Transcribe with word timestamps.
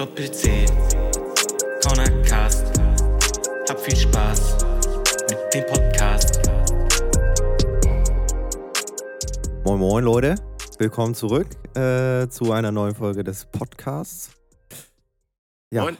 Doppel-C, 0.00 0.64
Cornercast. 1.82 2.80
Hab 3.68 3.78
viel 3.78 3.94
Spaß 3.94 4.56
mit 5.28 5.52
dem 5.52 5.66
Podcast. 5.66 6.40
Moin 9.62 9.78
Moin 9.78 10.02
Leute, 10.02 10.36
willkommen 10.78 11.14
zurück 11.14 11.48
äh, 11.76 12.26
zu 12.28 12.50
einer 12.50 12.72
neuen 12.72 12.94
Folge 12.94 13.22
des 13.22 13.44
Podcasts. 13.44 14.30
Ja, 15.70 15.82
Moin. 15.82 15.98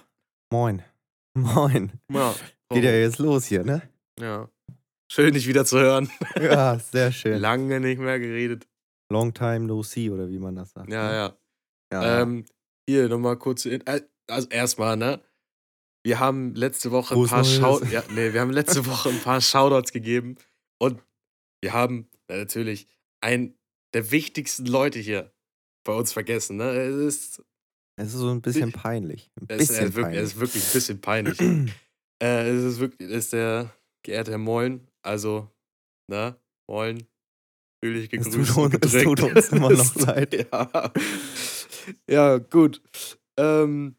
moin. 0.50 0.82
Moin. 1.34 1.92
Ja. 2.10 2.34
Geht 2.72 2.84
ja 2.84 2.92
jetzt 2.92 3.18
los 3.18 3.44
hier, 3.44 3.64
ne? 3.64 3.82
ja. 4.18 4.48
Schön, 5.12 5.34
dich 5.34 5.46
wieder 5.46 5.66
zu 5.66 5.78
hören. 5.78 6.10
Ja, 6.40 6.78
sehr 6.78 7.12
schön. 7.12 7.38
Lange 7.38 7.80
nicht 7.80 8.00
mehr 8.00 8.18
geredet. 8.18 8.66
Long 9.12 9.34
time 9.34 9.66
no 9.66 9.82
see 9.82 10.08
oder 10.08 10.30
wie 10.30 10.38
man 10.38 10.56
das 10.56 10.70
sagt. 10.70 10.88
Ja, 10.88 11.06
ne? 11.06 11.14
ja. 11.14 12.02
ja. 12.02 12.22
Ähm, 12.22 12.46
hier 12.90 13.08
nochmal 13.08 13.36
kurz. 13.38 13.64
In, 13.66 13.86
äh, 13.86 14.02
also 14.28 14.48
erstmal, 14.48 14.96
ne? 14.96 15.20
Wir 16.04 16.18
haben 16.18 16.54
letzte 16.54 16.90
Woche 16.92 17.14
ein 17.14 17.26
paar. 17.26 17.44
Schau 17.44 17.82
ja, 17.84 18.02
nee, 18.10 18.32
wir 18.32 18.40
haben 18.40 18.50
letzte 18.50 18.86
Woche 18.86 19.10
ein 19.10 19.20
paar 19.20 19.40
Shoutouts 19.40 19.92
gegeben 19.92 20.36
und 20.80 21.02
wir 21.62 21.72
haben 21.72 22.08
äh, 22.28 22.38
natürlich 22.38 22.86
einen 23.22 23.54
der 23.94 24.10
wichtigsten 24.10 24.64
Leute 24.66 24.98
hier 24.98 25.32
bei 25.84 25.92
uns 25.92 26.12
vergessen, 26.12 26.56
ne? 26.56 26.70
Es 26.72 26.94
ist, 26.96 27.42
es 27.96 28.06
ist 28.08 28.12
so 28.14 28.30
ein 28.30 28.40
bisschen 28.40 28.72
peinlich. 28.72 29.30
Ein 29.40 29.46
es 29.48 29.62
ist, 29.62 29.68
bisschen 29.68 29.82
äh, 29.88 29.94
wirklich, 29.94 30.04
peinlich. 30.04 30.22
es 30.22 30.32
ist 30.34 30.40
wirklich 30.40 30.64
ein 30.64 30.72
bisschen 30.72 31.00
peinlich. 31.00 31.40
äh, 32.22 32.48
es 32.50 32.64
ist 32.64 32.78
wirklich, 32.80 33.10
es 33.10 33.24
ist 33.24 33.32
der 33.34 33.74
geehrte 34.02 34.30
Herr 34.30 34.38
Moin, 34.38 34.86
also, 35.02 35.50
ne? 36.10 36.36
Moin. 36.70 37.02
Fühl 37.84 37.94
dich 37.94 38.12
Es 38.12 38.24
gegrüßt. 38.30 38.54
tut 38.54 38.56
und 38.74 38.84
uns- 38.84 38.94
es 38.94 39.02
tut 39.02 39.20
uns 39.22 39.48
immer 39.48 39.70
noch 39.70 39.96
Es- 39.96 40.06
leid. 40.06 40.34
Ja, 40.52 40.92
ja 42.08 42.38
gut. 42.38 42.82
Ähm, 43.38 43.96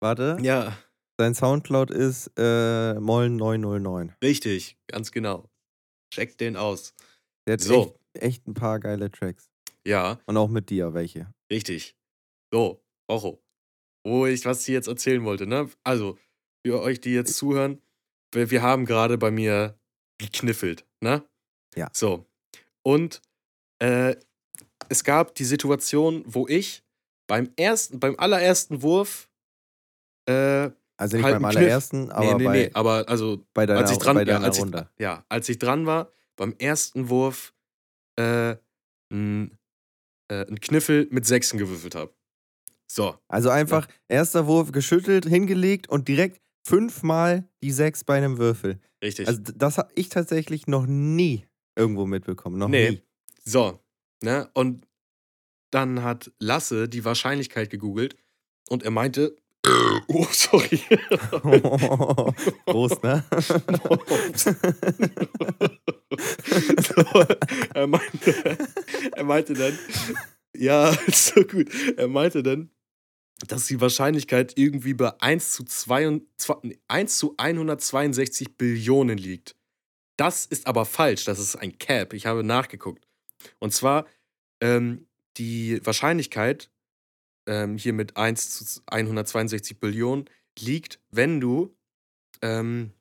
Warte, 0.00 0.38
ja, 0.42 0.76
sein 1.18 1.34
Soundcloud 1.34 1.90
ist 1.90 2.28
äh, 2.36 2.94
Mollen909. 2.98 4.12
richtig, 4.22 4.76
ganz 4.88 5.12
genau. 5.12 5.48
Check 6.12 6.36
den 6.38 6.56
aus. 6.56 6.94
Der 7.46 7.54
hat 7.54 7.60
So. 7.60 7.98
echt, 8.14 8.22
echt 8.24 8.48
ein 8.48 8.54
paar 8.54 8.80
geile 8.80 9.10
Tracks. 9.10 9.50
Ja, 9.86 10.20
Und 10.26 10.36
auch 10.36 10.48
mit 10.48 10.70
dir 10.70 10.94
welche. 10.94 11.32
richtig. 11.50 11.96
So, 12.52 12.82
Rocho. 13.10 13.42
Wo 14.04 14.26
ich 14.26 14.44
was 14.44 14.64
dir 14.64 14.72
jetzt 14.74 14.88
erzählen 14.88 15.24
wollte, 15.24 15.46
ne? 15.46 15.70
Also, 15.84 16.18
für 16.66 16.80
euch, 16.80 17.00
die 17.00 17.10
jetzt 17.14 17.36
zuhören, 17.36 17.80
wir, 18.32 18.50
wir 18.50 18.62
haben 18.62 18.84
gerade 18.84 19.16
bei 19.18 19.30
mir 19.30 19.78
gekniffelt, 20.18 20.86
ne? 21.00 21.24
Ja. 21.76 21.88
So. 21.94 22.26
Und 22.84 23.22
äh, 23.80 24.16
es 24.88 25.04
gab 25.04 25.34
die 25.36 25.44
Situation, 25.44 26.22
wo 26.26 26.46
ich 26.48 26.81
beim 27.26 27.50
ersten, 27.56 28.00
beim 28.00 28.18
allerersten 28.18 28.82
Wurf 28.82 29.28
äh, 30.28 30.70
Also 30.96 31.16
nicht 31.16 31.24
Halt 31.24 31.34
beim 31.40 31.42
Kniff. 31.42 31.56
allerersten, 31.56 32.10
aber 32.10 32.26
nee, 32.32 32.34
nee, 32.38 32.44
bei, 32.44 32.52
nee, 32.52 32.70
aber 32.74 33.08
also 33.08 33.44
bei 33.54 33.66
deiner, 33.66 33.80
als 33.80 33.90
ich 33.92 33.98
dran, 33.98 34.14
bei 34.16 34.24
ja, 34.24 34.38
als 34.38 34.58
ich, 34.58 34.64
ja, 34.98 35.24
als 35.28 35.48
ich 35.48 35.58
dran 35.58 35.86
war, 35.86 36.12
beim 36.36 36.54
ersten 36.58 37.08
Wurf 37.08 37.54
äh, 38.16 38.56
ein, 39.12 39.58
äh, 40.28 40.46
ein 40.46 40.60
Kniffel 40.60 41.08
mit 41.10 41.26
Sechsen 41.26 41.58
gewürfelt 41.58 41.94
habe. 41.94 42.12
So, 42.90 43.16
Also 43.28 43.48
einfach 43.50 43.88
erster 44.08 44.46
Wurf 44.46 44.70
geschüttelt, 44.72 45.24
hingelegt 45.26 45.88
und 45.88 46.08
direkt 46.08 46.40
fünfmal 46.66 47.48
die 47.62 47.72
sechs 47.72 48.04
bei 48.04 48.16
einem 48.18 48.38
Würfel. 48.38 48.80
richtig. 49.02 49.26
Also 49.26 49.40
das 49.40 49.78
habe 49.78 49.90
ich 49.94 50.08
tatsächlich 50.10 50.66
noch 50.66 50.86
nie 50.86 51.46
irgendwo 51.74 52.04
mitbekommen. 52.06 52.58
Noch 52.58 52.68
Nee. 52.68 52.90
nie. 52.90 53.02
so, 53.44 53.80
ne? 54.22 54.48
Und 54.54 54.86
dann 55.72 56.02
hat 56.02 56.30
Lasse 56.38 56.88
die 56.88 57.04
Wahrscheinlichkeit 57.04 57.70
gegoogelt 57.70 58.16
und 58.68 58.84
er 58.84 58.90
meinte, 58.90 59.36
oh, 60.08 60.26
sorry. 60.30 60.80
Groß, 62.66 63.02
ne? 63.02 63.24
so, 66.82 67.04
er, 67.74 67.86
meinte, 67.86 68.58
er 69.12 69.24
meinte 69.24 69.54
dann, 69.54 69.78
ja, 70.56 70.92
so 71.12 71.42
gut. 71.44 71.68
Er 71.96 72.08
meinte 72.08 72.42
dann, 72.42 72.70
dass 73.48 73.66
die 73.66 73.80
Wahrscheinlichkeit 73.80 74.52
irgendwie 74.56 74.94
bei 74.94 75.20
1 75.20 75.52
zu, 75.52 75.64
2, 75.64 76.20
1 76.88 77.18
zu 77.18 77.34
162 77.36 78.56
Billionen 78.56 79.18
liegt. 79.18 79.56
Das 80.16 80.44
ist 80.46 80.66
aber 80.66 80.84
falsch. 80.84 81.24
Das 81.24 81.38
ist 81.38 81.56
ein 81.56 81.78
Cap. 81.78 82.12
Ich 82.12 82.26
habe 82.26 82.44
nachgeguckt. 82.44 83.06
Und 83.58 83.72
zwar 83.72 84.06
ähm, 84.60 85.06
die 85.36 85.84
Wahrscheinlichkeit 85.84 86.70
ähm, 87.46 87.76
hier 87.76 87.92
mit 87.92 88.16
1 88.16 88.74
zu 88.74 88.80
162 88.86 89.80
Billionen 89.80 90.28
liegt, 90.58 91.00
wenn 91.10 91.40
du 91.40 91.74
ähm, 92.42 92.92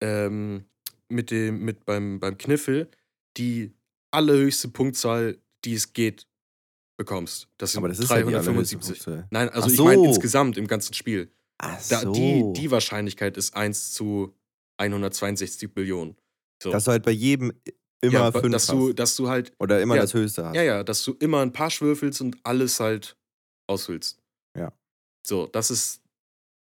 ähm, 0.00 0.64
mit 1.08 1.30
dem, 1.30 1.64
mit 1.64 1.84
beim, 1.84 2.20
beim 2.20 2.38
Kniffel 2.38 2.90
die 3.36 3.72
allerhöchste 4.10 4.68
Punktzahl, 4.68 5.38
die 5.64 5.74
es 5.74 5.92
geht, 5.92 6.26
bekommst. 6.96 7.48
Das 7.58 7.72
sind 7.72 7.78
Aber 7.78 7.88
das 7.88 7.98
ist 7.98 8.10
ja 8.10 8.18
die 8.22 8.30
375. 8.30 9.24
Nein, 9.30 9.48
also 9.48 9.68
Ach 9.68 9.72
ich 9.72 9.78
meine 9.78 10.02
so. 10.02 10.04
insgesamt 10.04 10.56
im 10.56 10.66
ganzen 10.66 10.94
Spiel. 10.94 11.32
Ach 11.58 11.80
Da, 11.88 12.00
so. 12.00 12.12
die, 12.12 12.52
die 12.54 12.70
Wahrscheinlichkeit 12.70 13.36
ist 13.36 13.54
1 13.54 13.92
zu 13.92 14.34
162 14.78 15.72
Billionen. 15.72 16.16
So. 16.62 16.70
Dass 16.70 16.84
du 16.84 16.92
halt 16.92 17.04
bei 17.04 17.10
jedem 17.10 17.52
immer 18.02 18.12
ja, 18.12 18.32
fünf 18.32 18.52
dass 18.52 18.68
hast. 18.68 18.74
du, 18.74 18.92
dass 18.92 19.16
du 19.16 19.28
halt, 19.28 19.52
Oder 19.58 19.80
immer 19.80 19.96
ja. 19.96 20.02
das 20.02 20.12
Höchste 20.12 20.44
hast. 20.44 20.54
ja, 20.54 20.62
ja, 20.62 20.84
dass 20.84 21.04
du 21.04 21.12
immer 21.20 21.40
ein 21.40 21.52
paar 21.52 21.70
würfelst 21.80 22.20
und 22.20 22.36
alles 22.42 22.80
halt 22.80 23.16
ausfüllst. 23.68 24.18
Ja. 24.58 24.72
So, 25.26 25.46
das 25.46 25.70
ist, 25.70 26.02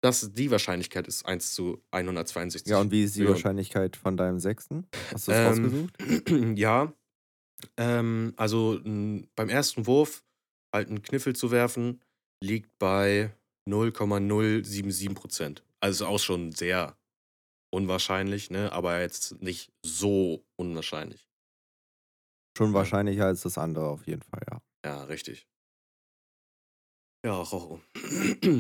das 0.02 0.34
die 0.34 0.50
Wahrscheinlichkeit 0.50 1.08
ist 1.08 1.26
1 1.26 1.54
zu 1.54 1.84
162. 1.92 2.68
Ja, 2.68 2.80
und 2.80 2.92
wie 2.92 3.04
ist 3.04 3.16
die 3.16 3.20
Millionen. 3.20 3.36
Wahrscheinlichkeit 3.36 3.96
von 3.96 4.18
deinem 4.18 4.40
Sechsten? 4.40 4.88
Hast 5.12 5.28
du 5.28 5.32
das 5.32 5.48
rausgesucht? 5.50 5.94
Ähm, 6.30 6.56
ja. 6.58 6.94
Ähm, 7.78 8.34
also 8.38 8.80
n, 8.80 9.28
beim 9.36 9.50
ersten 9.50 9.88
Wurf 9.88 10.24
halt 10.74 10.90
einen 10.90 11.02
Kniffel 11.02 11.36
zu 11.36 11.52
werfen, 11.52 12.02
liegt 12.44 12.78
bei 12.80 13.32
0,077 13.68 15.14
Prozent. 15.16 15.64
Also 15.80 16.06
ist 16.06 16.10
auch 16.10 16.20
schon 16.20 16.52
sehr 16.52 16.96
unwahrscheinlich, 17.76 18.50
ne? 18.50 18.72
aber 18.72 19.02
jetzt 19.02 19.42
nicht 19.42 19.72
so 19.86 20.46
unwahrscheinlich. 20.56 21.30
Schon 22.58 22.74
wahrscheinlicher 22.74 23.26
als 23.26 23.42
das 23.42 23.58
andere 23.58 23.88
auf 23.88 24.08
jeden 24.08 24.22
Fall, 24.22 24.42
ja. 24.50 24.62
Ja, 24.86 25.04
richtig. 25.04 25.48
Ja, 27.26 27.34
Rocho. 27.34 27.82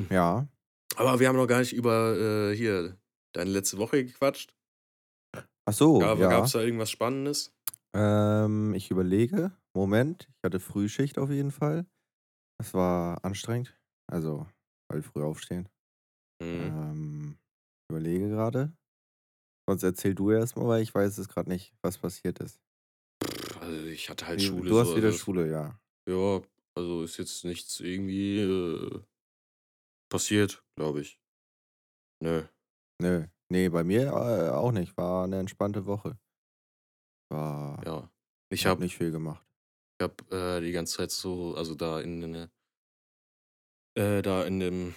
Ja. 0.10 0.48
Aber 0.98 1.20
wir 1.20 1.28
haben 1.28 1.36
noch 1.36 1.46
gar 1.46 1.60
nicht 1.60 1.74
über 1.74 2.18
äh, 2.18 2.56
hier 2.56 2.98
deine 3.34 3.52
letzte 3.52 3.78
Woche 3.78 4.04
gequatscht. 4.06 4.56
Ach 5.68 5.74
so, 5.74 6.00
Gab 6.00 6.18
ja. 6.20 6.44
es 6.44 6.54
da 6.54 6.62
irgendwas 6.62 6.90
Spannendes? 6.90 7.54
Ähm, 7.96 8.74
ich 8.74 8.92
überlege. 8.92 9.52
Moment, 9.76 10.28
ich 10.30 10.44
hatte 10.44 10.60
Frühschicht 10.60 11.18
auf 11.20 11.30
jeden 11.30 11.52
Fall. 11.52 11.86
Das 12.60 12.74
war 12.74 13.24
anstrengend. 13.24 13.78
Also, 14.12 14.48
weil 14.90 15.02
früh 15.02 15.22
aufstehen. 15.22 15.68
Mhm. 16.42 16.62
Ähm, 16.62 17.38
ich 17.84 17.94
überlege 17.94 18.30
gerade. 18.30 18.74
Sonst 19.68 19.84
erzähl 19.84 20.14
du 20.14 20.32
erstmal, 20.32 20.68
weil 20.68 20.84
ich 20.84 20.94
weiß 20.94 21.18
es 21.18 21.28
gerade 21.28 21.50
nicht, 21.50 21.74
was 21.82 21.98
passiert 21.98 22.40
ist. 22.40 22.60
Also 23.60 23.86
ich 23.88 24.10
hatte 24.10 24.28
halt 24.28 24.42
Schule. 24.42 24.70
du 24.70 24.80
hast 24.80 24.90
so, 24.90 24.98
wieder 24.98 25.08
also- 25.08 25.18
Schule, 25.18 25.50
ja. 25.50 25.80
Ja, 26.08 26.42
also 26.78 27.04
ist 27.04 27.18
jetzt 27.18 27.44
nichts 27.46 27.80
irgendwie 27.80 28.40
äh, 28.42 29.02
passiert, 30.10 30.64
glaube 30.78 31.02
ich. 31.02 31.20
Nö. 32.24 32.44
Nö. 33.02 33.26
Nee, 33.52 33.70
bei 33.70 33.84
mir 33.84 34.08
äh, 34.08 34.50
auch 34.50 34.72
nicht. 34.72 34.96
War 34.98 35.24
eine 35.24 35.40
entspannte 35.40 35.86
Woche. 35.86 36.18
War. 37.32 37.84
Ja. 37.86 38.12
Ich 38.52 38.66
habe 38.66 38.72
habe 38.76 38.84
nicht 38.84 38.98
viel 38.98 39.12
gemacht. 39.12 39.44
ich 40.00 40.04
hab, 40.04 40.32
äh, 40.32 40.62
die 40.62 40.72
ganze 40.72 40.98
Zeit 40.98 41.12
so, 41.12 41.56
also 41.56 41.74
da 41.76 42.00
in, 42.02 42.22
in 42.22 42.34
der- 42.34 42.52
äh, 43.98 44.22
da 44.22 44.44
in 44.46 44.60
dem 44.60 44.96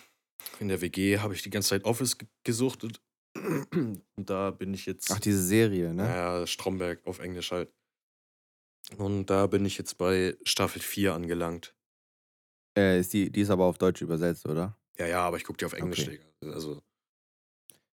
in 0.61 0.69
der 0.69 0.81
WG 0.81 1.19
habe 1.19 1.35
ich 1.35 1.43
die 1.43 1.51
ganze 1.51 1.71
Zeit 1.71 1.85
Office 1.85 2.19
ge- 2.19 2.29
gesuchtet. 2.45 3.01
Und 3.73 4.03
da 4.17 4.51
bin 4.51 4.75
ich 4.75 4.87
jetzt. 4.87 5.11
Ach, 5.11 5.21
diese 5.21 5.43
Serie, 5.43 5.95
ne? 5.95 6.05
Ja, 6.05 6.47
Stromberg 6.47 7.07
auf 7.07 7.19
Englisch 7.21 7.53
halt. 7.53 7.73
Und 8.97 9.27
da 9.27 9.47
bin 9.47 9.65
ich 9.67 9.77
jetzt 9.79 9.99
bei 9.99 10.37
Staffel 10.45 10.81
4 10.81 11.15
angelangt. 11.15 11.75
Äh, 12.77 13.01
ist 13.01 13.13
die, 13.13 13.31
die 13.31 13.41
ist 13.43 13.51
aber 13.51 13.65
auf 13.65 13.79
Deutsch 13.79 14.01
übersetzt, 14.03 14.47
oder? 14.47 14.77
Ja, 14.99 15.07
ja, 15.07 15.21
aber 15.21 15.37
ich 15.37 15.45
gucke 15.45 15.59
die 15.59 15.65
auf 15.67 15.73
Englisch, 15.75 16.01
Okay. 16.07 16.19
Digga. 16.43 16.55
Also, 16.55 16.83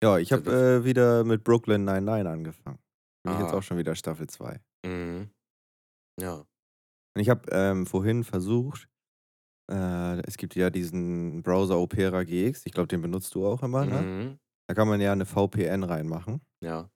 Ja, 0.04 0.18
ich 0.18 0.32
habe 0.34 0.52
äh, 0.52 0.84
wieder 0.86 1.24
mit 1.24 1.44
Brooklyn 1.44 1.86
99 1.86 2.28
angefangen. 2.32 2.80
Bin 3.24 3.34
ich 3.34 3.40
jetzt 3.40 3.54
Ah. 3.54 3.58
auch 3.58 3.64
schon 3.64 3.78
wieder 3.78 3.96
Staffel 3.96 4.28
2. 4.28 4.60
mhm. 4.86 5.30
Ja. 6.20 6.40
Und 7.16 7.22
ich 7.22 7.30
habe 7.30 7.50
ähm, 7.52 7.86
vorhin 7.86 8.24
versucht, 8.24 8.88
äh, 9.72 10.20
es 10.28 10.38
gibt 10.38 10.56
ja 10.56 10.70
diesen 10.70 11.42
Browser 11.44 11.78
Opera 11.80 12.24
GX, 12.24 12.66
ich 12.66 12.74
glaube, 12.74 12.88
den 12.88 13.02
benutzt 13.02 13.34
du 13.36 13.46
auch 13.46 13.64
immer, 13.64 13.86
ne? 13.86 14.38
Da 14.72 14.76
kann 14.76 14.88
man 14.88 15.02
ja 15.02 15.12
eine 15.12 15.26
VPN 15.26 15.84
reinmachen. 15.84 16.40
Ja. 16.64 16.90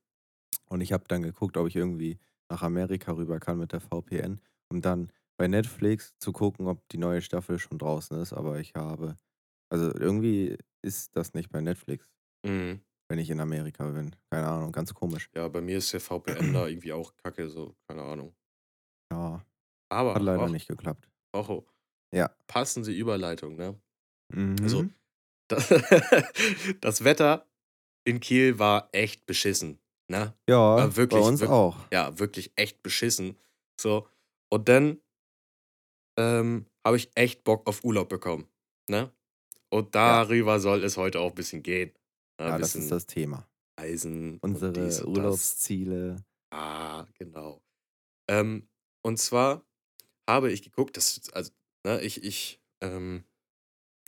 Und 0.70 0.80
ich 0.80 0.94
habe 0.94 1.04
dann 1.10 1.24
geguckt, 1.24 1.58
ob 1.58 1.68
ich 1.68 1.76
irgendwie 1.76 2.20
nach 2.50 2.64
Amerika 2.64 3.12
rüber 3.12 3.42
kann 3.42 3.58
mit 3.58 3.74
der 3.74 3.82
VPN, 3.82 4.40
um 4.72 4.82
dann 4.82 5.12
bei 5.38 5.50
Netflix 5.50 6.14
zu 6.18 6.32
gucken, 6.32 6.68
ob 6.68 6.88
die 6.88 6.98
neue 6.98 7.22
Staffel 7.22 7.60
schon 7.60 7.78
draußen 7.78 8.18
ist. 8.22 8.32
Aber 8.32 8.60
ich 8.62 8.76
habe, 8.76 9.18
Also 9.70 9.94
irgendwie 9.94 10.58
ist 10.84 11.18
das 11.18 11.34
nicht 11.34 11.50
bei 11.50 11.60
Netflix, 11.60 12.08
Mhm. 12.46 12.80
wenn 13.10 13.20
ich 13.20 13.30
in 13.30 13.42
Amerika 13.42 13.90
bin. 13.90 14.16
Keine 14.32 14.48
Ahnung, 14.48 14.72
ganz 14.72 14.94
komisch. 14.94 15.30
Ja, 15.36 15.50
bei 15.50 15.60
mir 15.60 15.80
ist 15.80 15.92
der 15.92 16.00
VPN 16.00 16.54
da 16.54 16.68
irgendwie 16.68 16.94
auch 16.94 17.14
kacke, 17.18 17.50
so, 17.50 17.76
keine 17.90 18.04
Ahnung. 18.04 18.34
Ja, 19.12 19.34
hat 19.34 19.46
Aber, 19.90 20.18
leider 20.22 20.46
auch, 20.46 20.50
nicht 20.50 20.70
geklappt. 20.70 21.10
auch 21.34 21.66
Ja. 22.14 22.34
passende 22.48 22.92
Überleitung, 22.94 23.58
ne? 23.58 23.78
Mhm. 24.34 24.56
Also, 24.64 24.86
das, 25.50 25.68
das 26.82 27.04
Wetter 27.04 27.46
in 28.06 28.20
Kiel 28.20 28.60
war 28.60 28.90
echt 28.92 29.26
beschissen, 29.26 29.80
ne? 30.10 30.34
ja, 30.48 30.56
war 30.78 30.96
wirklich, 30.96 31.22
bei 31.22 31.28
uns 31.28 31.42
wirk- 31.42 31.50
auch. 31.50 31.78
Ja, 31.92 32.18
wirklich 32.20 32.52
echt 32.56 32.82
beschissen. 32.84 33.38
So, 33.82 34.08
und 34.50 34.70
dann 34.70 35.02
ähm, 36.18 36.66
habe 36.86 36.98
ich 36.98 37.10
echt 37.16 37.44
Bock 37.44 37.68
auf 37.68 37.84
Urlaub 37.84 38.10
bekommen, 38.10 38.48
ne? 38.90 39.12
Und 39.70 39.94
darüber 39.96 40.60
soll 40.60 40.84
es 40.84 40.96
heute 40.96 41.20
auch 41.20 41.30
ein 41.32 41.36
bisschen 41.36 41.62
gehen. 41.64 41.90
Ne? 42.40 42.46
Ja, 42.48 42.54
ein 42.56 42.62
das 42.62 42.70
bisschen 42.74 42.84
ist 42.84 42.92
das 42.92 43.06
Thema. 43.08 43.48
Reisen. 43.78 44.38
und 44.40 44.52
Unsere 44.54 44.72
und 44.74 44.84
das. 44.86 45.04
Urlaubsziele. 45.04 46.24
Ah, 46.54 47.06
genau. 47.18 47.62
Ähm, 48.30 48.70
und 49.04 49.18
zwar 49.18 49.66
habe 50.30 50.52
ich 50.52 50.62
geguckt, 50.62 50.96
dass, 50.96 51.30
also, 51.34 51.52
ne, 51.86 52.00
ich, 52.02 52.24
ich 52.24 52.62
ähm, 52.82 53.26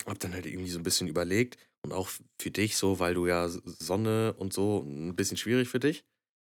habe 0.05 0.17
dann 0.19 0.33
halt 0.33 0.45
irgendwie 0.45 0.69
so 0.69 0.79
ein 0.79 0.83
bisschen 0.83 1.07
überlegt 1.07 1.57
und 1.87 1.93
auch 1.93 2.09
für 2.41 2.51
dich 2.51 2.77
so, 2.77 2.99
weil 2.99 3.13
du 3.13 3.27
ja 3.27 3.47
Sonne 3.49 4.33
und 4.37 4.53
so 4.53 4.81
ein 4.85 5.15
bisschen 5.15 5.37
schwierig 5.37 5.69
für 5.69 5.79
dich. 5.79 6.03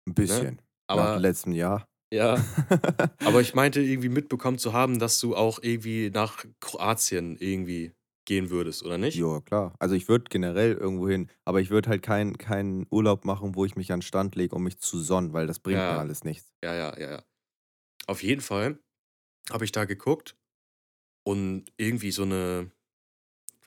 Ein 0.07 0.15
bisschen. 0.15 0.55
Nach 0.57 0.57
Ne? 0.57 0.63
Aber 0.87 1.19
letztem 1.21 1.53
Jahr. 1.53 1.85
ja, 2.13 2.37
aber 3.25 3.41
ich 3.43 3.55
meinte 3.55 3.81
irgendwie 3.83 4.09
mitbekommen 4.09 4.59
zu 4.59 4.73
haben, 4.73 4.99
dass 4.99 5.21
du 5.21 5.37
auch 5.37 5.59
irgendwie 5.63 6.11
nach 6.11 6.45
Kroatien 6.61 7.37
irgendwie 7.39 7.93
gehen 8.27 8.51
würdest, 8.51 8.83
oder 8.85 8.99
nicht? 8.99 9.17
Ja, 9.17 9.41
klar. 9.41 9.75
Also 9.79 9.95
ich 9.95 10.09
würde 10.09 10.25
generell 10.31 10.73
irgendwo 10.75 11.09
hin, 11.09 11.31
aber 11.45 11.61
ich 11.61 11.71
würde 11.71 11.89
halt 11.89 12.03
keinen 12.03 12.37
keinen 12.39 12.87
Urlaub 12.91 13.25
machen, 13.25 13.55
wo 13.55 13.65
ich 13.65 13.75
mich 13.77 13.91
an 13.93 14.01
den 14.01 14.03
Stand 14.03 14.35
lege, 14.37 14.55
um 14.55 14.63
mich 14.65 14.79
zu 14.79 14.99
sonnen, 15.01 15.33
weil 15.33 15.47
das 15.47 15.59
bringt 15.61 15.81
Ja. 15.81 15.95
mir 15.95 15.99
alles 15.99 16.25
nichts. 16.25 16.53
Ja, 16.63 16.75
ja, 16.75 16.99
ja, 16.99 17.11
ja. 17.13 17.25
Auf 18.07 18.23
jeden 18.23 18.41
Fall 18.43 18.81
habe 19.51 19.65
ich 19.65 19.73
da 19.73 19.85
geguckt 19.87 20.37
und 21.25 21.67
irgendwie 21.79 22.13
so 22.13 22.25
eine, 22.25 22.73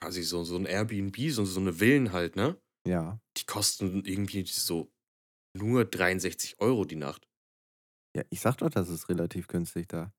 quasi 0.02 0.22
so, 0.24 0.42
so 0.42 0.56
ein 0.56 0.66
Airbnb, 0.66 1.16
so, 1.30 1.44
so 1.44 1.60
eine 1.60 1.72
Villen 1.74 2.12
halt, 2.12 2.34
ne? 2.36 2.56
Ja. 2.88 3.20
Die 3.36 3.44
kosten 3.46 4.04
irgendwie 4.04 4.44
so 4.44 4.90
nur 5.56 5.84
63 5.84 6.58
Euro 6.60 6.84
die 6.84 6.96
Nacht. 6.96 7.28
Ja, 8.16 8.24
ich 8.30 8.40
sag 8.40 8.56
doch, 8.58 8.68
das 8.68 8.88
ist 8.88 9.08
relativ 9.08 9.46
günstig 9.46 9.86
da. 9.88 9.98
Haben 10.00 10.12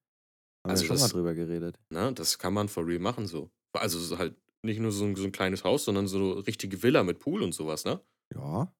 Also 0.71 0.83
wir 0.83 0.87
schon 0.87 0.95
das- 0.95 1.01
mal 1.01 1.09
drüber 1.09 1.33
geredet. 1.33 1.79
Ne? 1.89 2.13
Das 2.13 2.39
kann 2.39 2.53
man 2.53 2.69
for 2.69 2.87
real 2.87 2.99
machen 2.99 3.27
so. 3.27 3.51
Also 3.75 3.99
so 3.99 4.17
halt 4.17 4.35
nicht 4.65 4.79
nur 4.79 4.91
so 4.93 5.03
ein, 5.03 5.15
so 5.17 5.25
ein 5.25 5.33
kleines 5.33 5.65
Haus, 5.65 5.83
sondern 5.83 6.07
so 6.07 6.17
eine 6.17 6.47
richtige 6.47 6.81
Villa 6.81 7.03
mit 7.03 7.19
Pool 7.19 7.43
und 7.43 7.53
sowas, 7.53 7.83
ne? 7.83 7.99
Ja. 8.33 8.73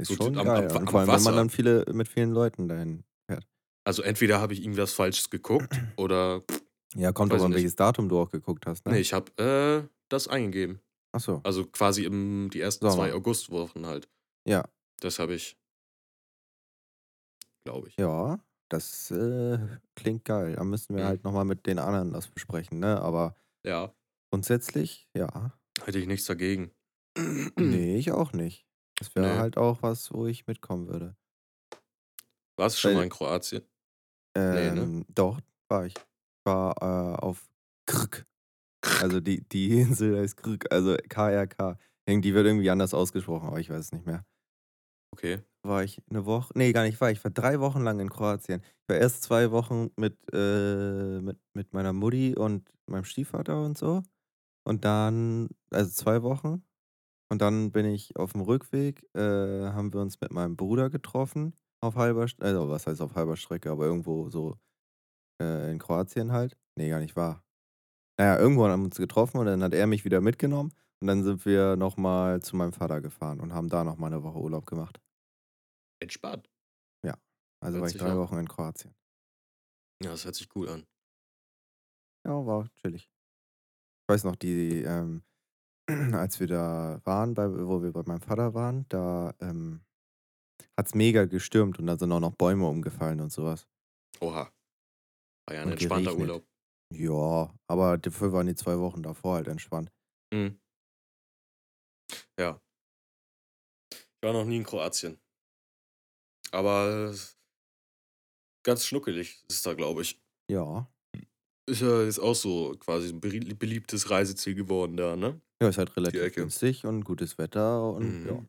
Ist 0.00 0.08
So 0.08 0.14
schon 0.16 0.38
am- 0.38 0.46
geil. 0.46 0.70
am- 0.70 0.76
am 0.78 0.88
vor 0.88 1.00
allem, 1.00 1.08
wenn 1.12 1.22
man 1.22 1.36
dann 1.36 1.50
viele 1.50 1.84
mit 1.92 2.08
vielen 2.08 2.30
Leuten 2.30 2.66
dahin 2.68 3.04
fährt. 3.30 3.46
Also 3.86 4.02
entweder 4.02 4.40
habe 4.40 4.54
ich 4.54 4.62
irgendwas 4.62 4.94
Falsches 4.94 5.28
geguckt 5.28 5.68
oder 5.98 6.42
Ja, 6.94 7.12
kommt 7.12 7.32
aber 7.32 7.42
an 7.44 7.50
nicht. 7.50 7.56
welches 7.58 7.76
Datum 7.76 8.08
du 8.08 8.18
auch 8.18 8.30
geguckt 8.30 8.66
hast, 8.66 8.86
ne? 8.86 8.92
nee, 8.92 9.00
ich 9.00 9.12
habe 9.12 9.30
äh, 9.42 9.88
das 10.08 10.28
eingegeben. 10.28 10.80
Achso. 11.12 11.40
Also 11.44 11.66
quasi 11.66 12.04
im, 12.04 12.48
die 12.52 12.60
ersten 12.60 12.84
Sommer. 12.88 13.04
zwei 13.08 13.14
Augustwochen 13.14 13.86
halt. 13.86 14.08
Ja. 14.46 14.64
Das 15.00 15.18
habe 15.18 15.34
ich, 15.34 15.58
glaube 17.64 17.88
ich. 17.88 17.96
Ja, 17.96 18.38
das 18.70 19.10
äh, 19.10 19.58
klingt 19.94 20.24
geil. 20.24 20.54
Da 20.56 20.64
müssen 20.64 20.96
wir 20.96 21.04
Mhm. 21.04 21.08
halt 21.08 21.24
nochmal 21.24 21.44
mit 21.44 21.66
den 21.66 21.78
anderen 21.78 22.12
das 22.12 22.28
besprechen, 22.28 22.78
ne? 22.80 23.00
Aber 23.00 23.36
Ja, 23.64 23.92
grundsätzlich, 24.30 25.08
ja. 25.14 25.52
hätte 25.84 25.98
ich 25.98 26.06
nichts 26.06 26.26
dagegen. 26.26 26.70
Nee, 27.58 27.96
ich 27.98 28.12
auch 28.12 28.32
nicht. 28.32 28.66
Das 28.98 29.14
wäre 29.14 29.34
Nee. 29.34 29.38
halt 29.38 29.56
auch 29.58 29.82
was, 29.82 30.12
wo 30.12 30.26
ich 30.26 30.46
mitkommen 30.46 30.88
würde. 30.88 31.16
Warst 32.58 32.76
du 32.76 32.80
schon 32.80 32.90
Weil- 32.92 32.96
mal 32.96 33.02
in 33.04 33.10
Kroatien? 33.10 33.62
Ähm, 34.34 34.98
ne? 35.00 35.04
Doch, 35.14 35.40
war 35.68 35.86
ich. 35.86 35.94
Ich 36.46 36.52
war 36.52 36.76
äh, 36.80 37.16
auf 37.16 37.50
Krk. 37.86 38.24
Also 39.00 39.18
die, 39.18 39.42
die 39.48 39.80
Insel 39.80 40.16
heißt 40.20 40.36
Krk, 40.36 40.72
also 40.72 40.96
KRK. 41.08 41.76
Die 42.08 42.34
wird 42.34 42.46
irgendwie 42.46 42.70
anders 42.70 42.94
ausgesprochen, 42.94 43.48
aber 43.48 43.58
ich 43.58 43.68
weiß 43.68 43.86
es 43.86 43.92
nicht 43.92 44.06
mehr. 44.06 44.24
Okay. 45.12 45.40
War 45.64 45.82
ich 45.82 46.00
eine 46.08 46.24
Woche, 46.24 46.52
nee, 46.54 46.72
gar 46.72 46.84
nicht 46.84 47.00
war 47.00 47.10
ich. 47.10 47.24
war 47.24 47.32
drei 47.32 47.58
Wochen 47.58 47.82
lang 47.82 47.98
in 47.98 48.10
Kroatien. 48.10 48.62
Ich 48.62 48.88
war 48.88 48.96
erst 48.96 49.24
zwei 49.24 49.50
Wochen 49.50 49.90
mit, 49.96 50.16
äh, 50.32 51.20
mit, 51.20 51.40
mit 51.54 51.72
meiner 51.74 51.92
Mutti 51.92 52.36
und 52.36 52.70
meinem 52.88 53.04
Stiefvater 53.04 53.64
und 53.64 53.76
so. 53.76 54.04
Und 54.64 54.84
dann, 54.84 55.48
also 55.72 55.90
zwei 55.90 56.22
Wochen. 56.22 56.62
Und 57.28 57.42
dann 57.42 57.72
bin 57.72 57.86
ich 57.86 58.16
auf 58.16 58.34
dem 58.34 58.42
Rückweg, 58.42 59.04
äh, 59.16 59.20
haben 59.72 59.92
wir 59.92 60.00
uns 60.00 60.20
mit 60.20 60.30
meinem 60.30 60.56
Bruder 60.56 60.90
getroffen. 60.90 61.56
Auf 61.82 61.96
halber, 61.96 62.28
also 62.38 62.68
was 62.68 62.86
heißt 62.86 63.00
auf 63.00 63.16
halber 63.16 63.36
Strecke, 63.36 63.72
aber 63.72 63.86
irgendwo 63.86 64.30
so 64.30 64.56
äh, 65.40 65.70
in 65.70 65.78
Kroatien 65.78 66.32
halt. 66.32 66.56
Nee, 66.76 66.88
gar 66.90 67.00
nicht 67.00 67.16
wahr. 67.16 67.42
Naja, 68.18 68.38
irgendwo 68.38 68.66
haben 68.66 68.80
wir 68.82 68.86
uns 68.86 68.96
getroffen 68.96 69.38
und 69.38 69.46
dann 69.46 69.62
hat 69.62 69.74
er 69.74 69.86
mich 69.86 70.04
wieder 70.04 70.20
mitgenommen. 70.20 70.72
Und 71.00 71.08
dann 71.08 71.22
sind 71.24 71.44
wir 71.44 71.76
nochmal 71.76 72.40
zu 72.42 72.56
meinem 72.56 72.72
Vater 72.72 73.00
gefahren 73.02 73.40
und 73.40 73.52
haben 73.52 73.68
da 73.68 73.84
nochmal 73.84 74.12
eine 74.12 74.22
Woche 74.22 74.38
Urlaub 74.38 74.66
gemacht. 74.66 75.00
Entspannt. 76.00 76.48
Also 77.62 77.78
Hört 77.78 77.82
war 77.82 77.88
ich 77.88 77.96
drei 77.96 78.12
auch- 78.12 78.18
Wochen 78.18 78.36
in 78.38 78.46
Kroatien. 78.48 78.94
Ja, 80.02 80.10
das 80.10 80.26
hört 80.26 80.34
sich 80.34 80.46
cool 80.54 80.68
an. 80.68 80.86
Ja, 82.26 82.44
war 82.46 82.68
chillig. 82.82 83.04
Ich 83.04 84.12
weiß 84.12 84.24
noch, 84.24 84.36
die, 84.36 84.82
ähm, 84.82 85.22
als 86.12 86.38
wir 86.38 86.48
da 86.48 87.00
waren, 87.04 87.32
bei, 87.32 87.48
wo 87.50 87.82
wir 87.82 87.92
bei 87.92 88.02
meinem 88.04 88.20
Vater 88.20 88.52
waren, 88.52 88.84
da 88.90 89.34
ähm, 89.40 89.80
hat 90.76 90.86
es 90.86 90.94
mega 90.94 91.24
gestürmt 91.24 91.78
und 91.78 91.86
da 91.86 91.96
sind 91.98 92.12
auch 92.12 92.20
noch 92.20 92.34
Bäume 92.34 92.68
umgefallen 92.68 93.20
und 93.20 93.32
sowas. 93.32 93.66
Oha. 94.20 94.52
War 95.46 95.54
ja 95.56 95.62
ein 95.62 95.72
entspannter 95.72 96.12
geregnet. 96.14 96.28
Urlaub. 96.28 96.46
Ja, 96.94 97.54
aber 97.68 97.98
dafür 97.98 98.32
waren 98.32 98.46
die 98.46 98.54
zwei 98.54 98.78
Wochen 98.78 99.02
davor 99.02 99.34
halt 99.36 99.48
entspannt. 99.48 99.90
Mhm. 100.32 100.58
Ja. 102.38 102.60
Ich 103.92 104.22
war 104.22 104.32
noch 104.32 104.44
nie 104.44 104.56
in 104.58 104.64
Kroatien. 104.64 105.18
Aber 106.52 107.14
ganz 108.64 108.84
schnuckelig 108.86 109.44
ist 109.48 109.66
da, 109.66 109.74
glaube 109.74 110.02
ich. 110.02 110.20
Ja. 110.50 110.88
Ist 111.68 111.80
ja 111.80 112.02
jetzt 112.02 112.20
auch 112.20 112.34
so 112.34 112.76
quasi 112.78 113.08
ein 113.12 113.20
belie- 113.20 113.54
beliebtes 113.54 114.10
Reiseziel 114.10 114.54
geworden 114.54 114.96
da, 114.96 115.16
ne? 115.16 115.40
Ja, 115.60 115.68
ist 115.68 115.78
halt 115.78 115.96
relativ 115.96 116.34
günstig 116.34 116.84
und 116.84 117.02
gutes 117.04 117.38
Wetter 117.38 117.90
und 117.92 118.22
Mhm. 118.22 118.28
ja. 118.28 118.44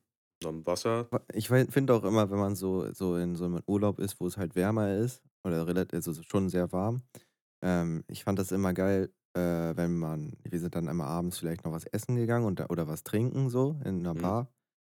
Am 0.46 0.66
Wasser. 0.66 1.10
Ich 1.34 1.48
finde 1.50 1.94
auch 1.94 2.04
immer, 2.04 2.30
wenn 2.30 2.38
man 2.40 2.56
so, 2.56 2.92
so 2.94 3.16
in 3.18 3.36
so 3.36 3.46
einem 3.46 3.62
Urlaub 3.66 4.00
ist, 4.00 4.20
wo 4.20 4.28
es 4.28 4.38
halt 4.38 4.56
wärmer 4.56 4.94
ist, 4.96 5.24
oder 5.44 5.66
relativ, 5.68 5.96
also 5.96 6.22
schon 6.24 6.50
sehr 6.50 6.72
warm, 6.72 7.04
ähm, 7.64 8.04
ich 8.08 8.24
fand 8.24 8.40
das 8.40 8.52
immer 8.52 8.74
geil, 8.74 9.14
äh, 9.36 9.76
wenn 9.78 9.98
man, 9.98 10.34
wir 10.44 10.60
sind 10.60 10.76
dann 10.76 10.88
immer 10.88 11.06
abends 11.08 11.40
vielleicht 11.40 11.66
noch 11.66 11.72
was 11.72 11.86
essen 11.86 12.16
gegangen 12.16 12.46
und, 12.46 12.62
oder 12.70 12.88
was 12.88 13.04
trinken, 13.04 13.50
so 13.50 13.80
in 13.86 14.00
einer 14.00 14.16
Mhm. 14.16 14.16
Bar. 14.16 14.52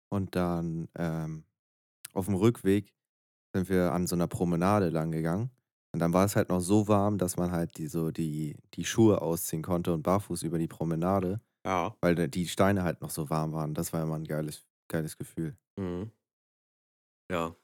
Und 0.09 0.35
dann 0.35 0.89
ähm, 0.97 1.45
auf 2.13 2.25
dem 2.27 2.35
Rückweg 2.35 2.93
sind 3.55 3.69
wir 3.69 3.93
an 3.93 4.07
so 4.07 4.15
einer 4.15 4.27
Promenade 4.27 4.89
lang 4.89 5.11
gegangen. 5.11 5.51
Und 5.93 5.99
dann 6.01 6.13
war 6.13 6.25
es 6.25 6.35
halt 6.35 6.49
noch 6.49 6.61
so 6.61 6.87
warm, 6.87 7.17
dass 7.17 7.37
man 7.37 7.51
halt 7.51 7.77
die, 7.77 7.87
so 7.87 8.11
die, 8.11 8.57
die 8.75 8.85
Schuhe 8.85 9.21
ausziehen 9.21 9.63
konnte 9.63 9.93
und 9.93 10.03
barfuß 10.03 10.43
über 10.43 10.59
die 10.59 10.67
Promenade, 10.67 11.41
Ja. 11.63 11.95
weil 12.01 12.15
die 12.29 12.47
Steine 12.47 12.83
halt 12.83 13.01
noch 13.01 13.11
so 13.11 13.29
warm 13.29 13.53
waren. 13.53 13.73
Das 13.73 13.93
war 13.93 14.03
immer 14.03 14.15
ein 14.15 14.25
geiles, 14.25 14.65
geiles 14.87 15.17
Gefühl. 15.17 15.55
Mhm. 15.79 16.11
Ja. 17.31 17.55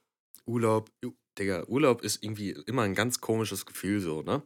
Urlaub. 0.45 0.91
Digga, 1.37 1.65
Urlaub 1.67 2.01
ist 2.03 2.23
irgendwie 2.23 2.51
immer 2.51 2.81
ein 2.81 2.93
ganz 2.95 3.21
komisches 3.21 3.65
Gefühl 3.65 4.01
so, 4.01 4.21
ne? 4.21 4.41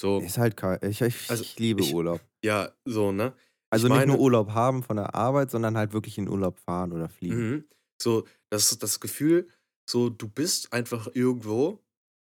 So, 0.00 0.20
Ist 0.20 0.38
halt 0.38 0.56
geil. 0.56 0.78
Ich, 0.82 1.00
ich, 1.02 1.28
Also, 1.30 1.42
ich 1.42 1.58
liebe 1.58 1.82
ich- 1.82 1.92
Urlaub. 1.94 2.20
ja, 2.42 2.72
so, 2.84 3.12
ne? 3.12 3.34
Also 3.70 3.86
ich 3.86 3.90
nicht 3.92 3.98
meine- 4.00 4.12
nur 4.12 4.20
Urlaub 4.20 4.50
haben 4.50 4.82
von 4.82 4.96
der 4.96 5.14
Arbeit, 5.14 5.50
sondern 5.50 5.76
halt 5.76 5.92
wirklich 5.92 6.16
in 6.18 6.28
Urlaub 6.28 6.58
fahren 6.60 6.92
oder 6.92 7.08
fliegen. 7.08 7.50
Mhm. 7.50 7.64
So, 8.00 8.26
das 8.50 8.78
das 8.78 9.00
Gefühl, 9.00 9.48
so, 9.88 10.08
du 10.08 10.28
bist 10.28 10.72
einfach 10.72 11.08
irgendwo, 11.14 11.82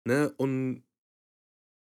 ne? 0.07 0.33
Und, 0.37 0.85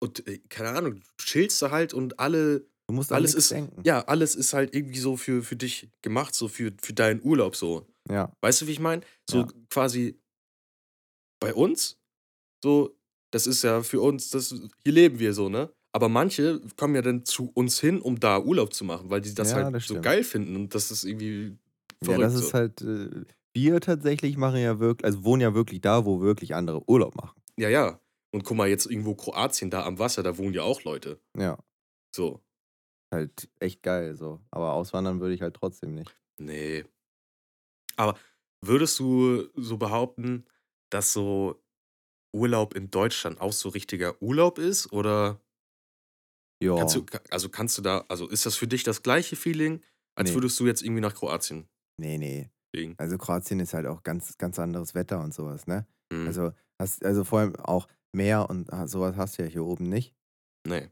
und 0.00 0.26
äh, 0.28 0.38
keine 0.48 0.70
Ahnung, 0.70 1.00
du 1.00 1.24
chillst 1.24 1.60
da 1.62 1.70
halt 1.70 1.94
und 1.94 2.20
alle, 2.20 2.64
Du 2.88 2.94
musst 2.94 3.12
alles 3.12 3.34
ist, 3.34 3.50
denken. 3.50 3.82
ja, 3.84 4.00
alles 4.06 4.34
ist 4.34 4.54
halt 4.54 4.74
irgendwie 4.74 4.98
so 4.98 5.16
für, 5.16 5.42
für 5.42 5.56
dich 5.56 5.90
gemacht, 6.02 6.34
so 6.34 6.48
für, 6.48 6.72
für 6.80 6.94
deinen 6.94 7.22
Urlaub 7.22 7.54
so. 7.54 7.86
Ja. 8.08 8.32
Weißt 8.40 8.62
du, 8.62 8.66
wie 8.66 8.72
ich 8.72 8.80
meine? 8.80 9.02
So 9.30 9.40
Ja. 9.40 9.48
quasi 9.68 10.18
bei 11.40 11.54
uns, 11.54 11.98
so, 12.64 12.96
das 13.30 13.46
ist 13.46 13.62
ja 13.62 13.82
für 13.82 14.00
uns, 14.00 14.30
das, 14.30 14.54
hier 14.84 14.92
leben 14.92 15.18
wir 15.18 15.34
so, 15.34 15.48
ne? 15.48 15.70
Aber 15.92 16.08
manche 16.08 16.60
kommen 16.76 16.94
ja 16.94 17.02
dann 17.02 17.24
zu 17.24 17.50
uns 17.54 17.80
hin, 17.80 18.00
um 18.00 18.18
da 18.20 18.40
Urlaub 18.40 18.72
zu 18.72 18.84
machen, 18.84 19.10
weil 19.10 19.20
die 19.20 19.34
das 19.34 19.50
Ja, 19.50 19.56
halt 19.56 19.74
das 19.74 19.84
so 19.84 19.94
stimmt. 19.94 20.04
geil 20.04 20.24
finden 20.24 20.56
und 20.56 20.74
das 20.74 20.90
ist 20.90 21.04
irgendwie 21.04 21.58
Ja, 22.02 22.04
verrückt. 22.04 22.22
das 22.24 22.34
ist 22.34 22.48
so. 22.48 22.52
halt. 22.54 22.80
Äh, 22.82 23.24
wir 23.54 23.80
tatsächlich 23.80 24.36
machen 24.36 24.60
ja 24.60 24.78
wirklich, 24.78 25.04
also 25.04 25.24
wohnen 25.24 25.40
ja 25.42 25.54
wirklich 25.54 25.80
da, 25.80 26.04
wo 26.04 26.20
wirklich 26.20 26.54
andere 26.54 26.88
Urlaub 26.88 27.16
machen. 27.16 27.40
Ja, 27.58 27.68
ja. 27.68 28.00
Und 28.30 28.44
guck 28.44 28.56
mal, 28.56 28.68
jetzt 28.68 28.86
irgendwo 28.86 29.14
Kroatien, 29.14 29.70
da 29.70 29.84
am 29.84 29.98
Wasser, 29.98 30.22
da 30.22 30.36
wohnen 30.38 30.54
ja 30.54 30.62
auch 30.62 30.84
Leute. 30.84 31.20
Ja. 31.36 31.58
So. 32.14 32.40
Halt 33.12 33.48
echt 33.58 33.82
geil 33.82 34.14
so. 34.16 34.40
Aber 34.50 34.72
auswandern 34.74 35.20
würde 35.20 35.34
ich 35.34 35.42
halt 35.42 35.54
trotzdem 35.54 35.94
nicht. 35.94 36.14
Nee. 36.38 36.84
Aber 37.96 38.18
würdest 38.64 38.98
du 38.98 39.48
so 39.54 39.76
behaupten, 39.78 40.44
dass 40.90 41.12
so 41.12 41.62
Urlaub 42.36 42.74
in 42.74 42.90
Deutschland 42.90 43.40
auch 43.40 43.52
so 43.52 43.70
richtiger 43.70 44.20
Urlaub 44.22 44.58
ist? 44.58 44.92
Oder 44.92 45.40
Ja. 46.62 46.76
kannst 46.76 46.96
du, 46.96 47.04
ka- 47.04 47.20
also 47.30 47.48
kannst 47.48 47.78
du 47.78 47.82
da, 47.82 48.04
also 48.08 48.28
ist 48.28 48.44
das 48.46 48.56
für 48.56 48.66
dich 48.66 48.82
das 48.84 49.02
gleiche 49.02 49.36
Feeling, 49.36 49.82
als 50.16 50.30
Nee. 50.30 50.34
würdest 50.34 50.58
du 50.60 50.66
jetzt 50.66 50.82
irgendwie 50.82 51.00
nach 51.00 51.14
Kroatien 51.14 51.68
Nee, 52.00 52.18
nee. 52.18 52.50
fliegen? 52.74 52.94
Also 52.98 53.16
Kroatien 53.18 53.60
ist 53.60 53.74
halt 53.74 53.86
auch 53.86 54.02
ganz, 54.02 54.36
ganz 54.38 54.58
anderes 54.58 54.94
Wetter 54.94 55.20
und 55.20 55.32
sowas, 55.34 55.66
ne? 55.66 55.86
Hm, 56.12 56.26
Also, 56.26 56.52
hast, 56.80 57.04
also 57.04 57.24
vor 57.24 57.40
allem 57.40 57.56
auch 57.56 57.88
Meer 58.14 58.48
und 58.48 58.72
ah, 58.72 58.86
sowas 58.88 59.16
hast 59.16 59.38
du 59.38 59.42
ja 59.42 59.48
hier 59.48 59.64
oben 59.64 59.88
nicht. 59.88 60.14
nee. 60.66 60.88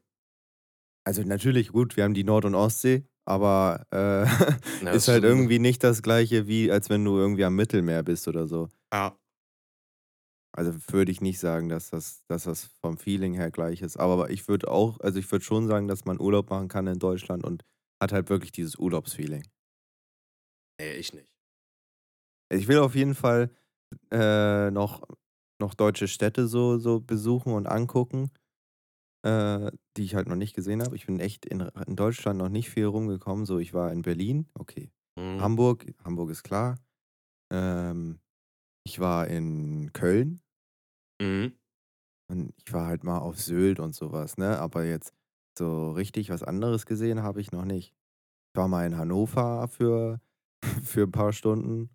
Also 1.07 1.23
natürlich, 1.23 1.69
gut, 1.69 1.97
wir 1.97 2.03
haben 2.03 2.15
die 2.15 2.25
Nord- 2.25 2.45
und 2.47 2.57
Ostsee, 2.57 3.05
aber 3.25 3.87
äh, 3.93 4.25
Ja, 4.85 4.91
ist 4.91 5.07
halt 5.07 5.23
irgendwie 5.23 5.61
nicht 5.61 5.85
das 5.85 6.03
gleiche, 6.03 6.49
wie 6.49 6.71
als 6.73 6.91
wenn 6.91 7.05
du 7.05 7.17
irgendwie 7.17 7.45
am 7.45 7.55
Mittelmeer 7.55 8.03
bist 8.03 8.27
oder 8.27 8.49
so. 8.49 8.69
Ja. 8.93 9.17
Also 10.53 10.73
würde 10.89 11.13
ich 11.13 11.21
nicht 11.21 11.39
sagen, 11.39 11.69
dass 11.69 11.91
das, 11.91 12.25
dass 12.27 12.45
das 12.45 12.65
vom 12.65 12.97
Feeling 12.97 13.35
her 13.35 13.51
gleich 13.53 13.83
ist. 13.83 13.99
Aber 13.99 14.31
ich 14.31 14.49
würde 14.49 14.69
auch, 14.69 14.99
also 15.01 15.19
ich 15.19 15.31
würde 15.31 15.45
schon 15.45 15.69
sagen, 15.69 15.87
dass 15.87 16.07
man 16.07 16.21
Urlaub 16.21 16.51
machen 16.51 16.69
kann 16.69 16.87
in 16.89 16.99
Deutschland 16.99 17.45
und 17.45 17.63
hat 18.03 18.11
halt 18.13 18.29
wirklich 18.29 18.51
dieses 18.53 18.75
Urlaubsfeeling. 18.77 19.45
Nee, 20.81 20.95
ich 20.95 21.13
nicht. 21.13 21.29
Ich 22.53 22.67
will 22.69 22.79
auf 22.79 22.95
jeden 22.95 23.15
Fall 23.15 23.51
äh, 24.11 24.71
noch, 24.71 25.07
noch 25.61 25.75
deutsche 25.75 26.09
Städte 26.09 26.49
so, 26.49 26.79
so 26.79 27.01
besuchen 27.01 27.53
und 27.53 27.67
angucken, 27.67 28.31
äh, 29.23 29.71
die 29.97 30.05
ich 30.05 30.15
halt 30.15 30.29
noch 30.29 30.37
nicht 30.37 30.55
gesehen 30.55 30.83
habe. 30.83 30.97
Ich 30.97 31.07
bin 31.07 31.21
echt 31.21 31.47
in, 31.47 31.61
in 31.61 31.97
Deutschland 31.97 32.39
noch 32.39 32.49
nicht 32.49 32.71
viel 32.71 32.87
rumgekommen. 32.87 33.45
So, 33.47 33.59
ich 33.59 33.75
war 33.75 33.93
in 33.93 34.03
Berlin, 34.03 34.49
okay. 34.55 34.91
Hm. 35.19 35.41
Hamburg, 35.41 35.87
Hamburg 36.05 36.31
ist 36.31 36.43
klar. 36.43 36.79
Ähm, 37.53 38.21
ich 38.87 39.01
war 39.01 39.27
in 39.29 39.93
Köln 39.93 40.41
Mhm. 41.21 41.55
und 42.31 42.53
ich 42.59 42.73
war 42.73 42.87
halt 42.87 43.05
mal 43.05 43.19
auf 43.19 43.41
Sylt 43.41 43.81
und 43.81 43.95
sowas, 43.95 44.37
ne? 44.37 44.59
Aber 44.59 44.85
jetzt 44.85 45.15
so 45.59 45.93
richtig 45.93 46.29
was 46.31 46.43
anderes 46.43 46.85
gesehen 46.87 47.23
habe 47.23 47.41
ich 47.41 47.53
noch 47.53 47.65
nicht. 47.65 47.95
Ich 48.53 48.59
war 48.59 48.69
mal 48.69 48.87
in 48.87 48.97
Hannover 48.99 49.69
für, 49.69 50.21
für 50.85 51.05
ein 51.05 51.13
paar 51.13 51.33
Stunden. 51.33 51.91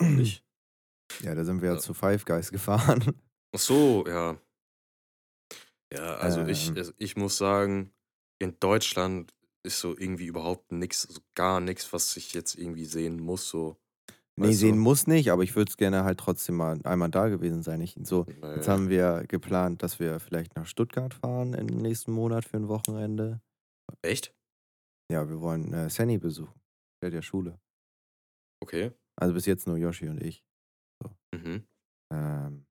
Nicht. 0.00 0.44
Ja, 1.22 1.34
da 1.34 1.44
sind 1.44 1.60
wir 1.62 1.70
ja 1.70 1.74
Ja. 1.74 1.80
zu 1.80 1.94
Five 1.94 2.24
Guys 2.24 2.50
gefahren. 2.52 3.20
Ach 3.54 3.58
so, 3.58 4.04
ja. 4.06 4.36
Ja, 5.92 6.14
also 6.16 6.44
ich, 6.46 6.68
Ähm. 6.68 6.76
es- 6.76 6.94
ich 6.98 7.16
muss 7.16 7.36
sagen, 7.36 7.92
in 8.38 8.58
Deutschland 8.60 9.34
ist 9.62 9.80
so 9.80 9.96
irgendwie 9.96 10.26
überhaupt 10.26 10.72
nichts, 10.72 11.02
so 11.02 11.20
gar 11.34 11.60
nichts, 11.60 11.92
was 11.92 12.16
ich 12.16 12.34
jetzt 12.34 12.56
irgendwie 12.56 12.84
sehen 12.84 13.20
muss. 13.20 13.48
So. 13.48 13.76
Nee, 14.36 14.46
Weißt 14.48 14.54
du? 14.54 14.66
sehen 14.66 14.78
muss 14.78 15.06
nicht, 15.06 15.30
aber 15.30 15.42
ich 15.42 15.54
würde 15.54 15.70
es 15.70 15.76
gerne 15.76 16.04
halt 16.04 16.18
trotzdem 16.18 16.56
mal 16.56 16.80
einmal 16.84 17.10
da 17.10 17.28
gewesen 17.28 17.62
sein. 17.62 17.80
Ich, 17.82 17.94
so, 18.02 18.24
jetzt 18.26 18.40
Naja. 18.40 18.66
haben 18.68 18.88
wir 18.88 19.24
geplant, 19.28 19.82
dass 19.82 20.00
wir 20.00 20.18
vielleicht 20.20 20.56
nach 20.56 20.66
Stuttgart 20.66 21.12
fahren 21.14 21.52
im 21.54 21.66
nächsten 21.66 22.12
Monat 22.12 22.44
für 22.46 22.56
ein 22.56 22.68
Wochenende. 22.68 23.40
Echt? 24.00 24.34
Ja, 25.12 25.28
wir 25.28 25.40
wollen 25.42 25.72
äh, 25.74 25.90
Sandy 25.90 26.16
besuchen. 26.18 26.58
Der 27.02 27.12
ja 27.12 27.20
Schule. 27.20 27.60
Okay. 28.62 28.92
Also 29.16 29.34
bis 29.34 29.44
jetzt 29.46 29.66
nur 29.66 29.76
Yoshi 29.76 30.08
und 30.08 30.22
ich. 30.22 30.42
Mhm. 31.34 31.66
Ähm, 32.12 32.66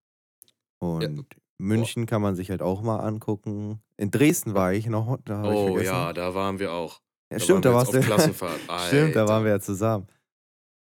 und 0.81 1.25
München 1.61 2.05
kann 2.05 2.21
man 2.21 2.35
sich 2.35 2.49
halt 2.49 2.61
auch 2.61 2.81
mal 2.81 2.97
angucken. 2.99 3.81
In 3.97 4.11
Dresden 4.11 4.53
war 4.53 4.73
ich 4.73 4.87
noch. 4.87 5.17
Da 5.25 5.41
ich 5.43 5.49
Oh 5.57 5.65
vergessen. 5.67 5.85
ja, 5.85 6.13
da 6.13 6.33
waren 6.33 6.59
wir 6.59 6.71
auch. 6.73 7.01
ja 7.31 7.37
da 7.37 7.43
stimmt, 7.43 7.65
waren 7.65 7.73
da 7.73 7.73
warst 7.73 7.93
du. 7.93 7.99
Klassenfahrt. 8.01 8.59
stimmt, 8.87 9.15
da 9.15 9.27
waren 9.27 9.43
wir 9.43 9.51
ja 9.51 9.59
zusammen. 9.59 10.07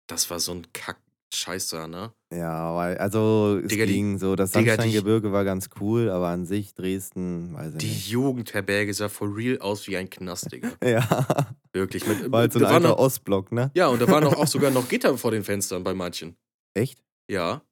Das 0.07 0.29
war 0.31 0.41
so 0.41 0.53
ein 0.53 0.67
Kack-Scheiß 0.73 1.69
da, 1.69 1.87
ne? 1.87 2.13
Ja, 2.35 2.75
weil, 2.75 2.99
also 2.99 3.61
es 3.63 3.69
Digga, 3.69 3.87
die- 3.87 3.93
ging 3.93 4.19
so, 4.19 4.37
das 4.37 4.51
die- 4.53 4.65
Sandsteingebirge 4.65 5.33
war 5.33 5.45
ganz 5.45 5.69
cool, 5.81 6.11
aber 6.11 6.29
an 6.29 6.45
sich 6.47 6.75
Dresden, 6.75 7.55
weiß 7.55 7.73
ich 7.75 7.79
Die 7.79 7.87
nicht. 7.87 8.09
Jugendherberge 8.09 8.93
sah 8.95 9.09
for 9.09 9.35
real 9.35 9.59
aus 9.61 9.87
wie 9.87 9.97
ein 9.97 10.09
Knast, 10.11 10.51
Digga. 10.53 10.71
Ja, 10.85 11.27
Wirklich. 11.73 12.07
Mit, 12.07 12.31
war 12.31 12.41
halt 12.41 12.53
so 12.53 12.59
ein 12.59 12.67
alter 12.67 12.89
noch, 12.91 12.99
Ostblock, 12.99 13.51
ne? 13.53 13.71
ja, 13.75 13.89
und 13.89 14.01
da 14.03 14.07
waren 14.09 14.25
auch, 14.25 14.37
auch 14.37 14.47
sogar 14.49 14.71
noch 14.71 14.89
Gitter 14.89 15.17
vor 15.17 15.31
den 15.31 15.43
Fenstern 15.45 15.83
bei 15.83 15.95
manchen. 15.95 16.37
Echt? 16.75 17.03
Ja. 17.31 17.63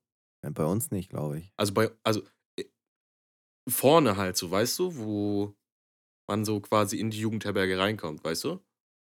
Ja, 0.43 0.51
Bei 0.51 0.65
uns 0.65 0.91
nicht, 0.91 1.11
glaube 1.11 1.39
ich. 1.39 1.53
Also 1.59 1.75
bei, 1.75 1.91
also 2.03 2.21
äh, 2.21 2.25
vorne 3.69 4.17
halt 4.17 4.37
so, 4.37 4.51
weißt 4.51 4.79
du, 4.79 4.97
wo 4.97 5.55
man 6.29 6.45
so 6.45 6.61
quasi 6.61 6.99
in 6.99 7.11
die 7.11 7.21
Jugendherberge 7.21 7.79
reinkommt, 7.79 8.25
weißt 8.25 8.45
du? 8.45 8.61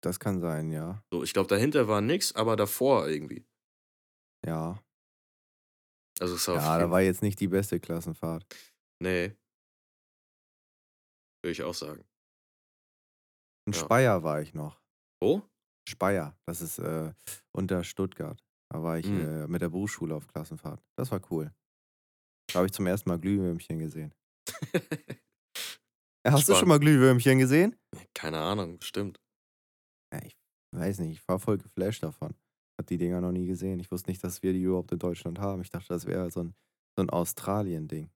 Das 0.03 0.19
kann 0.21 0.41
sein, 0.41 0.73
ja. 0.73 1.03
So, 1.13 1.23
ich 1.23 1.33
glaube, 1.33 1.49
dahinter 1.49 1.87
war 1.89 2.01
nix, 2.01 2.35
aber 2.35 2.57
davor 2.57 3.09
irgendwie. 3.09 3.47
Ja. 4.47 4.83
Also 6.21 6.35
es 6.37 6.47
war 6.49 6.57
Ja, 6.57 6.79
da 6.79 6.91
war 6.91 7.01
jetzt 7.01 7.23
nicht 7.23 7.41
die 7.41 7.49
beste 7.49 7.81
Klassenfahrt. 7.81 8.47
Nee. 9.01 9.37
Würde 11.43 11.53
ich 11.53 11.63
auch 11.63 11.75
sagen. 11.75 12.05
In 13.67 13.73
Ja. 13.73 13.81
Speyer 13.81 14.23
war 14.23 14.41
ich 14.41 14.55
noch. 14.55 14.81
Wo? 15.21 15.43
Speyer, 15.89 16.37
das 16.47 16.61
ist 16.61 16.79
äh, 16.79 17.13
unter 17.53 17.85
Stuttgart. 17.85 18.43
Da 18.71 18.83
war 18.83 18.99
ich 18.99 19.07
Hm. 19.07 19.21
äh, 19.21 19.47
mit 19.47 19.63
der 19.63 19.69
Berufsschule 19.69 20.15
auf 20.15 20.27
Klassenfahrt. 20.29 20.83
Das 20.97 21.11
war 21.11 21.21
cool. 21.31 21.53
Da 22.53 22.59
habe 22.61 22.67
ich 22.67 22.73
zum 22.73 22.87
ersten 22.87 23.09
Mal 23.09 23.19
Glühwürmchen 23.19 23.79
gesehen. 23.79 24.15
Hast 26.27 26.49
du 26.49 26.53
Spannend. 26.53 26.59
schon 26.61 26.69
mal 26.69 26.79
Glühwürmchen 26.79 27.39
gesehen? 27.39 27.77
Keine 28.15 28.39
Ahnung, 28.39 28.79
bestimmt. 28.79 29.21
Ja, 30.13 30.21
ich 30.25 30.37
weiß 30.75 31.01
nicht, 31.01 31.13
ich 31.21 31.29
war 31.29 31.39
voll 31.39 31.59
geflasht 31.59 32.03
davon. 32.03 32.35
Hab 32.79 32.87
die 32.87 32.97
Dinger 32.99 33.21
noch 33.21 33.33
nie 33.33 33.47
gesehen. 33.47 33.81
Ich 33.81 33.91
wusste 33.91 34.11
nicht, 34.11 34.23
dass 34.25 34.43
wir 34.43 34.53
die 34.53 34.63
überhaupt 34.63 34.93
in 34.93 34.99
Deutschland 34.99 35.39
haben. 35.39 35.63
Ich 35.63 35.71
dachte, 35.71 35.89
das 35.89 36.07
wäre 36.07 36.31
so 36.31 36.41
ein, 36.45 36.55
so 36.97 37.03
ein 37.03 37.11
Australien-Ding. 37.11 38.11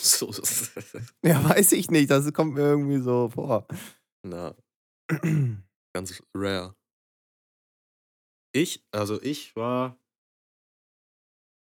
So, 0.00 0.30
Ja, 1.24 1.42
weiß 1.48 1.72
ich 1.72 1.90
nicht. 1.90 2.10
Das 2.10 2.32
kommt 2.32 2.54
mir 2.54 2.62
irgendwie 2.62 2.98
so 3.00 3.28
vor. 3.28 3.66
na, 4.24 4.54
ganz 5.94 6.22
rare. 6.36 6.74
Ich, 8.54 8.84
also 8.92 9.20
ich 9.22 9.56
war, 9.56 9.98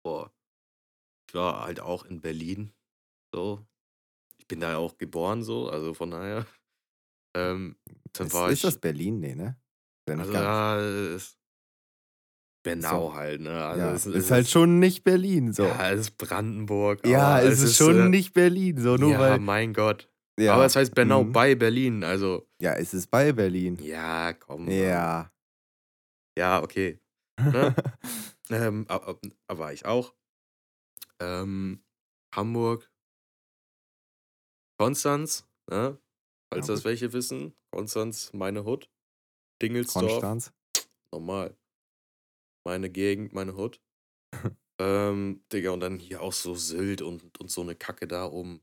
boah, 0.05 0.31
ich 1.27 1.33
war 1.33 1.63
halt 1.63 1.79
auch 1.79 2.05
in 2.05 2.21
Berlin, 2.21 2.71
so. 3.33 3.65
Ich 4.53 4.55
bin 4.55 4.61
da 4.61 4.69
ja 4.73 4.77
auch 4.77 4.99
geboren, 4.99 5.41
so, 5.41 5.67
also 5.67 5.95
von 5.95 6.11
daher. 6.11 6.45
Ähm, 7.35 7.75
dann 8.11 8.27
Ist, 8.27 8.33
war 8.35 8.51
ist 8.51 8.57
ich, 8.57 8.61
das 8.61 8.77
Berlin? 8.77 9.19
Nee, 9.19 9.33
ne? 9.33 9.57
Ist 10.07 10.15
ja 10.15 10.19
also 10.19 10.33
ja, 10.33 11.15
ist 11.15 11.39
Bernau 12.63 13.09
So. 13.09 13.13
halt, 13.15 13.41
ne? 13.41 13.65
Also 13.65 13.81
ja, 13.83 13.93
es, 13.95 14.05
ist 14.05 14.15
es 14.25 14.29
halt 14.29 14.47
schon 14.47 14.77
nicht 14.77 15.03
Berlin 15.03 15.53
so. 15.53 15.63
Ja, 15.63 15.89
es 15.89 16.01
ist 16.01 16.17
Brandenburg. 16.17 17.03
Ja, 17.03 17.29
aber 17.37 17.43
es 17.49 17.61
ist 17.61 17.77
schon 17.77 17.99
äh, 17.99 18.09
nicht 18.09 18.33
Berlin 18.33 18.77
so. 18.77 18.95
Nur 18.95 19.13
ja, 19.13 19.19
weil. 19.19 19.39
mein 19.39 19.73
Gott. 19.73 20.07
Ja, 20.39 20.53
Aber 20.53 20.65
es 20.65 20.75
heißt 20.75 20.93
Bernau 20.93 21.23
mhm. 21.23 21.31
bei 21.31 21.55
Berlin, 21.55 22.03
also 22.03 22.47
Ja, 22.61 22.75
es 22.75 22.93
ist 22.93 23.09
bei 23.09 23.31
Berlin. 23.33 23.79
ja, 23.81 24.33
komm. 24.33 24.69
Ja. 24.69 25.31
Ja, 26.37 26.61
okay. 26.61 26.99
Ne? 27.41 27.75
ähm, 28.51 28.85
a- 28.87 28.97
a- 28.97 29.19
a- 29.47 29.57
war 29.57 29.73
ich 29.73 29.83
auch. 29.87 30.13
Ähm, 31.19 31.83
Hamburg, 32.35 32.92
Konstanz, 34.79 35.47
ne? 35.69 35.99
falls 36.51 36.67
Ja, 36.67 36.73
das 36.73 36.79
gut. 36.81 36.85
welche 36.85 37.13
wissen. 37.13 37.53
Konstanz, 37.71 38.31
meine 38.33 38.65
Hut. 38.65 38.89
Dingelsdorf, 39.61 40.05
Konstanz. 40.21 40.53
normal. 41.13 41.57
Meine 42.65 42.89
Gegend, 42.89 43.33
meine 43.33 43.55
Hut. 43.55 43.81
ähm, 44.79 45.43
Digga, 45.51 45.71
und 45.71 45.79
dann 45.79 45.99
hier 45.99 46.21
auch 46.21 46.33
so 46.33 46.55
Sylt 46.55 47.01
und, 47.01 47.39
und 47.39 47.49
so 47.51 47.61
eine 47.61 47.75
Kacke 47.75 48.07
da 48.07 48.25
oben. 48.25 48.61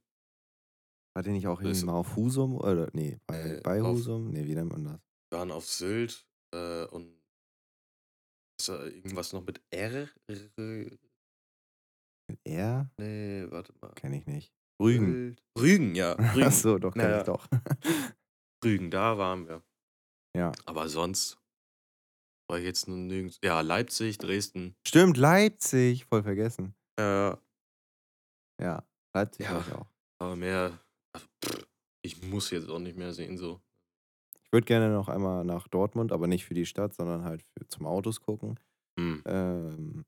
War 1.14 1.22
der 1.22 1.32
nicht 1.32 1.46
auch 1.46 1.60
irgendwie 1.60 1.84
mal 1.84 1.94
auf 1.94 2.16
Husum? 2.16 2.56
Oder, 2.56 2.88
nee, 2.92 3.18
bei, 3.26 3.56
Äh, 3.56 3.60
bei 3.62 3.82
auf- 3.82 3.96
Husum? 3.96 4.30
Nee, 4.30 4.46
wie 4.46 4.54
nennt 4.54 4.70
man 4.72 4.84
das? 4.84 5.00
Wir 5.32 5.38
waren 5.38 5.50
auf 5.50 5.66
Sylt 5.66 6.26
äh, 6.54 6.84
und 6.86 7.20
ist 8.60 8.68
da 8.68 8.84
irgendwas 8.84 9.32
noch 9.32 9.44
mit 9.44 9.60
R? 9.70 10.08
R- 10.28 10.98
Mit 12.28 12.40
R? 12.44 12.90
Nee, 12.98 13.46
warte 13.50 13.72
mal. 13.80 13.92
Kenne 13.94 14.18
ich 14.18 14.26
nicht. 14.26 14.52
Rügen. 14.80 15.36
Rügen, 15.58 15.94
ja. 15.94 16.12
Rügen. 16.34 16.42
Achso, 16.44 16.78
doch, 16.78 16.94
kenne 16.94 17.10
Ja, 17.10 17.18
ich 17.20 17.24
doch. 17.26 17.46
Rügen, 18.64 18.90
da 18.90 19.18
waren 19.18 19.46
wir. 19.48 19.62
Ja. 20.36 20.52
Aber 20.66 20.88
sonst 20.88 21.38
war 22.48 22.58
ich 22.58 22.64
jetzt 22.64 22.88
nur 22.88 22.96
nirgends. 22.96 23.38
Ja, 23.44 23.60
Leipzig, 23.60 24.18
Dresden. 24.18 24.74
Stimmt, 24.86 25.16
Leipzig. 25.16 26.04
Voll 26.06 26.22
vergessen. 26.22 26.74
Äh, 26.98 27.34
Ja, 28.60 28.84
Leipzig 29.14 29.46
Ja. 29.46 29.54
war 29.54 29.66
ich 29.66 29.72
auch. 29.72 29.86
aber 30.20 30.36
mehr. 30.36 30.78
also, 31.14 31.26
pff, 31.44 31.66
Ich 32.04 32.22
muss 32.22 32.50
jetzt 32.50 32.68
auch 32.68 32.78
nicht 32.78 32.96
mehr 32.96 33.12
sehen, 33.12 33.38
so. 33.38 33.60
Ich 34.42 34.52
würde 34.52 34.64
gerne 34.66 34.90
noch 34.90 35.08
einmal 35.08 35.44
nach 35.44 35.68
Dortmund, 35.68 36.10
aber 36.12 36.26
nicht 36.26 36.44
für 36.44 36.54
die 36.54 36.66
Stadt, 36.66 36.92
sondern 36.94 37.22
halt 37.24 37.42
für, 37.42 37.66
zum 37.68 37.86
Autos 37.86 38.20
gucken. 38.20 38.58
Hm. 38.98 39.22
Ähm, 39.26 40.04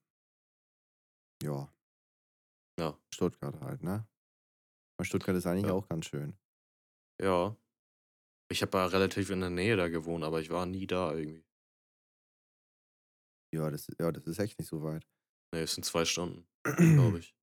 ja. 1.43 1.69
Ja. 2.79 2.99
Stuttgart 3.15 3.61
halt, 3.61 3.83
ne? 3.85 4.07
Weil 4.99 5.07
Stuttgart 5.07 5.37
ist 5.37 5.47
eigentlich 5.47 5.69
Ja. 5.69 5.73
auch 5.73 5.89
ganz 5.89 6.07
schön. 6.07 6.35
Ja. 7.21 7.57
Ich 8.51 8.63
habe 8.63 8.79
ja 8.79 8.87
relativ 8.87 9.31
in 9.31 9.41
der 9.41 9.51
Nähe 9.51 9.77
da 9.77 9.89
gewohnt, 9.89 10.25
aber 10.25 10.41
ich 10.41 10.51
war 10.51 10.67
nie 10.67 10.87
da 10.87 11.13
irgendwie. 11.15 11.45
Ja, 13.55 13.71
das, 13.71 13.87
ja, 13.99 14.11
das 14.13 14.27
ist 14.27 14.39
echt 14.39 14.59
nicht 14.59 14.69
so 14.69 14.83
weit. 14.83 15.07
Nee, 15.55 15.63
es 15.63 15.75
sind 15.75 15.85
zwei 15.85 16.05
Stunden, 16.05 16.47
glaube 16.95 17.19
ich. 17.21 17.37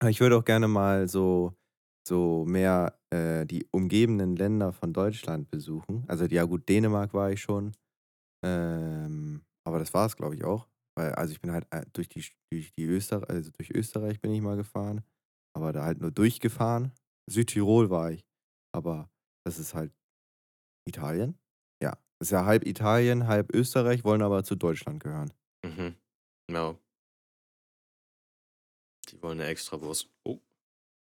Aber 0.00 0.10
Ich 0.10 0.20
würde 0.20 0.36
auch 0.36 0.44
gerne 0.44 0.68
mal 0.68 1.08
so, 1.08 1.54
so 2.06 2.44
mehr 2.46 2.98
äh, 3.10 3.46
die 3.46 3.66
umgebenden 3.72 4.36
Länder 4.36 4.72
von 4.72 4.92
Deutschland 4.92 5.50
besuchen. 5.50 6.04
Also 6.08 6.24
ja 6.26 6.44
gut, 6.44 6.68
Dänemark 6.68 7.14
war 7.14 7.30
ich 7.30 7.40
schon. 7.40 7.72
Ähm, 8.44 9.44
aber 9.66 9.78
das 9.78 9.94
war 9.94 10.06
es, 10.06 10.16
glaube 10.16 10.36
ich, 10.36 10.44
auch. 10.44 10.68
Weil, 10.96 11.12
also 11.14 11.32
ich 11.32 11.40
bin 11.40 11.52
halt 11.52 11.66
äh, 11.72 11.86
durch 11.92 12.08
die, 12.08 12.24
durch 12.52 12.72
die 12.74 12.84
Österreich, 12.84 13.28
also 13.30 13.50
durch 13.52 13.70
Österreich 13.70 14.20
bin 14.20 14.32
ich 14.32 14.42
mal 14.42 14.56
gefahren. 14.56 15.04
Aber 15.56 15.72
da 15.72 15.84
halt 15.84 16.00
nur 16.00 16.10
durchgefahren. 16.10 16.92
Südtirol 17.30 17.90
war 17.90 18.10
ich. 18.10 18.24
Aber 18.74 19.08
das 19.46 19.58
ist 19.58 19.74
halt 19.74 19.92
Italien. 20.86 21.38
Ja. 21.82 21.92
Das 22.18 22.28
ist 22.28 22.30
ja 22.32 22.44
halb 22.44 22.66
Italien, 22.66 23.26
halb 23.26 23.54
Österreich, 23.54 24.04
wollen 24.04 24.22
aber 24.22 24.44
zu 24.44 24.56
Deutschland 24.56 25.02
gehören. 25.02 25.32
Mhm. 25.64 25.94
Ja. 26.50 26.76
Die 29.10 29.22
wollen 29.22 29.40
eine 29.40 29.48
Extrawurst. 29.50 30.10
Oh. 30.24 30.40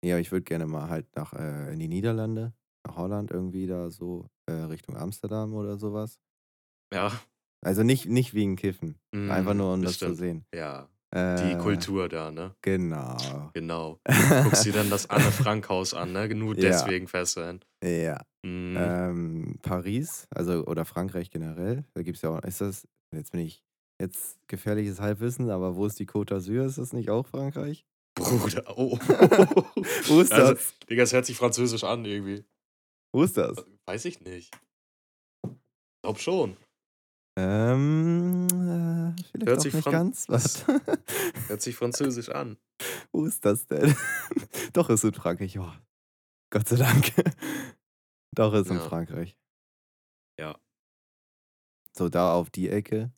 Ja, 0.04 0.18
ich 0.18 0.30
würde 0.30 0.44
gerne 0.44 0.66
mal 0.66 0.88
halt 0.88 1.14
nach 1.16 1.32
äh, 1.32 1.72
in 1.72 1.78
die 1.80 1.88
Niederlande, 1.88 2.52
nach 2.86 2.96
Holland 2.96 3.30
irgendwie 3.30 3.66
da 3.66 3.90
so 3.90 4.28
äh, 4.46 4.52
Richtung 4.52 4.96
Amsterdam 4.96 5.54
oder 5.54 5.76
sowas. 5.78 6.20
Ja. 6.94 7.12
Also 7.64 7.82
nicht, 7.82 8.06
nicht 8.06 8.34
wegen 8.34 8.54
Kiffen. 8.56 9.00
Einfach 9.12 9.52
Mhm, 9.52 9.58
nur, 9.58 9.74
um 9.74 9.82
das 9.82 9.98
zu 9.98 10.14
sehen. 10.14 10.46
Ja. 10.54 10.88
Äh, 11.14 11.36
Die 11.54 11.58
Kultur 11.58 12.08
da, 12.08 12.30
ne? 12.30 12.54
Genau. 12.62 13.16
Genau. 13.54 13.98
Guckst 14.44 14.64
dir 14.66 14.72
dann 14.74 14.90
das 14.90 15.08
Anne 15.08 15.30
Frank 15.32 15.68
Haus 15.68 15.94
an, 15.94 16.12
ne? 16.12 16.28
Nur 16.34 16.54
Ja. 16.56 16.60
deswegen 16.70 17.08
fährst 17.08 17.36
du 17.36 17.46
hin. 17.46 17.60
Ja. 17.82 18.20
Mhm. 18.44 18.76
Ähm, 18.78 19.58
Paris, 19.62 20.26
also 20.30 20.64
oder 20.66 20.84
Frankreich 20.84 21.30
generell. 21.30 21.84
Da 21.94 22.02
gibt 22.02 22.16
es 22.16 22.22
ja 22.22 22.30
auch, 22.30 22.42
ist 22.42 22.60
das, 22.60 22.86
jetzt 23.14 23.32
bin 23.32 23.40
ich, 23.40 23.62
jetzt 24.00 24.38
gefährliches 24.48 25.00
Halbwissen, 25.00 25.50
aber 25.50 25.76
wo 25.76 25.86
ist 25.86 25.98
die 25.98 26.06
Côte 26.06 26.34
d'Azur? 26.36 26.64
Ist 26.66 26.78
das 26.78 26.92
nicht 26.92 27.08
auch 27.10 27.26
Frankreich? 27.26 27.84
Bruder, 28.14 28.64
oh. 28.76 28.98
Wo 30.08 30.20
ist 30.20 30.32
Also, 30.32 30.54
das? 30.54 30.74
Digga, 30.90 31.04
es 31.04 31.12
hört 31.12 31.24
sich 31.24 31.36
französisch 31.36 31.84
an 31.84 32.04
irgendwie. 32.04 32.44
Wo 33.14 33.22
ist 33.22 33.36
das? 33.36 33.64
Weiß 33.86 34.04
ich 34.04 34.20
nicht. 34.20 34.52
Glaub 36.02 36.18
schon. 36.18 36.56
Ähm, 37.38 37.38
äh, 37.38 38.07
vielleicht 39.40 39.48
Hört 39.48 39.58
auch 39.58 39.62
sich 39.62 39.74
nicht 39.74 39.84
Fran- 39.84 39.92
ganz. 39.92 40.28
Warte. 40.28 40.80
Hört 41.48 41.62
sich 41.62 41.76
französisch 41.76 42.28
an. 42.30 42.58
Wo 43.12 43.24
ist 43.24 43.44
das 43.44 43.66
denn? 43.66 43.94
Doch, 44.72 44.88
ist 44.90 45.04
in 45.04 45.14
Frankreich. 45.14 45.58
Oh, 45.58 45.72
Gott 46.50 46.68
sei 46.68 46.76
Dank. 46.76 47.12
Doch, 48.34 48.54
ist 48.54 48.70
in 48.70 48.76
Ja. 48.76 48.82
Frankreich. 48.82 49.36
Ja. 50.38 50.58
So, 51.96 52.08
da 52.08 52.34
auf 52.34 52.50
die 52.50 52.68
Ecke. 52.68 53.10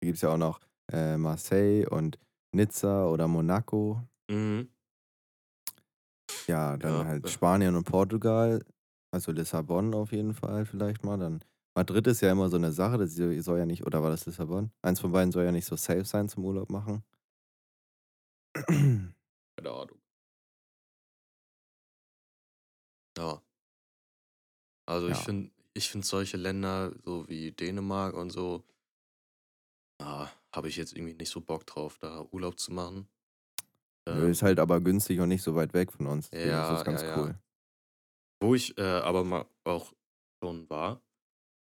Da 0.00 0.06
gibt 0.06 0.16
es 0.16 0.22
ja 0.22 0.30
auch 0.30 0.36
noch 0.38 0.60
äh, 0.92 1.16
Marseille 1.16 1.88
und 1.88 2.18
Nizza 2.54 3.06
oder 3.06 3.26
Monaco. 3.28 4.00
Mhm. 4.30 4.68
Ja, 6.46 6.76
dann 6.76 6.92
Ja, 7.00 7.04
halt. 7.04 7.28
Spanien 7.30 7.76
und 7.76 7.84
Portugal. 7.84 8.64
Also 9.14 9.32
Lissabon 9.32 9.94
auf 9.94 10.12
jeden 10.12 10.34
Fall 10.34 10.64
vielleicht 10.64 11.04
mal. 11.04 11.18
Dann 11.18 11.44
Madrid 11.74 12.06
ist 12.06 12.20
ja 12.22 12.32
immer 12.32 12.48
so 12.48 12.56
eine 12.56 12.72
Sache, 12.72 12.96
das 12.98 13.14
soll 13.14 13.58
ja 13.58 13.66
nicht, 13.66 13.84
oder 13.86 14.02
war 14.02 14.10
das 14.10 14.24
Lissabon? 14.26 14.72
Eins 14.82 15.00
von 15.00 15.12
beiden 15.12 15.32
soll 15.32 15.44
ja 15.44 15.52
nicht 15.52 15.66
so 15.66 15.76
safe 15.76 16.04
sein 16.04 16.28
zum 16.28 16.44
Urlaub 16.44 16.70
machen. 16.70 17.04
Keine 19.56 19.70
Ahnung. 19.70 20.00
Ja. 23.16 23.42
Also 24.86 25.08
ich 25.08 25.18
Ja. 25.18 25.24
finde, 25.24 25.50
ich 25.74 25.90
finde 25.90 26.06
solche 26.06 26.36
Länder, 26.36 26.92
so 27.04 27.28
wie 27.28 27.50
Dänemark 27.52 28.14
und 28.14 28.30
so, 28.30 28.64
ah, 30.00 30.28
habe 30.54 30.68
ich 30.68 30.76
jetzt 30.76 30.92
irgendwie 30.94 31.14
nicht 31.14 31.30
so 31.30 31.40
Bock 31.40 31.66
drauf, 31.66 31.98
da 31.98 32.26
Urlaub 32.30 32.58
zu 32.58 32.72
machen. 32.72 33.08
Ähm, 34.06 34.30
ist 34.30 34.42
halt 34.42 34.58
aber 34.58 34.80
günstig 34.80 35.20
und 35.20 35.28
nicht 35.28 35.42
so 35.42 35.54
weit 35.54 35.74
weg 35.74 35.92
von 35.92 36.06
uns. 36.06 36.30
Deswegen 36.30 36.50
Ja, 36.50 36.62
ist 36.62 36.70
das 36.70 36.84
ganz 36.84 37.02
ja, 37.02 37.06
ja. 37.06 37.16
cool. 37.16 37.38
Wo 38.42 38.54
ich 38.54 38.76
äh, 38.78 38.82
aber 38.82 39.24
mal 39.24 39.46
auch 39.64 39.92
schon 40.42 40.68
war, 40.68 41.00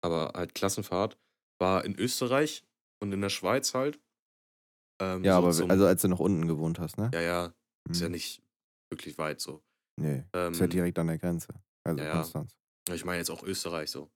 aber 0.01 0.33
halt 0.35 0.55
Klassenfahrt, 0.55 1.17
war 1.59 1.83
in 1.85 1.95
Österreich 1.97 2.63
und 3.01 3.11
in 3.11 3.21
der 3.21 3.29
Schweiz 3.29 3.73
halt. 3.73 3.99
Ähm, 5.01 5.23
Ja, 5.23 5.33
so 5.33 5.37
aber 5.39 5.51
zum, 5.53 5.71
also 5.71 5.85
als 5.85 6.01
du 6.01 6.07
noch 6.07 6.19
unten 6.19 6.47
gewohnt 6.47 6.79
hast, 6.79 6.97
ne? 6.97 7.09
ja, 7.13 7.21
ja, 7.21 7.53
ist 7.89 8.01
ja 8.01 8.07
Mhm. 8.07 8.13
nicht 8.13 8.41
wirklich 8.91 9.17
weit 9.17 9.39
so. 9.41 9.63
Nee, 9.99 10.23
Ähm, 10.33 10.53
ist 10.53 10.59
ja 10.59 10.67
direkt 10.67 10.97
an 10.99 11.07
der 11.07 11.17
Grenze. 11.17 11.53
Also 11.83 11.99
ja, 12.01 12.07
ja. 12.07 12.13
Konstanz. 12.13 12.55
Ich 12.91 13.05
meine 13.05 13.17
jetzt 13.19 13.29
auch 13.29 13.43
Österreich 13.43 13.91
so. 13.91 14.09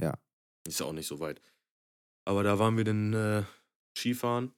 Ja. 0.00 0.14
Ist 0.66 0.80
ja 0.80 0.86
auch 0.86 0.92
nicht 0.92 1.06
so 1.06 1.20
weit. 1.20 1.40
Aber 2.26 2.42
da 2.42 2.58
waren 2.58 2.76
wir 2.76 2.84
dann 2.84 3.14
äh, 3.14 3.44
Skifahren. 3.96 4.54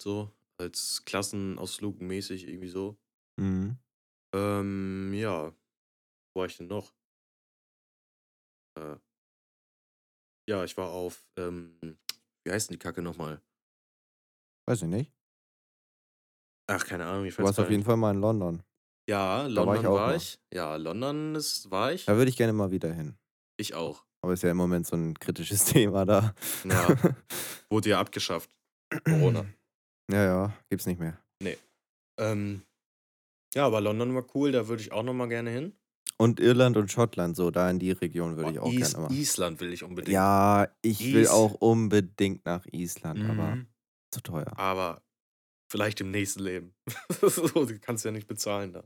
So, 0.00 0.30
als 0.58 1.02
Klassenausflug 1.04 2.00
mäßig 2.00 2.46
irgendwie 2.48 2.68
so. 2.68 2.96
Mhm. 3.38 3.76
Ähm, 4.34 5.12
ja. 5.14 5.52
Wo 6.32 6.40
war 6.40 6.46
ich 6.46 6.56
denn 6.56 6.68
noch? 6.68 6.94
Äh, 8.78 8.96
ja, 10.50 10.64
ich 10.64 10.76
war 10.76 10.90
auf, 10.90 11.24
ähm, 11.38 11.96
wie 12.44 12.50
heißt 12.50 12.68
denn 12.68 12.74
die 12.74 12.78
Kacke 12.78 13.02
nochmal? 13.02 13.40
Weiß 14.66 14.82
ich 14.82 14.88
nicht. 14.88 15.12
Ach, 16.66 16.84
keine 16.84 17.06
Ahnung, 17.06 17.24
wie 17.24 17.30
Du 17.30 17.38
warst 17.38 17.60
auf 17.60 17.70
jeden 17.70 17.84
Fall 17.84 17.96
mal 17.96 18.12
in 18.12 18.20
London. 18.20 18.62
Ja, 19.08 19.48
Da 19.48 19.54
war 19.54 19.64
London 19.66 19.80
ich 19.80 19.86
auch 19.86 19.94
war 19.94 20.14
ich. 20.16 20.40
Ja, 20.52 20.74
London 20.76 21.36
ist, 21.36 21.70
war 21.70 21.92
ich. 21.92 22.04
Da 22.06 22.16
würde 22.16 22.30
ich 22.30 22.36
gerne 22.36 22.52
mal 22.52 22.72
wieder 22.72 22.92
hin. 22.92 23.16
Ich 23.58 23.74
auch. 23.74 24.04
Aber 24.22 24.32
ist 24.32 24.42
ja 24.42 24.50
im 24.50 24.56
Moment 24.56 24.86
so 24.88 24.96
ein 24.96 25.18
kritisches 25.18 25.64
Thema 25.72 26.04
da. 26.04 26.34
Ja, 26.64 26.96
wurde 27.70 27.90
ja 27.90 28.00
abgeschafft. 28.00 28.50
Corona. 29.04 29.46
ja, 30.10 30.24
ja, 30.24 30.52
gibt's 30.68 30.86
nicht 30.86 30.98
mehr. 31.00 31.16
Ähm, 32.18 32.66
ja, 33.54 33.64
aber 33.66 33.80
London 33.80 34.14
war 34.14 34.26
cool, 34.34 34.52
da 34.52 34.68
würde 34.68 34.82
ich 34.82 34.92
auch 34.92 35.02
nochmal 35.04 35.28
gerne 35.28 35.50
hin. 35.50 35.79
Und 36.20 36.38
Irland 36.40 36.76
und 36.76 36.92
Schottland, 36.92 37.34
so 37.36 37.50
da 37.50 37.70
in 37.70 37.78
die 37.78 37.92
Region 37.92 38.36
würde 38.36 38.50
ich 38.50 38.58
Oh, 38.58 38.62
auch 38.62 38.74
Is 38.74 38.92
gerne 38.92 38.98
mal. 38.98 39.10
Island 39.10 39.60
will 39.60 39.72
ich 39.72 39.82
unbedingt. 39.82 40.14
Ja, 40.14 40.68
ich 40.82 41.12
will 41.12 41.22
Is- 41.22 41.30
auch 41.30 41.54
unbedingt 41.54 42.44
nach 42.44 42.66
Island, 42.72 43.28
aber 43.28 43.52
Mhm. 43.52 43.66
zu 44.12 44.20
teuer. 44.22 44.52
Aber 44.56 45.02
vielleicht 45.70 46.00
im 46.00 46.10
nächsten 46.10 46.40
Leben. 46.40 46.74
so, 47.22 47.66
du 47.66 47.78
kannst 47.80 48.04
ja 48.04 48.10
nicht 48.12 48.28
bezahlen 48.28 48.72
da. 48.72 48.84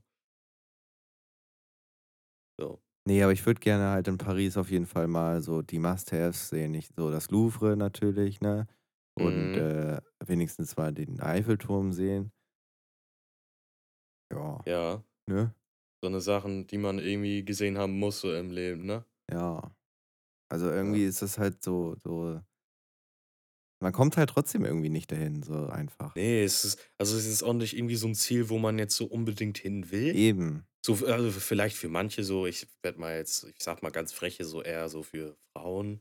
So. 2.61 2.83
Nee, 3.07 3.23
aber 3.23 3.33
ich 3.33 3.45
würde 3.45 3.61
gerne 3.61 3.91
halt 3.91 4.09
in 4.09 4.17
Paris 4.19 4.57
auf 4.57 4.71
jeden 4.71 4.87
Fall 4.87 5.09
mal 5.09 5.43
so 5.43 5.61
die 5.63 5.79
Must-Haves 5.79 6.49
sehen. 6.49 6.71
Nicht 6.71 6.95
so 6.97 7.11
das 7.11 7.31
Louvre 7.31 7.77
natürlich, 7.77 8.41
ne? 8.41 8.67
Und 9.15 9.57
Mhm. 9.57 9.57
äh, 9.57 10.01
wenigstens 10.25 10.77
mal 10.77 10.93
den 10.93 11.21
Eiffelturm 11.21 11.93
sehen. 11.93 12.33
Ja, 14.31 14.67
Ja, 14.67 15.03
ne? 15.29 15.55
So 16.05 16.09
eine 16.09 16.21
Sachen, 16.21 16.67
die 16.67 16.77
man 16.77 16.99
irgendwie 16.99 17.45
gesehen 17.47 17.79
haben 17.79 17.99
muss 17.99 18.21
so 18.21 18.35
im 18.35 18.51
Leben, 18.51 18.85
ne? 18.85 19.07
Ja. 19.33 19.75
Also 20.53 20.71
irgendwie 20.71 21.05
ist 21.07 21.23
das 21.23 21.39
halt 21.39 21.63
so, 21.65 21.97
so. 22.03 22.39
Man 23.83 23.93
kommt 23.95 24.19
halt 24.19 24.29
trotzdem 24.31 24.65
irgendwie 24.67 24.91
nicht 24.91 25.11
dahin, 25.11 25.43
so 25.43 25.67
einfach. 25.67 26.15
Nee, 26.15 26.45
es 26.45 26.65
ist, 26.65 26.79
also 26.99 27.17
es 27.17 27.27
ist 27.27 27.43
auch 27.43 27.55
nicht 27.55 27.75
irgendwie 27.77 27.97
so 27.97 28.07
ein 28.07 28.15
Ziel, 28.15 28.51
wo 28.51 28.59
man 28.59 28.79
jetzt 28.79 28.97
so 28.97 29.07
unbedingt 29.07 29.57
hin 29.59 29.91
will. 29.91 30.15
Eben. 30.15 30.67
So, 30.85 31.07
also 31.07 31.31
vielleicht 31.31 31.77
für 31.77 31.89
manche 31.89 32.23
so, 32.23 32.47
ich 32.47 32.67
werde 32.83 33.01
mal 33.01 33.17
jetzt, 33.17 33.45
ich 33.45 33.57
sag 33.63 33.83
mal 33.83 33.91
ganz 33.91 34.13
freche, 34.13 34.45
so 34.45 34.63
eher 34.63 34.89
so 34.91 35.03
für 35.03 35.37
Frauen. 35.57 36.01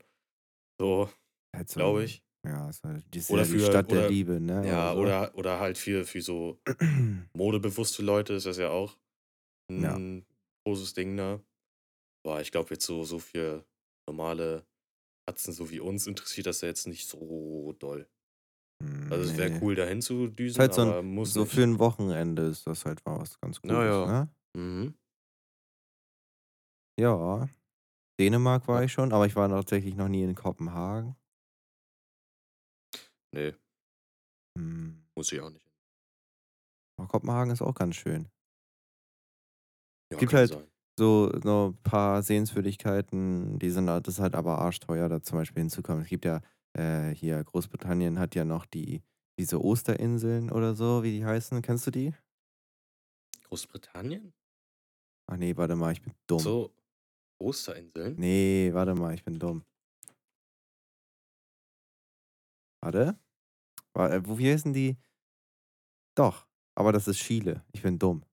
So, 0.82 1.10
Halt 1.56 1.70
so 1.70 1.80
glaube 1.80 2.04
ich. 2.04 2.22
Ja, 2.46 2.70
halt, 2.84 3.06
die 3.14 3.20
ist 3.20 3.30
Oder 3.32 3.44
ja 3.44 3.48
die 3.48 3.60
für- 3.60 3.66
Stadt 3.66 3.90
der 3.90 4.00
oder- 4.00 4.10
Liebe, 4.10 4.42
ne? 4.42 4.68
Ja, 4.68 4.94
so. 4.94 5.00
oder, 5.00 5.34
oder 5.36 5.60
halt 5.62 5.78
für, 5.78 6.04
für 6.06 6.22
so 6.22 6.60
modebewusste 7.34 8.04
Leute 8.04 8.34
ist 8.34 8.46
das 8.46 8.58
ja 8.58 8.70
auch 8.70 8.98
Ja. 9.72 9.96
ein 9.96 10.26
großes 10.66 10.94
Ding 10.94 11.18
da. 11.18 11.42
Boah, 12.26 12.42
ich 12.42 12.52
glaube 12.52 12.70
jetzt 12.74 12.86
so, 12.86 13.04
so 13.04 13.20
für 13.20 13.66
normale 14.08 14.66
Katzen 15.28 15.54
so 15.54 15.70
wie 15.70 15.80
uns 15.80 16.08
interessiert 16.08 16.48
das 16.48 16.62
ja 16.62 16.68
jetzt 16.68 16.88
nicht 16.88 17.08
so 17.08 17.74
doll. 17.80 18.08
Also 19.10 19.30
es 19.32 19.38
wäre 19.38 19.50
Nee. 19.52 19.60
cool, 19.62 19.76
dahin 19.76 20.02
zu 20.02 20.28
düsen, 20.28 20.60
halt 20.60 20.74
so, 20.74 20.82
aber 20.82 21.00
ein, 21.00 21.06
muss 21.14 21.34
so 21.34 21.42
nicht. 21.42 21.54
für 21.54 21.64
ein 21.64 21.80
Wochenende 21.80 22.44
ist 22.44 22.68
das 22.68 22.86
halt 22.86 23.06
mal 23.06 23.20
was 23.20 23.40
ganz 23.40 23.62
Gutes, 23.62 23.76
Ja, 23.78 23.86
ja. 23.86 24.08
ne? 24.26 24.36
Mhm. 24.58 24.94
Ja. 27.00 27.50
Dänemark 28.20 28.68
war 28.68 28.84
ich 28.84 28.92
schon, 28.92 29.12
aber 29.14 29.26
ich 29.26 29.36
war 29.36 29.50
tatsächlich 29.50 29.96
noch 29.96 30.08
nie 30.10 30.24
in 30.24 30.36
Kopenhagen. 30.36 31.16
Nee, 33.34 33.56
Hm. 34.58 35.04
muss 35.16 35.32
ich 35.32 35.42
auch 35.42 35.50
nicht. 35.50 35.66
Aber 37.00 37.08
Kopenhagen 37.08 37.52
ist 37.52 37.62
auch 37.62 37.74
ganz 37.74 37.96
schön. 37.96 38.30
Ja, 40.14 40.20
Gibt 40.20 40.34
halt- 40.34 40.50
sein. 40.52 40.68
So, 41.00 41.32
so 41.42 41.70
ein 41.70 41.84
paar 41.84 42.22
Sehenswürdigkeiten, 42.22 43.58
die 43.58 43.72
sind 43.72 43.90
halt- 43.90 44.06
das 44.08 44.16
ist 44.16 44.20
halt 44.20 44.36
aber 44.36 44.60
arschteuer, 44.60 45.10
da 45.10 45.22
zum 45.24 45.40
Beispiel 45.40 45.62
hinzukommen. 45.64 46.04
Es 46.04 46.10
gibt 46.10 46.24
ja 46.26 46.42
äh, 46.76 47.14
hier, 47.14 47.44
Großbritannien 47.44 48.18
hat 48.20 48.34
ja 48.36 48.46
noch 48.46 48.66
die, 48.66 49.02
diese 49.40 49.64
Osterinseln 49.64 50.52
oder 50.52 50.74
so, 50.76 51.04
wie 51.04 51.12
die 51.12 51.24
heißen. 51.26 51.62
Kennst 51.62 51.86
du 51.88 51.92
die? 51.92 52.14
Großbritannien? 53.44 54.34
Ach 55.32 55.38
nee, 55.38 55.56
warte 55.56 55.76
mal, 55.76 55.92
ich 55.94 56.02
bin 56.02 56.14
dumm. 56.28 56.40
So, 56.40 56.74
Osterinseln? 57.40 58.16
Nee, 58.18 58.70
warte 58.74 58.94
mal, 58.96 59.14
ich 59.14 59.24
bin 59.24 59.38
dumm. 59.40 59.64
Warte. 62.82 63.18
Wa- 63.94 64.10
äh, 64.10 64.22
Wo, 64.28 64.38
wie 64.38 64.52
heißen 64.52 64.74
die? 64.74 64.98
Doch, 66.16 66.48
aber 66.76 66.92
das 66.92 67.08
ist 67.08 67.18
Chile. 67.20 67.64
Ich 67.72 67.82
bin 67.82 67.98
dumm. 68.00 68.24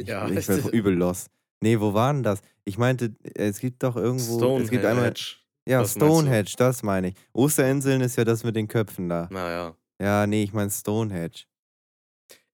Ich, 0.00 0.08
Ja, 0.08 0.28
ich 0.28 0.46
bin 0.46 0.68
übel 0.70 0.94
los. 0.94 1.26
Nee, 1.62 1.78
wo 1.80 1.92
waren 1.92 2.22
das? 2.22 2.40
Ich 2.64 2.78
meinte, 2.78 3.14
es 3.34 3.60
gibt 3.60 3.82
doch 3.82 3.96
irgendwo. 3.96 4.58
Es 4.58 4.70
gibt 4.70 4.84
einmal. 4.84 5.14
Stonehenge. 5.16 5.40
Ja, 5.68 5.82
du? 5.82 5.88
Stonehenge, 5.88 6.50
das 6.56 6.82
meine 6.82 7.08
ich. 7.08 7.14
Osterinseln 7.32 8.00
ist 8.00 8.16
ja 8.16 8.24
das 8.24 8.44
mit 8.44 8.56
den 8.56 8.66
Köpfen 8.66 9.08
da. 9.08 9.28
Naja. 9.30 9.76
Ja, 10.00 10.26
nee, 10.26 10.42
ich 10.42 10.52
meine 10.52 10.70
Stonehenge. 10.70 11.44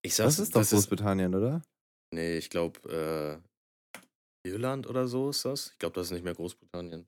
Ich 0.02 0.14
sag's, 0.14 0.36
Das 0.36 0.38
ist 0.40 0.54
doch 0.54 0.60
das 0.60 0.68
ist, 0.72 0.76
Großbritannien, 0.78 1.34
oder? 1.34 1.62
Nee, 2.12 2.38
ich 2.38 2.50
glaube, 2.50 3.42
äh, 4.44 4.48
Irland 4.48 4.86
oder 4.86 5.06
so 5.06 5.30
ist 5.30 5.44
das. 5.44 5.70
Ich 5.72 5.78
glaube, 5.78 5.94
das 5.94 6.08
ist 6.08 6.12
nicht 6.12 6.24
mehr 6.24 6.34
Großbritannien. 6.34 7.06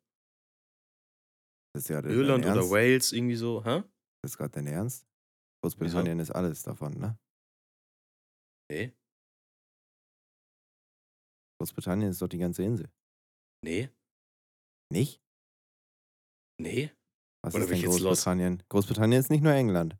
Das 1.74 1.84
ist 1.84 1.88
ja 1.90 2.02
Irland 2.04 2.44
oder? 2.44 2.70
Wales, 2.70 3.12
irgendwie 3.12 3.36
so, 3.36 3.64
hä? 3.64 3.82
Das 4.22 4.32
ist 4.32 4.38
gerade 4.38 4.50
dein 4.50 4.66
Ernst? 4.66 5.06
Großbritannien 5.62 6.18
ist 6.20 6.30
alles 6.30 6.62
davon, 6.62 6.94
ne? 6.94 7.18
Nee. 8.70 8.92
Großbritannien 11.60 12.10
ist 12.10 12.22
doch 12.22 12.28
die 12.28 12.38
ganze 12.38 12.62
Insel. 12.62 12.88
Nee. 13.64 13.90
Nicht? 14.92 15.20
Nee. 16.60 16.90
Was 17.44 17.54
Oder 17.54 17.64
ist 17.64 17.70
denn 17.70 17.78
jetzt 17.78 18.00
los? 18.00 18.02
Großbritannien? 18.02 18.62
Großbritannien 18.68 19.20
ist 19.20 19.30
nicht 19.30 19.42
nur 19.42 19.52
England. 19.52 19.96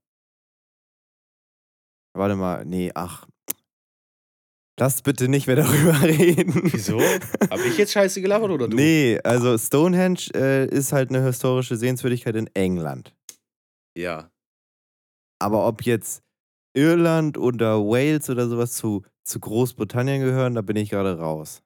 Warte 2.17 2.37
mal, 2.37 2.65
nee, 2.65 2.91
ach. 2.95 3.29
Lasst 4.79 5.03
bitte 5.03 5.29
nicht 5.29 5.47
mehr 5.47 5.57
darüber 5.57 6.01
reden. 6.03 6.73
Wieso? 6.73 7.01
Hab 7.01 7.61
ich 7.65 7.77
jetzt 7.79 7.93
scheiße 7.93 8.21
gelabert 8.21 8.51
oder 8.51 8.69
du? 8.69 8.77
Nee, 8.77 9.19
also 9.25 9.59
Stonehenge 9.59 10.31
äh, 10.35 10.67
ist 10.67 10.93
halt 10.93 11.11
eine 11.11 11.23
historische 11.23 11.77
Sehenswürdigkeit 11.77 12.37
in 12.37 12.47
England. 12.55 13.15
Ja. 13.97 14.31
Aber 15.41 15.67
ob 15.67 15.83
jetzt 15.83 16.23
Irland 16.79 17.37
oder 17.37 17.81
Wales 17.81 18.31
oder 18.31 18.49
sowas 18.49 18.75
zu, 18.75 19.03
zu 19.25 19.41
Großbritannien 19.41 20.21
gehören, 20.23 20.55
da 20.55 20.63
bin 20.63 20.77
ich 20.77 20.91
gerade 20.91 21.19
raus. 21.19 21.63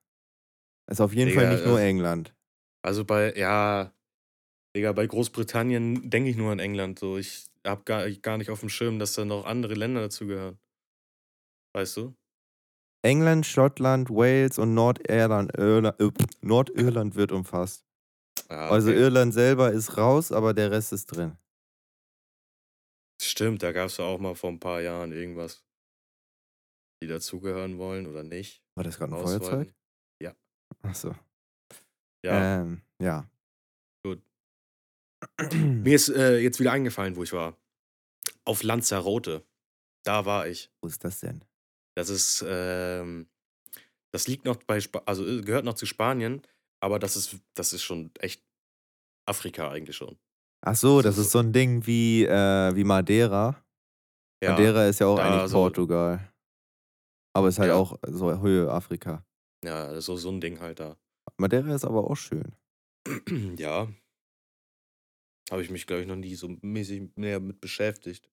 Ist 0.90 1.00
auf 1.00 1.14
jeden 1.14 1.32
Fall 1.32 1.44
Digga, 1.44 1.54
nicht 1.54 1.66
nur 1.66 1.80
England. 1.80 2.34
Also 2.82 3.04
bei, 3.04 3.34
ja, 3.34 3.92
Digga, 4.74 4.92
bei 4.92 5.06
Großbritannien 5.06 6.08
denke 6.10 6.30
ich 6.30 6.36
nur 6.36 6.50
an 6.50 6.58
England. 6.58 6.98
So, 6.98 7.18
ich 7.18 7.46
hab 7.66 7.84
gar, 7.84 8.10
gar 8.10 8.38
nicht 8.38 8.50
auf 8.50 8.60
dem 8.60 8.68
Schirm, 8.68 8.98
dass 8.98 9.14
da 9.14 9.24
noch 9.24 9.44
andere 9.44 9.74
Länder 9.74 10.00
dazugehören. 10.00 10.58
Weißt 11.74 11.96
du? 11.96 12.14
England, 13.04 13.46
Schottland, 13.46 14.10
Wales 14.10 14.58
und 14.58 14.74
Nordirland, 14.74 15.56
Irland, 15.58 16.00
äh, 16.00 16.10
Nordirland 16.40 17.16
wird 17.16 17.32
umfasst. 17.32 17.84
Ja, 18.50 18.70
Also 18.70 18.90
okay. 18.90 19.00
Irland 19.00 19.34
selber 19.34 19.72
ist 19.72 19.96
raus, 19.96 20.32
aber 20.32 20.54
der 20.54 20.70
Rest 20.70 20.92
ist 20.92 21.06
drin. 21.06 21.36
Stimmt, 23.22 23.62
da 23.62 23.72
gab 23.72 23.86
es 23.86 23.98
ja 23.98 24.04
auch 24.04 24.18
mal 24.18 24.34
vor 24.34 24.50
ein 24.50 24.60
paar 24.60 24.80
Jahren 24.80 25.12
irgendwas, 25.12 25.64
die 27.02 27.06
dazugehören 27.06 27.78
wollen 27.78 28.06
oder 28.06 28.22
nicht. 28.22 28.62
War 28.74 28.84
das 28.84 28.98
gerade 28.98 29.12
ein 29.12 29.20
raus 29.20 29.30
Feuerzeug? 29.30 29.74
Ja. 30.20 30.34
Achso. 30.82 31.14
Ja, 32.24 32.60
Ähm, 32.60 32.82
ja. 33.00 33.30
Gut. 34.04 34.22
mir 35.52 35.94
ist 35.94 36.08
äh, 36.08 36.38
jetzt 36.38 36.60
wieder 36.60 36.72
eingefallen, 36.72 37.16
wo 37.16 37.22
ich 37.22 37.32
war. 37.32 37.56
Auf 38.44 38.62
Lanzarote. 38.62 39.46
Da 40.04 40.24
war 40.24 40.46
ich. 40.48 40.70
Wo 40.80 40.88
ist 40.88 41.04
das 41.04 41.20
denn? 41.20 41.44
Das 41.96 42.08
ist, 42.08 42.44
ähm, 42.46 43.28
das 44.12 44.26
liegt 44.26 44.44
noch 44.44 44.56
bei, 44.56 44.80
Spa 44.80 45.02
also 45.06 45.26
äh, 45.26 45.42
gehört 45.42 45.64
noch 45.64 45.74
zu 45.74 45.86
Spanien, 45.86 46.42
aber 46.80 46.98
das 46.98 47.16
ist, 47.16 47.36
das 47.54 47.72
ist 47.72 47.82
schon 47.82 48.10
echt 48.18 48.42
Afrika 49.28 49.70
eigentlich 49.70 49.96
schon. 49.96 50.18
Ach 50.64 50.76
so, 50.76 51.02
das 51.02 51.16
Das 51.16 51.18
ist- 51.18 51.26
ist 51.26 51.32
so 51.32 51.38
ein 51.40 51.52
Ding 51.52 51.84
wie, 51.86 52.24
äh, 52.24 52.74
wie 52.74 52.84
Madeira. 52.84 53.62
Ja, 54.42 54.50
Madeira 54.52 54.86
ist 54.86 55.00
ja 55.00 55.06
auch 55.06 55.18
eigentlich 55.18 55.50
so- 55.50 55.56
Portugal. 55.58 56.32
Aber 57.34 57.48
ist 57.48 57.58
halt 57.58 57.70
Ja. 57.70 57.76
auch 57.76 57.98
so 58.06 58.38
Höhe 58.40 58.70
Afrika. 58.70 59.24
ja, 59.64 60.00
so, 60.00 60.16
so 60.16 60.28
ein 60.30 60.40
Ding 60.40 60.60
halt 60.60 60.80
da. 60.80 60.96
Madeira 61.38 61.74
ist 61.74 61.84
aber 61.84 62.04
auch 62.10 62.16
schön. 62.16 62.56
ja. 63.58 63.88
Habe 65.50 65.62
ich 65.62 65.70
mich, 65.70 65.86
glaube 65.86 66.02
ich, 66.02 66.08
noch 66.08 66.16
nie 66.16 66.34
so 66.34 66.48
mäßig 66.62 67.16
mehr 67.16 67.40
mit 67.40 67.60
beschäftigt. 67.60 68.30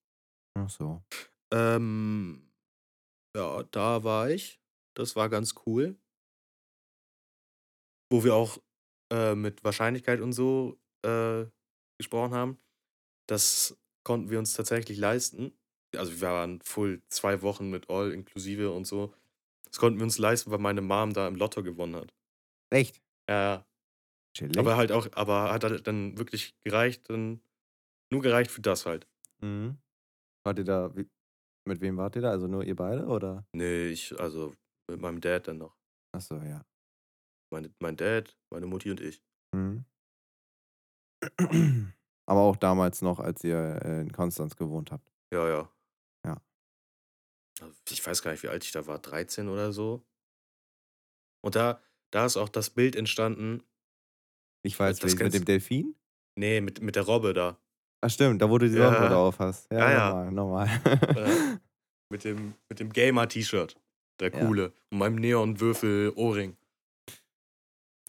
Ach 0.58 0.68
so. 0.70 1.02
Ähm, 1.52 2.50
ja, 3.36 3.62
da 3.64 4.02
war 4.04 4.30
ich. 4.30 4.60
Das 4.96 5.16
war 5.16 5.28
ganz 5.28 5.54
cool. 5.66 5.96
Wo 8.12 8.24
wir 8.24 8.34
auch 8.34 8.58
äh, 9.12 9.34
mit 9.34 9.62
Wahrscheinlichkeit 9.64 10.20
und 10.20 10.32
so 10.32 10.80
äh, 11.04 11.46
gesprochen 12.00 12.34
haben. 12.34 12.58
Das 13.28 13.76
konnten 14.04 14.30
wir 14.30 14.38
uns 14.38 14.54
tatsächlich 14.54 14.98
leisten. 14.98 15.52
Also 15.96 16.12
wir 16.12 16.28
waren 16.28 16.60
full 16.62 17.02
zwei 17.08 17.42
Wochen 17.42 17.70
mit 17.70 17.90
All 17.90 18.12
inklusive 18.12 18.72
und 18.72 18.86
so. 18.86 19.14
Das 19.66 19.78
konnten 19.78 19.98
wir 19.98 20.04
uns 20.04 20.18
leisten, 20.18 20.50
weil 20.50 20.58
meine 20.58 20.80
Mom 20.80 21.12
da 21.12 21.28
im 21.28 21.36
Lotto 21.36 21.62
gewonnen 21.62 21.96
hat. 21.96 22.12
Echt? 22.70 23.00
Ja. 23.28 23.66
Chillig. 24.36 24.58
Aber 24.58 24.76
halt 24.76 24.92
auch, 24.92 25.08
aber 25.12 25.52
hat 25.52 25.64
halt 25.64 25.86
dann 25.86 26.16
wirklich 26.16 26.54
gereicht, 26.64 27.10
dann 27.10 27.40
nur 28.12 28.22
gereicht 28.22 28.50
für 28.50 28.62
das 28.62 28.86
halt. 28.86 29.08
mhm. 29.40 29.78
Wart 30.44 30.58
ihr 30.58 30.64
da, 30.64 30.96
wie, 30.96 31.06
mit 31.68 31.80
wem 31.80 31.98
wart 31.98 32.16
ihr 32.16 32.22
da? 32.22 32.30
Also 32.30 32.46
nur 32.46 32.64
ihr 32.64 32.76
beide 32.76 33.06
oder? 33.06 33.44
Nee, 33.52 33.88
ich, 33.88 34.18
also 34.18 34.54
mit 34.90 35.00
meinem 35.00 35.20
Dad 35.20 35.48
dann 35.48 35.58
noch. 35.58 35.76
Ach 36.16 36.20
so, 36.20 36.36
ja. 36.36 36.64
Meine, 37.52 37.72
mein 37.80 37.96
Dad, 37.96 38.36
meine 38.50 38.66
Mutti 38.66 38.90
und 38.90 39.00
ich. 39.00 39.22
Mhm. 39.54 39.84
Aber 42.26 42.40
auch 42.40 42.56
damals 42.56 43.02
noch, 43.02 43.18
als 43.18 43.42
ihr 43.44 43.80
äh, 43.84 44.00
in 44.02 44.12
Konstanz 44.12 44.56
gewohnt 44.56 44.92
habt. 44.92 45.10
Ja, 45.32 45.48
ja. 45.48 45.70
Ja. 46.24 46.40
Ich 47.90 48.06
weiß 48.06 48.22
gar 48.22 48.30
nicht, 48.32 48.42
wie 48.42 48.48
alt 48.48 48.64
ich 48.64 48.72
da 48.72 48.86
war, 48.86 48.98
13 48.98 49.48
oder 49.48 49.72
so. 49.72 50.02
Und 51.42 51.56
da, 51.56 51.80
da 52.10 52.26
ist 52.26 52.36
auch 52.36 52.48
das 52.48 52.70
Bild 52.70 52.96
entstanden, 52.96 53.62
Ich 54.62 54.78
weiß, 54.78 54.98
Das 54.98 55.16
mit 55.16 55.34
dem 55.34 55.44
Delfin? 55.44 55.94
nee, 56.38 56.60
mit, 56.60 56.80
mit 56.82 56.96
der 56.96 57.04
Robbe 57.04 57.32
da. 57.32 57.58
Ach 58.02 58.10
stimmt, 58.10 58.40
da 58.40 58.48
wo 58.48 58.58
du 58.58 58.68
die 58.68 58.76
Ja. 58.76 58.84
Sonnenbrille 58.86 59.16
auf 59.16 59.38
hast. 59.38 59.70
Ja, 59.72 59.78
Ja, 59.90 60.24
ja. 60.24 60.30
normal. 60.30 60.68
Ja. 61.16 61.26
Mit 62.12 62.24
dem, 62.24 62.54
mit 62.68 62.80
dem 62.80 62.92
Gamer-T-Shirt. 62.92 63.80
Der 64.18 64.32
Ja. 64.32 64.40
coole. 64.44 64.72
Und 64.90 64.98
meinem 64.98 65.14
Neon-Würfel-Ohrring. 65.14 66.56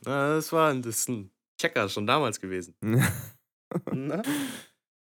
Das 0.02 0.52
war 0.52 0.72
ein, 0.72 0.82
das 0.82 1.00
ist 1.02 1.10
ein 1.10 1.32
Checker 1.62 1.90
schon 1.90 2.08
damals 2.08 2.40
gewesen. 2.40 2.76
Na? 3.92 4.24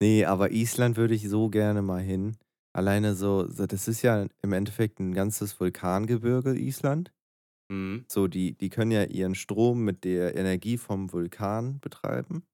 nee, 0.02 0.26
aber 0.26 0.52
Island 0.52 0.98
würde 0.98 1.14
ich 1.16 1.28
so 1.30 1.50
gerne 1.50 1.82
mal 1.82 2.02
hin. 2.02 2.38
Alleine 2.74 3.16
so, 3.16 3.44
das 3.46 3.88
ist 3.88 4.02
ja 4.04 4.28
im 4.42 4.54
Endeffekt 4.54 5.00
ein 5.00 5.14
ganzes 5.14 5.60
Vulkangebirge, 5.60 6.58
Island. 6.58 7.12
Mhm. 7.70 8.06
So, 8.12 8.28
die, 8.28 8.58
die 8.58 8.70
können 8.70 8.92
ja 8.92 9.04
ihren 9.04 9.36
Strom 9.36 9.84
mit 9.86 10.04
der 10.04 10.36
Energie 10.36 10.78
vom 10.78 11.12
Vulkan 11.14 11.80
betreiben. 11.80 12.48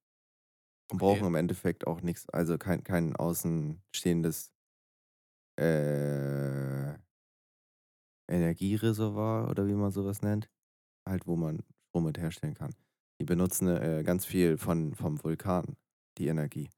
Und 0.91 0.99
Okay. 0.99 0.99
brauchen 0.99 1.27
im 1.27 1.35
Endeffekt 1.35 1.87
auch 1.87 2.01
nichts, 2.01 2.29
also 2.29 2.57
kein, 2.57 2.83
kein 2.83 3.15
außenstehendes 3.15 4.51
äh, 5.57 6.95
Energiereservoir 8.29 9.49
oder 9.49 9.67
wie 9.67 9.73
man 9.73 9.91
sowas 9.91 10.21
nennt. 10.21 10.49
Halt, 11.07 11.27
wo 11.27 11.35
man 11.35 11.63
Strom 11.89 12.05
mit 12.05 12.17
herstellen 12.19 12.55
kann. 12.55 12.75
Die 13.21 13.25
benutzen 13.25 13.67
äh, 13.67 14.03
ganz 14.05 14.25
viel 14.25 14.57
von, 14.57 14.93
vom 14.93 15.23
Vulkan, 15.23 15.77
die 16.17 16.27
Energie. 16.27 16.69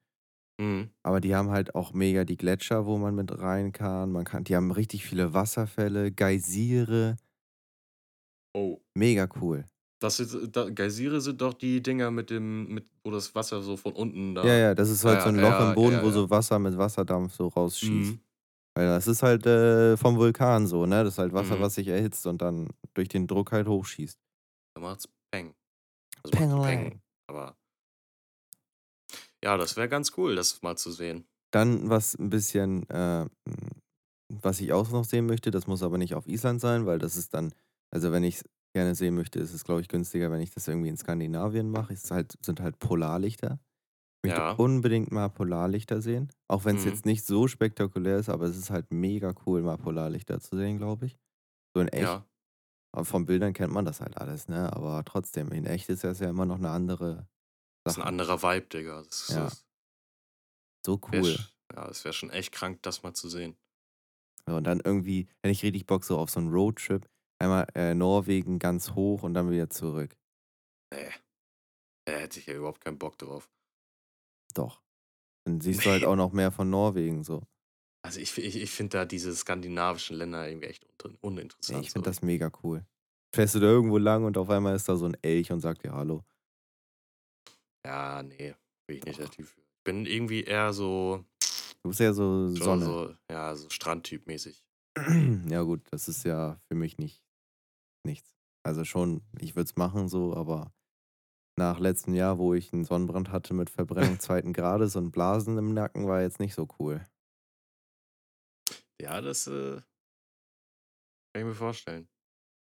Mhm. 0.60 0.90
Aber 1.02 1.20
die 1.20 1.34
haben 1.34 1.50
halt 1.50 1.74
auch 1.74 1.92
mega 1.92 2.24
die 2.24 2.36
Gletscher, 2.36 2.86
wo 2.86 2.98
man 2.98 3.14
mit 3.14 3.36
rein 3.38 3.72
kann. 3.72 4.12
Man 4.12 4.24
kann, 4.24 4.44
die 4.44 4.56
haben 4.56 4.70
richtig 4.70 5.04
viele 5.04 5.32
Wasserfälle, 5.34 6.12
Geysire. 6.12 7.16
Oh. 8.54 8.80
Mega 8.94 9.28
cool. 9.40 9.64
Das 10.00 10.20
ist, 10.20 10.36
da, 10.52 10.70
Geysire 10.70 11.20
sind 11.20 11.40
doch 11.40 11.54
die 11.54 11.82
Dinger 11.82 12.10
mit 12.12 12.30
dem, 12.30 12.68
mit, 12.72 12.86
wo 13.02 13.10
das 13.10 13.34
Wasser 13.34 13.62
so 13.62 13.76
von 13.76 13.92
unten 13.92 14.34
da. 14.34 14.44
Ja, 14.44 14.54
ja, 14.54 14.74
das 14.74 14.90
ist 14.90 15.04
halt 15.04 15.18
Ja, 15.18 15.22
so 15.24 15.28
ein 15.30 15.36
ja, 15.36 15.42
Loch 15.42 15.60
ja, 15.60 15.68
im 15.70 15.74
Boden, 15.74 16.02
wo 16.02 16.10
so 16.10 16.30
Wasser 16.30 16.58
mit 16.60 16.76
Wasserdampf 16.78 17.34
so 17.34 17.48
rausschießt. 17.48 18.14
Mhm. 18.14 18.20
Weil 18.76 18.86
das 18.86 19.08
ist 19.08 19.22
halt 19.24 19.44
äh, 19.46 19.96
vom 19.96 20.16
Vulkan 20.16 20.66
so, 20.68 20.86
ne? 20.86 21.02
Das 21.04 21.14
ist 21.14 21.18
halt 21.18 21.32
Wasser, 21.32 21.56
Mhm. 21.56 21.60
was 21.62 21.74
sich 21.74 21.88
erhitzt 21.88 22.26
und 22.26 22.42
dann 22.42 22.68
durch 22.94 23.08
den 23.08 23.26
Druck 23.26 23.50
halt 23.52 23.66
hochschießt. 23.66 24.18
Da 24.74 24.80
macht's. 24.80 25.08
Also 26.24 26.36
Pengelang. 26.36 26.62
Peng. 26.90 27.02
Aber. 27.28 27.56
Ja, 29.42 29.56
das 29.56 29.76
wäre 29.76 29.88
ganz 29.88 30.12
cool, 30.16 30.34
das 30.36 30.62
mal 30.62 30.76
zu 30.76 30.90
sehen. 30.90 31.26
Dann 31.52 31.88
was 31.88 32.14
ein 32.18 32.28
bisschen, 32.30 32.88
äh, 32.90 33.26
was 34.30 34.60
ich 34.60 34.72
auch 34.72 34.90
noch 34.90 35.04
sehen 35.04 35.26
möchte, 35.26 35.50
das 35.50 35.66
muss 35.66 35.82
aber 35.82 35.96
nicht 35.98 36.14
auf 36.14 36.26
Island 36.26 36.60
sein, 36.60 36.86
weil 36.86 36.98
das 36.98 37.16
ist 37.16 37.32
dann, 37.34 37.52
also 37.90 38.12
wenn 38.12 38.24
ich 38.24 38.36
es 38.36 38.44
gerne 38.74 38.94
sehen 38.94 39.14
möchte, 39.14 39.38
ist 39.38 39.54
es, 39.54 39.64
glaube 39.64 39.80
ich, 39.80 39.88
günstiger, 39.88 40.30
wenn 40.30 40.40
ich 40.42 40.50
das 40.50 40.68
irgendwie 40.68 40.88
in 40.90 40.96
Skandinavien 40.98 41.70
mache. 41.70 41.94
Es 41.94 42.10
halt, 42.10 42.34
sind 42.44 42.60
halt 42.60 42.78
Polarlichter. 42.78 43.60
Ich 44.24 44.30
möchte 44.30 44.40
Ja. 44.42 44.52
unbedingt 44.56 45.12
mal 45.12 45.28
Polarlichter 45.30 46.02
sehen. 46.02 46.30
Auch 46.48 46.64
wenn 46.66 46.76
es 46.76 46.84
Mhm. 46.84 46.90
jetzt 46.90 47.06
nicht 47.06 47.24
so 47.24 47.48
spektakulär 47.48 48.18
ist, 48.18 48.28
aber 48.28 48.46
es 48.46 48.56
ist 48.56 48.70
halt 48.70 48.92
mega 48.92 49.32
cool, 49.46 49.62
mal 49.62 49.78
Polarlichter 49.78 50.40
zu 50.40 50.56
sehen, 50.56 50.76
glaube 50.78 51.06
ich. 51.06 51.18
So 51.74 51.80
in 51.80 51.88
echt. 51.88 52.02
Ja. 52.04 52.27
Aber 52.92 53.04
von 53.04 53.26
Bildern 53.26 53.52
kennt 53.52 53.72
man 53.72 53.84
das 53.84 54.00
halt 54.00 54.16
alles, 54.16 54.48
ne? 54.48 54.72
Aber 54.72 55.04
trotzdem, 55.04 55.52
in 55.52 55.66
echt 55.66 55.88
ist 55.88 56.04
das 56.04 56.20
ja 56.20 56.30
immer 56.30 56.46
noch 56.46 56.56
eine 56.56 56.70
andere 56.70 57.28
Das 57.84 57.92
ist 57.94 57.98
ein 57.98 58.00
Sache. 58.02 58.06
anderer 58.08 58.42
Vibe, 58.42 58.66
Digga. 58.66 59.02
Das 59.02 59.20
ist, 59.22 59.30
Ja. 59.30 59.44
das 59.44 59.66
So 60.84 61.00
wär, 61.10 61.20
cool. 61.22 61.30
sch- 61.30 61.52
ja, 61.74 61.86
das 61.86 62.04
wäre 62.04 62.14
schon 62.14 62.30
echt 62.30 62.52
krank, 62.52 62.82
das 62.82 63.02
mal 63.02 63.12
zu 63.14 63.28
sehen. 63.28 63.56
Ja, 64.46 64.56
und 64.56 64.64
dann 64.64 64.80
irgendwie, 64.80 65.28
hätte 65.42 65.50
ich 65.52 65.62
richtig 65.62 65.86
Bock 65.86 66.04
so 66.04 66.18
auf 66.18 66.30
so 66.30 66.40
einen 66.40 66.50
Roadtrip. 66.50 67.08
Einmal 67.40 67.66
äh, 67.74 67.94
Norwegen 67.94 68.58
ganz 68.58 68.92
hoch 68.94 69.22
und 69.22 69.34
dann 69.34 69.50
wieder 69.50 69.68
zurück. 69.70 70.16
Nee. 70.92 71.10
Da 72.06 72.14
hätte 72.14 72.40
ich 72.40 72.46
ja 72.46 72.54
überhaupt 72.54 72.80
keinen 72.80 72.98
Bock 72.98 73.18
drauf. 73.18 73.50
Doch. 74.54 74.82
Dann 75.44 75.60
siehst 75.60 75.84
du 75.84 75.90
halt 75.90 76.04
auch 76.04 76.16
noch 76.16 76.32
mehr 76.32 76.50
von 76.50 76.70
Norwegen 76.70 77.22
so. 77.22 77.42
Also 78.02 78.20
ich, 78.20 78.36
ich, 78.38 78.56
ich 78.56 78.70
finde 78.70 78.98
da 78.98 79.04
diese 79.04 79.34
skandinavischen 79.34 80.16
Länder 80.16 80.48
irgendwie 80.48 80.68
echt 80.68 80.86
un 81.04 81.16
uninteressant. 81.20 81.84
ich 81.84 81.90
finde 81.90 82.06
so. 82.06 82.10
das 82.10 82.22
mega 82.22 82.50
cool. 82.62 82.84
Fährst 83.34 83.54
du 83.54 83.60
da 83.60 83.66
irgendwo 83.66 83.98
lang 83.98 84.24
und 84.24 84.38
auf 84.38 84.48
einmal 84.50 84.74
ist 84.74 84.88
da 84.88 84.96
so 84.96 85.06
ein 85.06 85.16
Elch 85.22 85.50
und 85.52 85.60
sagt 85.60 85.84
dir 85.84 85.92
Hallo. 85.92 86.24
Ja, 87.84 88.22
nee, 88.22 88.54
bin 88.86 88.98
ich 88.98 89.04
nicht 89.04 89.18
der. 89.18 89.30
Typ 89.30 89.46
für. 89.46 89.60
Ich 89.60 89.84
bin 89.84 90.06
irgendwie 90.06 90.44
eher 90.44 90.72
so, 90.72 91.24
Du 91.82 91.88
bist 91.90 92.00
ja 92.00 92.12
so 92.12 92.48
so, 92.48 92.64
Sonne. 92.64 92.84
so 92.84 93.14
ja, 93.30 93.54
so 93.54 93.68
Strandtyp 93.70 94.26
mäßig. 94.26 94.64
Ja, 95.48 95.62
gut, 95.62 95.82
das 95.90 96.08
ist 96.08 96.24
ja 96.24 96.60
für 96.68 96.74
mich 96.74 96.98
nicht 96.98 97.22
nichts. 98.04 98.36
Also 98.64 98.84
schon, 98.84 99.22
ich 99.38 99.54
würde 99.56 99.68
es 99.68 99.76
machen 99.76 100.08
so, 100.08 100.34
aber 100.34 100.72
nach 101.56 101.78
letztem 101.78 102.14
Jahr, 102.14 102.38
wo 102.38 102.54
ich 102.54 102.72
einen 102.72 102.84
Sonnenbrand 102.84 103.30
hatte 103.30 103.54
mit 103.54 103.70
Verbrennung 103.70 104.18
zweiten 104.20 104.52
Grades 104.52 104.96
und 104.96 105.10
Blasen 105.10 105.56
im 105.58 105.72
Nacken, 105.74 106.06
war 106.06 106.22
jetzt 106.22 106.40
nicht 106.40 106.54
so 106.54 106.68
cool. 106.78 107.06
Ja, 109.00 109.20
das 109.20 109.46
äh, 109.46 109.80
kann 111.32 111.42
ich 111.42 111.44
mir 111.44 111.54
vorstellen. 111.54 112.08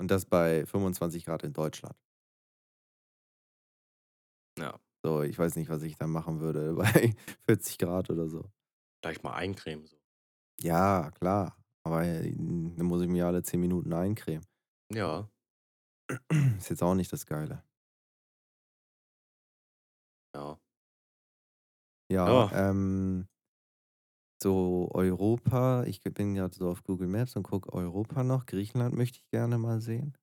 Und 0.01 0.11
das 0.11 0.25
bei 0.27 0.67
25 0.67 1.25
Grad 1.27 1.45
in 1.45 1.53
Deutschland. 1.53 1.97
Ja, 4.59 4.81
So, 5.05 5.23
ich 5.23 5.39
weiß 5.39 5.57
nicht, 5.57 5.69
was 5.71 5.83
ich 5.83 5.97
da 5.97 6.07
machen 6.07 6.41
würde 6.41 6.73
bei 6.75 7.15
40 7.47 7.79
Grad 7.79 8.11
oder 8.11 8.29
so. 8.29 8.51
gleich 9.03 9.23
mal 9.23 9.35
eincremen. 9.35 9.87
So. 9.87 9.97
Ja, 10.63 11.11
klar. 11.13 11.57
Aber 11.83 12.05
äh, 12.05 12.33
dann 12.33 12.87
muss 12.87 13.03
ich 13.03 13.09
mir 13.09 13.27
alle 13.27 13.43
10 13.43 13.61
Minuten 13.61 13.93
eincremen. 13.93 14.47
Ja, 14.89 15.31
Ist 16.59 16.71
jetzt 16.71 16.83
auch 16.83 16.95
nicht 16.95 17.13
das 17.13 17.27
Geile. 17.27 17.63
ja. 20.35 20.61
Ja, 22.11 22.27
Ja. 22.33 22.51
ähm, 22.51 23.29
so 24.43 24.89
Europa, 24.95 25.85
ich 25.85 26.01
bin 26.03 26.35
gerade 26.35 26.55
so 26.55 26.69
auf 26.71 26.83
Google 26.85 27.09
Maps 27.09 27.37
und 27.37 27.43
gucke 27.45 27.73
Europa 27.73 28.23
noch. 28.25 28.47
Griechenland 28.47 28.95
möchte 28.97 29.19
ich 29.19 29.31
gerne 29.31 29.59
mal 29.59 29.81
sehen. 29.81 30.15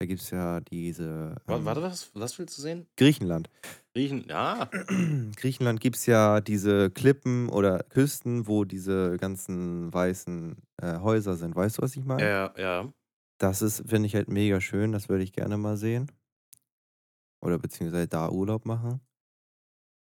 Da 0.00 0.06
gibt 0.06 0.20
es 0.20 0.30
ja 0.30 0.60
diese. 0.60 1.36
Wa- 1.46 1.64
Warte, 1.64 1.80
Ähm, 1.80 1.84
was, 1.86 2.10
was 2.14 2.38
willst 2.38 2.58
du 2.58 2.62
sehen? 2.62 2.86
Griechenland. 2.96 3.50
Riechen, 3.96 4.26
ja. 4.28 4.70
Griechenland 5.36 5.80
gibt 5.80 5.96
es 5.96 6.06
ja 6.06 6.40
diese 6.42 6.90
Klippen 6.90 7.48
oder 7.48 7.82
Küsten, 7.84 8.46
wo 8.46 8.64
diese 8.64 9.16
ganzen 9.16 9.92
weißen 9.92 10.56
äh, 10.82 10.98
Häuser 11.00 11.36
sind. 11.36 11.56
Weißt 11.56 11.78
du, 11.78 11.82
was 11.82 11.96
ich 11.96 12.04
meine? 12.04 12.28
Ja, 12.28 12.54
ja. 12.58 12.92
Das 13.38 13.62
ist, 13.62 13.88
finde 13.88 14.06
ich 14.06 14.14
halt 14.14 14.28
mega 14.28 14.60
schön. 14.60 14.92
Das 14.92 15.08
würde 15.08 15.24
ich 15.24 15.32
gerne 15.32 15.56
mal 15.56 15.76
sehen. 15.78 16.10
Oder 17.40 17.58
beziehungsweise 17.58 18.08
da 18.08 18.28
Urlaub 18.30 18.66
machen. 18.66 19.00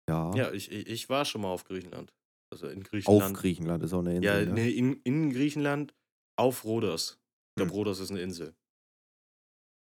Ja. 0.08 0.34
Ja, 0.34 0.52
ich, 0.52 0.70
ich, 0.72 0.86
ich 0.86 1.08
war 1.08 1.24
schon 1.24 1.42
mal 1.42 1.48
auf 1.48 1.64
Griechenland. 1.64 2.12
Also 2.50 2.68
in 2.68 2.82
Auf 3.04 3.32
Griechenland. 3.32 3.32
Griechenland 3.32 3.82
ist 3.82 3.92
auch 3.92 4.00
eine 4.00 4.14
Ja, 4.22 4.40
Insel, 4.40 4.44
ne? 4.44 4.62
nee, 4.62 4.70
in, 4.70 5.00
in 5.04 5.30
Griechenland 5.32 5.94
auf 6.36 6.64
Rhodos. 6.64 7.20
Ich 7.52 7.56
glaube, 7.56 7.72
Hm. 7.72 7.74
Rhodos 7.74 8.00
ist 8.00 8.10
eine 8.10 8.20
Insel. 8.20 8.56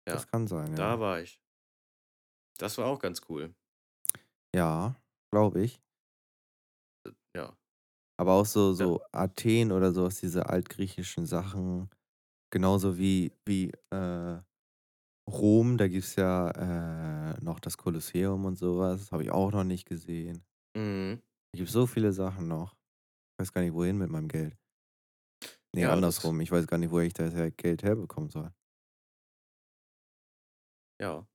Ja, 0.07 0.15
Das 0.15 0.27
kann 0.29 0.47
sein, 0.47 0.75
da 0.75 1.01
ja. 1.01 1.01
war 1.01 1.21
ich. 1.23 1.41
Das 2.59 2.79
war 2.79 2.87
auch 2.87 2.99
ganz 2.99 3.21
cool. 3.29 3.55
Ja, 4.55 4.97
glaube 5.31 5.61
ich. 5.63 5.83
Ja. 7.35 7.57
Aber 8.19 8.33
auch 8.35 8.47
so, 8.47 8.73
Ja. 8.79 8.87
so 8.87 9.01
Athen 9.13 9.73
oder 9.73 9.93
sowas, 9.93 10.21
diese 10.21 10.49
altgriechischen 10.49 11.27
Sachen. 11.27 11.91
Genauso 12.53 12.99
wie, 12.99 13.33
wie 13.47 13.73
äh, 13.91 14.41
Rom, 15.31 15.79
da 15.79 15.89
gibt 15.89 16.05
es 16.05 16.17
ja 16.17 17.33
äh, 17.33 17.45
noch 17.45 17.61
das 17.61 17.79
Kolosseum 17.79 18.45
und 18.47 18.59
sowas. 18.59 19.13
Habe 19.13 19.25
ich 19.25 19.33
auch 19.33 19.53
noch 19.53 19.65
nicht 19.65 19.87
gesehen. 19.89 20.45
Mhm. 20.75 21.23
Da 21.53 21.59
gibt 21.59 21.71
so 21.71 21.87
viele 21.87 22.13
Sachen 22.13 22.49
noch. 22.49 22.73
Ich 23.35 23.41
weiß 23.43 23.53
gar 23.53 23.61
nicht, 23.63 23.75
wohin 23.75 23.99
mit 23.99 24.11
meinem 24.11 24.29
Geld. 24.29 24.57
Nee, 25.75 25.83
Ja, 25.83 25.93
andersrum. 25.93 26.41
Ich 26.41 26.51
weiß 26.51 26.67
gar 26.67 26.79
nicht, 26.79 26.91
wo 26.91 27.01
ich 27.01 27.13
das 27.15 27.35
Geld 27.57 27.83
herbekommen 27.83 28.31
soll. 28.31 28.53
ja. 31.01 31.27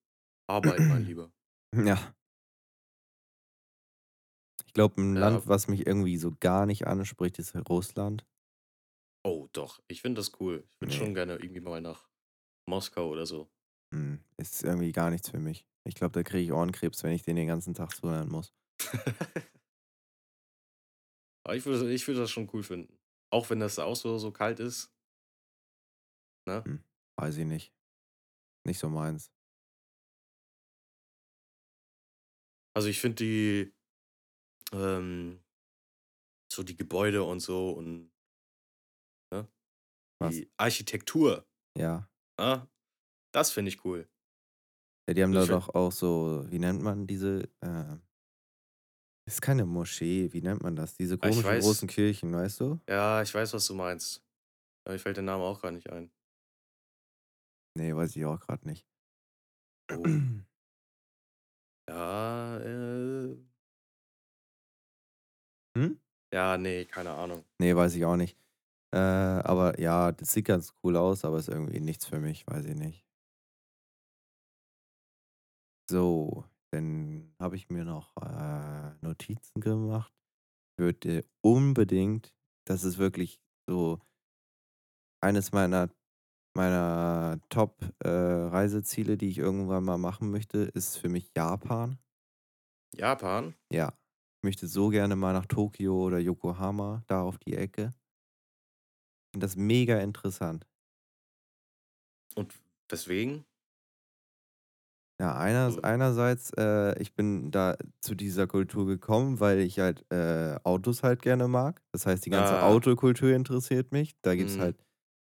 Arbeit, 0.49 0.79
mein 0.79 1.05
Lieber. 1.05 1.31
Ja. 1.75 2.15
Ich 4.65 4.73
glaube, 4.73 5.01
ein 5.01 5.15
Ja. 5.15 5.21
Land, 5.21 5.47
was 5.47 5.67
mich 5.67 5.85
irgendwie 5.85 6.17
so 6.17 6.33
gar 6.39 6.65
nicht 6.65 6.87
anspricht, 6.87 7.39
ist 7.39 7.55
Russland. 7.69 8.25
Oh, 9.25 9.47
doch. 9.51 9.81
Ich 9.87 10.01
finde 10.01 10.19
das 10.21 10.39
cool. 10.39 10.63
Ich 10.75 10.81
würde 10.81 10.93
Nee. 10.93 10.99
schon 10.99 11.13
gerne 11.13 11.33
irgendwie 11.35 11.59
mal 11.61 11.81
nach 11.81 12.09
Moskau 12.69 13.09
oder 13.09 13.25
so. 13.25 13.49
Hm, 13.93 14.23
ist 14.37 14.63
irgendwie 14.63 14.91
gar 14.91 15.09
nichts 15.09 15.29
für 15.29 15.39
mich. 15.39 15.65
Ich 15.85 15.95
glaube, 15.95 16.13
da 16.13 16.23
kriege 16.23 16.43
ich 16.43 16.51
Ohrenkrebs, 16.51 17.03
wenn 17.03 17.11
ich 17.13 17.23
den 17.23 17.35
den 17.35 17.47
ganzen 17.47 17.73
Tag 17.73 17.93
zuhören 17.95 18.29
muss. 18.29 18.53
Aber 21.47 21.55
ich 21.55 21.65
würde 21.65 21.91
ich 21.93 22.07
würd 22.07 22.17
das 22.19 22.29
schon 22.29 22.49
cool 22.53 22.61
finden. 22.63 22.99
Auch 23.31 23.49
wenn 23.49 23.59
das 23.59 23.79
auch 23.79 23.95
so, 23.95 24.17
so 24.17 24.31
kalt 24.31 24.59
ist. 24.59 24.93
Ne? 26.47 26.65
Hm, 26.65 26.83
weiß 27.15 27.37
ich 27.37 27.45
nicht. 27.45 27.73
Nicht 28.65 28.79
so 28.79 28.89
meins. 28.89 29.31
Also 32.73 32.89
ich 32.89 32.99
finde 32.99 33.15
die, 33.23 33.73
ähm, 34.73 35.43
so 36.51 36.63
die 36.63 36.75
Gebäude 36.75 37.23
und 37.23 37.39
so 37.39 37.71
und 37.71 38.11
ne? 39.31 39.47
Die 40.23 40.51
Architektur, 40.57 41.47
Ja. 41.75 42.09
ah, 42.39 42.67
das 43.33 43.51
finde 43.51 43.69
ich 43.69 43.85
cool. 43.85 44.09
Ja, 45.07 45.13
die 45.13 45.23
haben 45.23 45.33
Also 45.33 45.45
da 45.45 45.47
doch 45.47 45.69
auch 45.73 45.91
so, 45.91 46.45
wie 46.49 46.59
nennt 46.59 46.81
man 46.81 47.07
diese, 47.07 47.49
äh, 47.61 47.97
ist 49.27 49.41
keine 49.41 49.65
Moschee, 49.65 50.31
wie 50.33 50.41
nennt 50.41 50.63
man 50.63 50.75
das? 50.75 50.95
Diese 50.95 51.17
ah, 51.21 51.29
ich 51.29 51.31
komischen 51.31 51.59
großen 51.59 51.87
weiß, 51.87 51.95
Kirchen, 51.95 52.33
weißt 52.33 52.59
du? 52.61 52.79
ja, 52.89 53.21
ich 53.21 53.33
weiß, 53.33 53.53
was 53.53 53.67
du 53.67 53.73
meinst. 53.75 54.23
Aber 54.85 54.93
mir 54.93 54.99
fällt 54.99 55.17
der 55.17 55.23
Name 55.23 55.43
auch 55.43 55.61
gar 55.61 55.71
nicht 55.71 55.89
ein. 55.89 56.11
Nee, 57.77 57.95
weiß 57.95 58.15
ich 58.15 58.25
auch 58.25 58.39
gerade 58.39 58.67
nicht. 58.67 58.85
Oh, 59.91 60.03
ja, 61.89 62.57
äh, 62.59 63.37
Hm? 65.77 65.99
ja, 66.33 66.57
nee, 66.57 66.85
keine 66.85 67.11
Ahnung. 67.11 67.43
Nee, 67.59 67.75
weiß 67.75 67.95
ich 67.95 68.05
auch 68.05 68.15
nicht. 68.17 68.37
Äh, 68.93 68.97
aber 68.97 69.79
ja, 69.79 70.11
das 70.11 70.33
sieht 70.33 70.45
ganz 70.45 70.73
cool 70.83 70.97
aus, 70.97 71.23
aber 71.25 71.37
ist 71.37 71.49
irgendwie 71.49 71.79
nichts 71.79 72.05
für 72.05 72.19
mich, 72.19 72.47
weiß 72.47 72.65
ich 72.65 72.75
nicht. 72.75 73.05
So, 75.89 76.43
dann 76.71 77.16
habe 77.39 77.55
ich 77.55 77.69
mir 77.69 77.85
noch 77.85 78.15
äh, 78.17 78.93
Notizen 79.01 79.61
gemacht. 79.61 80.13
Würde 80.77 81.25
unbedingt, 81.41 82.35
das 82.65 82.83
ist 82.83 82.97
wirklich 82.97 83.41
so 83.67 83.99
eines 85.21 85.51
meiner, 85.51 85.89
meiner 86.55 87.39
Top-Reiseziele, 87.49 89.17
die 89.17 89.29
ich 89.29 89.37
irgendwann 89.39 89.83
mal 89.83 89.97
machen 89.97 90.31
möchte, 90.31 90.59
ist 90.59 90.97
für 90.97 91.09
mich 91.09 91.31
Japan. 91.35 91.99
Japan? 92.97 93.55
Ja, 93.71 93.89
ich 94.39 94.43
möchte 94.43 94.67
so 94.67 94.89
gerne 94.89 95.15
mal 95.15 95.33
nach 95.33 95.45
Tokio 95.45 96.03
oder 96.05 96.19
Yokohama, 96.19 97.03
da 97.07 97.21
auf 97.21 97.37
die 97.37 97.55
Ecke. 97.55 97.93
Ich 99.27 99.31
finde 99.31 99.45
das 99.45 99.55
mega 99.55 99.99
interessant. 99.99 100.67
Und 102.35 102.53
weswegen? 102.89 103.46
Ja, 105.19 105.35
einer, 105.35 105.75
einerseits, 105.83 106.51
äh, 106.57 106.99
ich 107.01 107.15
bin 107.15 107.49
da 107.49 107.75
zu 108.01 108.13
dieser 108.13 108.45
Kultur 108.45 108.85
gekommen, 108.85 109.39
weil 109.39 109.59
ich 109.59 109.79
halt 109.79 110.05
äh, 110.11 110.57
Autos 110.63 111.01
halt 111.01 111.23
gerne 111.23 111.47
mag. 111.47 111.81
Das 111.91 112.05
heißt, 112.05 112.23
die 112.25 112.29
ganze 112.29 112.59
ah, 112.59 112.61
Autokultur 112.61 113.31
interessiert 113.31 113.91
mich. 113.91 114.13
Da 114.21 114.35
gibt 114.35 114.51
es 114.51 114.59
mh, 114.59 114.59
halt, 114.59 114.77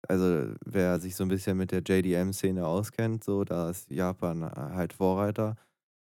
also 0.08 0.54
wer 0.64 1.00
sich 1.00 1.16
so 1.16 1.24
ein 1.24 1.28
bisschen 1.28 1.56
mit 1.56 1.72
der 1.72 1.82
JDM-Szene 1.82 2.64
auskennt, 2.66 3.24
so, 3.24 3.42
da 3.44 3.68
ist 3.70 3.90
Japan 3.90 4.42
äh, 4.42 4.46
halt 4.54 4.92
Vorreiter. 4.92 5.56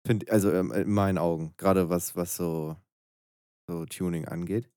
Find, 0.07 0.29
also 0.31 0.51
ähm, 0.53 0.71
in 0.73 0.91
meinen 0.91 1.17
Augen, 1.19 1.53
gerade 1.57 1.89
was, 1.89 2.15
was 2.15 2.35
so, 2.37 2.77
so 3.67 3.85
Tuning 3.85 4.27
angeht. 4.27 4.69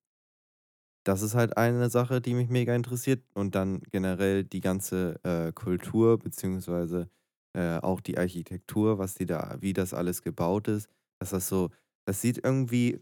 Das 1.05 1.23
ist 1.23 1.35
halt 1.35 1.57
eine 1.57 1.89
Sache, 1.91 2.21
die 2.21 2.35
mich 2.35 2.49
mega 2.49 2.75
interessiert. 2.75 3.25
Und 3.35 3.55
dann 3.55 3.81
generell 3.91 4.45
die 4.45 4.61
ganze 4.61 5.21
äh, 5.25 5.53
Kultur, 5.53 6.19
beziehungsweise 6.19 7.09
äh, 7.59 7.79
auch 7.79 8.01
die 8.01 8.19
Architektur, 8.19 8.99
was 8.99 9.15
die 9.15 9.27
da, 9.27 9.57
wie 9.61 9.73
das 9.75 9.95
alles 9.95 10.23
gebaut 10.23 10.69
ist. 10.69 10.89
Dass 11.21 11.31
das 11.31 11.49
so, 11.49 11.71
das 12.07 12.21
sieht 12.23 12.39
irgendwie, 12.45 13.01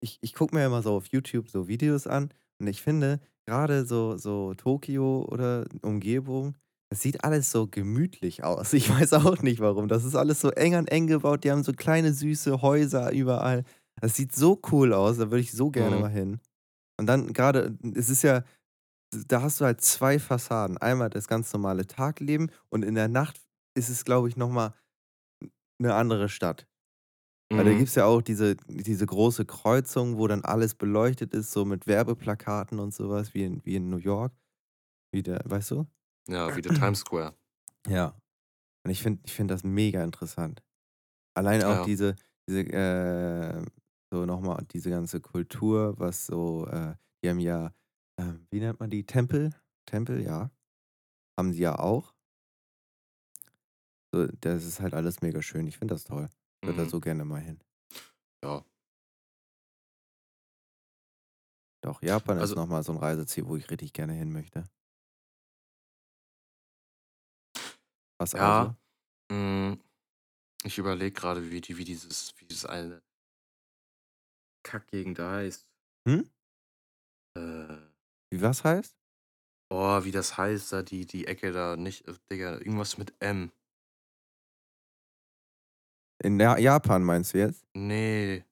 ich, 0.00 0.18
ich 0.22 0.34
gucke 0.34 0.54
mir 0.54 0.64
immer 0.66 0.82
so 0.82 0.94
auf 0.96 1.06
YouTube 1.08 1.48
so 1.50 1.68
Videos 1.68 2.06
an 2.06 2.30
und 2.60 2.66
ich 2.68 2.82
finde, 2.82 3.20
gerade 3.46 3.86
so, 3.86 4.16
so 4.16 4.54
Tokio 4.54 5.26
oder 5.30 5.66
Umgebung, 5.82 6.56
das 6.90 7.02
sieht 7.02 7.24
alles 7.24 7.50
so 7.50 7.66
gemütlich 7.68 8.44
aus. 8.44 8.72
Ich 8.74 8.90
weiß 8.90 9.12
auch 9.14 9.42
nicht 9.42 9.60
warum. 9.60 9.88
Das 9.88 10.04
ist 10.04 10.14
alles 10.16 10.40
so 10.40 10.50
eng 10.50 10.74
an 10.74 10.86
eng 10.88 11.06
gebaut. 11.06 11.44
Die 11.44 11.50
haben 11.50 11.64
so 11.64 11.72
kleine 11.72 12.12
süße 12.14 12.62
Häuser 12.62 13.12
überall. 13.12 13.64
Das 14.00 14.16
sieht 14.16 14.34
so 14.34 14.60
cool 14.72 14.92
aus. 14.94 15.18
Da 15.18 15.30
würde 15.30 15.40
ich 15.40 15.52
so 15.52 15.70
gerne 15.70 15.96
Mhm. 15.96 16.02
mal 16.02 16.10
hin. 16.10 16.40
Und 16.98 17.06
dann 17.08 17.32
gerade, 17.34 17.78
es 17.96 18.10
ist 18.10 18.22
ja, 18.22 18.44
da 19.26 19.42
hast 19.42 19.60
du 19.60 19.64
halt 19.66 19.80
zwei 19.80 20.18
Fassaden. 20.18 20.78
Einmal 20.78 21.10
das 21.10 21.28
ganz 21.28 21.52
normale 21.52 21.86
Tagleben 21.86 22.50
und 22.70 22.84
in 22.84 22.94
der 22.94 23.08
Nacht 23.08 23.40
ist 23.78 23.90
es, 23.90 24.04
glaube 24.04 24.28
ich, 24.28 24.36
nochmal 24.36 24.74
eine 25.78 25.94
andere 25.94 26.28
Stadt. 26.28 26.66
Weil 27.56 27.66
da 27.66 27.74
Mhm. 27.74 27.74
gibt 27.74 27.88
es 27.88 27.96
ja 27.96 28.06
auch 28.06 28.22
diese, 28.22 28.56
diese 28.68 29.06
große 29.06 29.46
Kreuzung, 29.46 30.18
wo 30.18 30.28
dann 30.28 30.44
alles 30.44 30.74
beleuchtet 30.76 31.34
ist, 31.34 31.52
so 31.52 31.64
mit 31.64 31.86
Werbeplakaten 31.86 32.78
und 32.80 32.94
sowas, 32.94 33.34
wie 33.34 33.44
in, 33.44 33.64
wie 33.64 33.76
in 33.76 33.90
New 33.90 33.98
York. 33.98 34.34
Wie 35.12 35.22
der, 35.22 35.42
weißt 35.44 35.72
du? 35.72 35.86
Ja, 36.28 36.54
wie 36.54 36.62
der 36.62 36.72
Times 36.72 37.00
Square. 37.00 37.34
Ja. 37.88 38.20
Und 38.84 38.92
ich 38.92 39.02
finde 39.02 39.22
ich 39.26 39.34
find 39.34 39.50
das 39.50 39.64
mega 39.64 40.04
interessant. 40.04 40.62
Allein 41.36 41.64
auch 41.64 41.78
Ja. 41.78 41.80
diese, 41.80 42.16
diese, 42.48 42.60
äh, 42.62 43.64
so 44.12 44.26
nochmal 44.26 44.64
diese 44.72 44.90
ganze 44.90 45.20
Kultur, 45.20 45.94
was 45.98 46.26
so, 46.26 46.66
äh, 46.68 46.96
die 47.24 47.30
haben 47.30 47.40
ja, 47.40 47.74
äh, 48.18 48.34
wie 48.50 48.60
nennt 48.60 48.80
man 48.80 48.90
die? 48.90 49.06
Tempel? 49.06 49.50
Tempel, 49.86 50.22
ja. 50.22 50.50
Haben 51.38 51.52
sie 51.52 51.62
ja 51.62 51.78
auch. 51.78 52.14
So, 54.14 54.26
das 54.40 54.64
ist 54.64 54.80
halt 54.80 54.94
alles 54.94 55.20
mega 55.22 55.42
schön. 55.42 55.66
Ich 55.66 55.78
finde 55.78 55.94
das 55.94 56.04
toll. 56.04 56.28
Ich 56.62 56.68
würde 56.68 56.78
da 56.78 56.84
Mhm. 56.84 56.88
so 56.90 57.00
gerne 57.00 57.24
mal 57.24 57.40
hin. 57.40 57.60
Ja. 58.42 58.64
Doch, 61.84 62.02
Japan 62.02 62.36
ist 62.38 62.42
Also- 62.42 62.54
nochmal 62.56 62.82
so 62.82 62.92
ein 62.92 62.98
Reiseziel, 62.98 63.46
wo 63.46 63.56
ich 63.56 63.70
richtig 63.70 63.92
gerne 63.92 64.12
hin 64.14 64.32
möchte. 64.32 64.64
Was 68.20 68.32
Ja. 68.32 68.76
also? 69.30 69.34
Mm, 69.34 69.80
Ich 70.64 70.76
überlege 70.76 71.12
gerade, 71.12 71.50
wie, 71.52 71.60
die, 71.60 71.76
wie, 71.78 71.84
dieses, 71.84 72.34
wie 72.38 72.44
dieses 72.44 72.64
eine 72.66 73.00
Kackgegend 74.64 75.18
da 75.18 75.30
heißt. 75.36 75.70
Hm? 76.08 76.28
Äh, 77.36 77.76
Wie 78.32 78.42
was 78.42 78.64
heißt? 78.64 78.96
oh, 79.70 80.02
wie 80.04 80.10
das 80.10 80.36
heißt, 80.36 80.72
da 80.72 80.82
die, 80.82 81.06
die 81.06 81.26
Ecke 81.26 81.52
da 81.52 81.76
nicht, 81.76 82.08
äh, 82.08 82.14
Digga, 82.30 82.54
irgendwas 82.58 82.98
mit 82.98 83.14
M. 83.22 83.52
In 86.22 86.40
ja 86.40 86.58
Japan 86.58 87.02
meinst 87.04 87.34
du 87.34 87.38
jetzt? 87.38 87.64
Nee. 87.74 88.44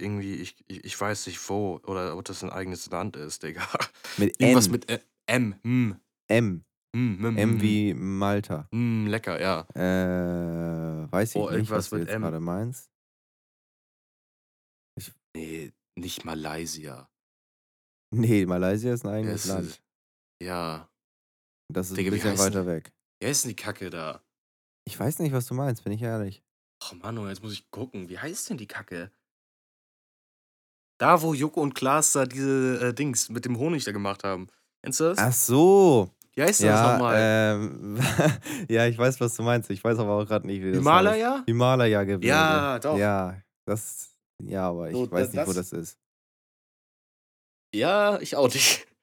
Irgendwie, 0.00 0.36
ich, 0.36 0.56
ich, 0.66 0.84
ich 0.84 1.00
weiß 1.00 1.26
nicht 1.26 1.48
wo, 1.48 1.76
oder 1.86 2.16
ob 2.16 2.24
das 2.24 2.42
ein 2.42 2.50
eigenes 2.50 2.90
Land 2.90 3.16
ist, 3.16 3.42
Digga. 3.42 3.66
Mit 4.16 4.34
Irgendwas 4.40 4.66
N. 4.66 4.72
mit 4.72 4.90
Ä- 4.90 5.02
M. 5.26 5.54
Hm. 5.62 6.00
M. 6.28 6.64
Hm, 6.94 7.18
hm, 7.20 7.38
M 7.38 7.60
wie 7.62 7.94
Malta. 7.94 8.68
hm, 8.72 9.06
lecker, 9.06 9.40
ja. 9.40 9.60
Äh, 9.74 11.10
weiß 11.10 11.30
ich 11.30 11.36
Oh, 11.36 11.44
nicht, 11.44 11.52
irgendwas 11.52 11.78
was 11.78 11.90
du 11.90 11.96
mit 11.96 12.08
jetzt 12.08 12.14
M. 12.16 12.22
gerade 12.22 12.40
meinst. 12.40 12.90
Nee, 15.34 15.72
nicht 15.98 16.24
Malaysia. 16.24 17.08
Nee, 18.14 18.44
Malaysia 18.44 18.92
ist 18.92 19.06
ein 19.06 19.12
eigenes 19.14 19.44
Es 19.44 19.46
Land. 19.50 19.66
ist- 19.68 19.82
Ja. 20.42 20.90
Das 21.72 21.90
ist 21.90 21.96
Digga, 21.96 22.10
ein 22.10 22.14
bisschen 22.14 22.38
weiter 22.38 22.64
denn- 22.64 22.66
weg. 22.66 22.92
Wer 23.22 23.30
ist 23.30 23.44
denn 23.44 23.50
die 23.50 23.56
Kacke 23.56 23.88
da? 23.88 24.22
Ich 24.84 24.98
weiß 24.98 25.20
nicht, 25.20 25.32
was 25.32 25.46
du 25.46 25.54
meinst, 25.54 25.84
bin 25.84 25.92
ich 25.92 26.02
ehrlich. 26.02 26.42
Ach 26.82 26.92
Mann, 26.94 27.16
oh, 27.18 27.28
jetzt 27.28 27.42
muss 27.42 27.52
ich 27.52 27.70
gucken. 27.70 28.08
Wie 28.08 28.18
heißt 28.18 28.50
denn 28.50 28.56
die 28.56 28.66
Kacke? 28.66 29.10
Da, 30.98 31.22
wo 31.22 31.34
Joko 31.34 31.60
und 31.62 31.74
Klaas 31.74 32.12
da 32.12 32.26
diese 32.26 32.88
äh, 32.88 32.94
Dings 32.94 33.28
mit 33.28 33.44
dem 33.44 33.58
Honig 33.58 33.84
da 33.84 33.92
gemacht 33.92 34.24
haben. 34.24 34.48
Kennst 34.82 35.00
du 35.00 35.04
das? 35.04 35.18
Ach 35.18 35.32
so. 35.32 36.10
Wie 36.34 36.42
heißt 36.42 36.60
denn 36.60 36.68
das 36.68 36.80
Ja, 36.80 36.92
nochmal? 36.92 37.16
ähm, 37.20 38.00
ja, 38.68 38.86
ich 38.86 38.98
weiß, 38.98 39.20
was 39.20 39.34
du 39.36 39.42
meinst. 39.42 39.70
Ich 39.70 39.82
weiß 39.82 39.98
aber 39.98 40.12
auch 40.14 40.26
gerade 40.26 40.46
nicht, 40.46 40.60
wie 40.62 40.66
das 40.72 40.78
heißt. 40.78 40.86
Himalaya? 40.86 41.42
Himalaya-Gebirge. 41.46 42.26
Ja, 42.28 42.78
doch. 42.78 42.98
Ja, 42.98 43.40
das, 43.64 44.10
ja, 44.42 44.68
aber 44.68 44.90
ich 44.90 44.96
So, 44.96 45.10
weiß 45.10 45.30
da- 45.30 45.38
nicht, 45.38 45.48
wo 45.48 45.52
das- 45.52 45.70
das 45.70 45.78
ist. 45.80 45.98
Ja, 47.74 48.20
ich 48.20 48.36
auch 48.36 48.52
nicht. 48.52 48.86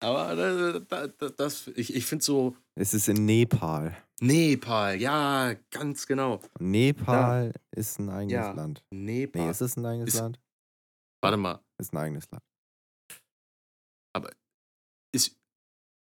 Aber 0.00 0.34
da, 0.34 0.80
da, 0.80 1.06
da, 1.06 1.28
das, 1.28 1.68
ich, 1.76 1.94
ich 1.94 2.06
finde 2.06 2.24
so. 2.24 2.56
Es 2.74 2.94
ist 2.94 3.08
in 3.08 3.26
Nepal. 3.26 3.96
Nepal, 4.20 5.00
ja, 5.00 5.54
ganz 5.70 6.06
genau. 6.06 6.40
Nepal 6.58 7.52
ist 7.72 7.98
ein 7.98 8.08
eigenes 8.08 8.32
Ja. 8.32 8.52
Land. 8.52 8.82
Nepal. 8.90 9.42
Nee, 9.44 9.50
ist 9.50 9.60
es 9.60 9.76
ein 9.76 9.84
eigenes 9.84 10.14
Ist- 10.14 10.20
Land? 10.20 10.40
Warte 11.20 11.36
mal, 11.36 11.62
Ist 11.78 11.92
ein 11.92 11.98
eigenes 11.98 12.28
Land. 12.30 12.42
ist 15.14 15.36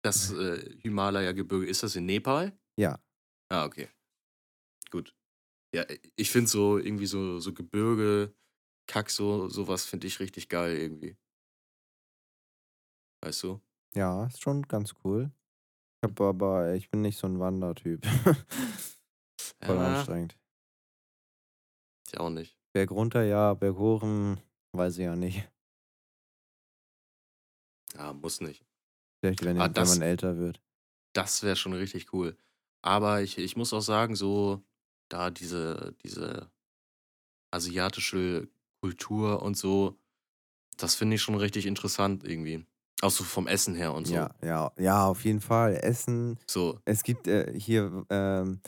das 0.03 0.31
äh, 0.31 0.77
Himalaya-Gebirge, 0.79 1.65
ist 1.67 1.83
das 1.83 1.95
in 1.97 2.05
Nepal? 2.05 2.57
Ja. 2.79 2.97
Ah, 3.49 3.65
okay. 3.65 3.89
Gut. 4.89 5.13
Ja, 5.73 5.83
ich 6.15 6.31
finde 6.31 6.49
so 6.49 6.77
irgendwie 6.77 7.05
so, 7.07 7.39
so 7.39 7.53
Gebirge, 7.53 8.33
Kack, 8.87 9.09
so, 9.09 9.49
sowas 9.49 9.83
finde 9.85 10.07
ich 10.07 10.19
richtig 10.21 10.47
geil 10.47 10.77
irgendwie. 10.77 11.17
Weißt 13.21 13.43
du? 13.43 13.59
Ja, 13.95 14.27
ist 14.27 14.41
schon 14.41 14.61
ganz 14.63 14.93
cool. 15.03 15.29
Ich 16.01 16.09
hab 16.09 16.21
aber, 16.21 16.73
ich 16.75 16.89
bin 16.89 17.01
nicht 17.01 17.17
so 17.17 17.27
ein 17.27 17.39
Wandertyp. 17.39 18.05
Voll 19.63 19.75
Ja, 19.77 19.99
anstrengend. 19.99 20.37
ich 22.07 22.19
auch 22.19 22.29
nicht. 22.29 22.57
Berg 22.73 22.91
runter, 22.91 23.23
ja, 23.23 23.53
Berg 23.53 23.77
hoch, 23.77 24.01
hm, 24.01 24.37
weiß 24.73 24.97
ich 24.97 25.03
ja 25.05 25.15
nicht. 25.15 25.49
Ja, 27.95 28.13
muss 28.13 28.41
nicht. 28.41 28.63
Vielleicht, 29.21 29.43
wenn, 29.43 29.57
Ah, 29.57 29.65
wenn 29.65 29.73
das- 29.73 29.89
man 29.89 30.01
älter 30.01 30.37
wird. 30.37 30.61
Das 31.13 31.43
wäre 31.43 31.55
schon 31.55 31.73
richtig 31.73 32.11
cool. 32.13 32.37
Aber 32.81 33.21
ich, 33.21 33.37
ich 33.37 33.55
muss 33.55 33.71
auch 33.73 33.79
sagen, 33.81 34.15
so 34.15 34.61
da 35.07 35.31
diese, 35.31 35.95
diese 36.03 36.51
asiatische 37.51 38.49
Kultur 38.81 39.41
und 39.41 39.55
so, 39.55 39.97
das 40.77 40.95
finde 40.95 41.15
ich 41.15 41.21
schon 41.21 41.35
richtig 41.35 41.65
interessant 41.67 42.23
irgendwie. 42.25 42.65
Auch 43.05 43.11
so 43.11 43.23
vom 43.23 43.47
Essen 43.47 43.75
her 43.75 43.93
und 43.93 44.05
so. 44.07 44.15
Ja, 44.15 44.31
ja, 44.43 44.71
ja, 44.79 45.05
auf 45.05 45.23
jeden 45.25 45.41
Fall. 45.41 45.75
Essen. 45.81 46.39
So, 46.47 46.79
Es 46.85 47.03
gibt 47.03 47.27
äh, 47.27 47.53
hier, 47.57 48.05
ähm, 48.09 48.59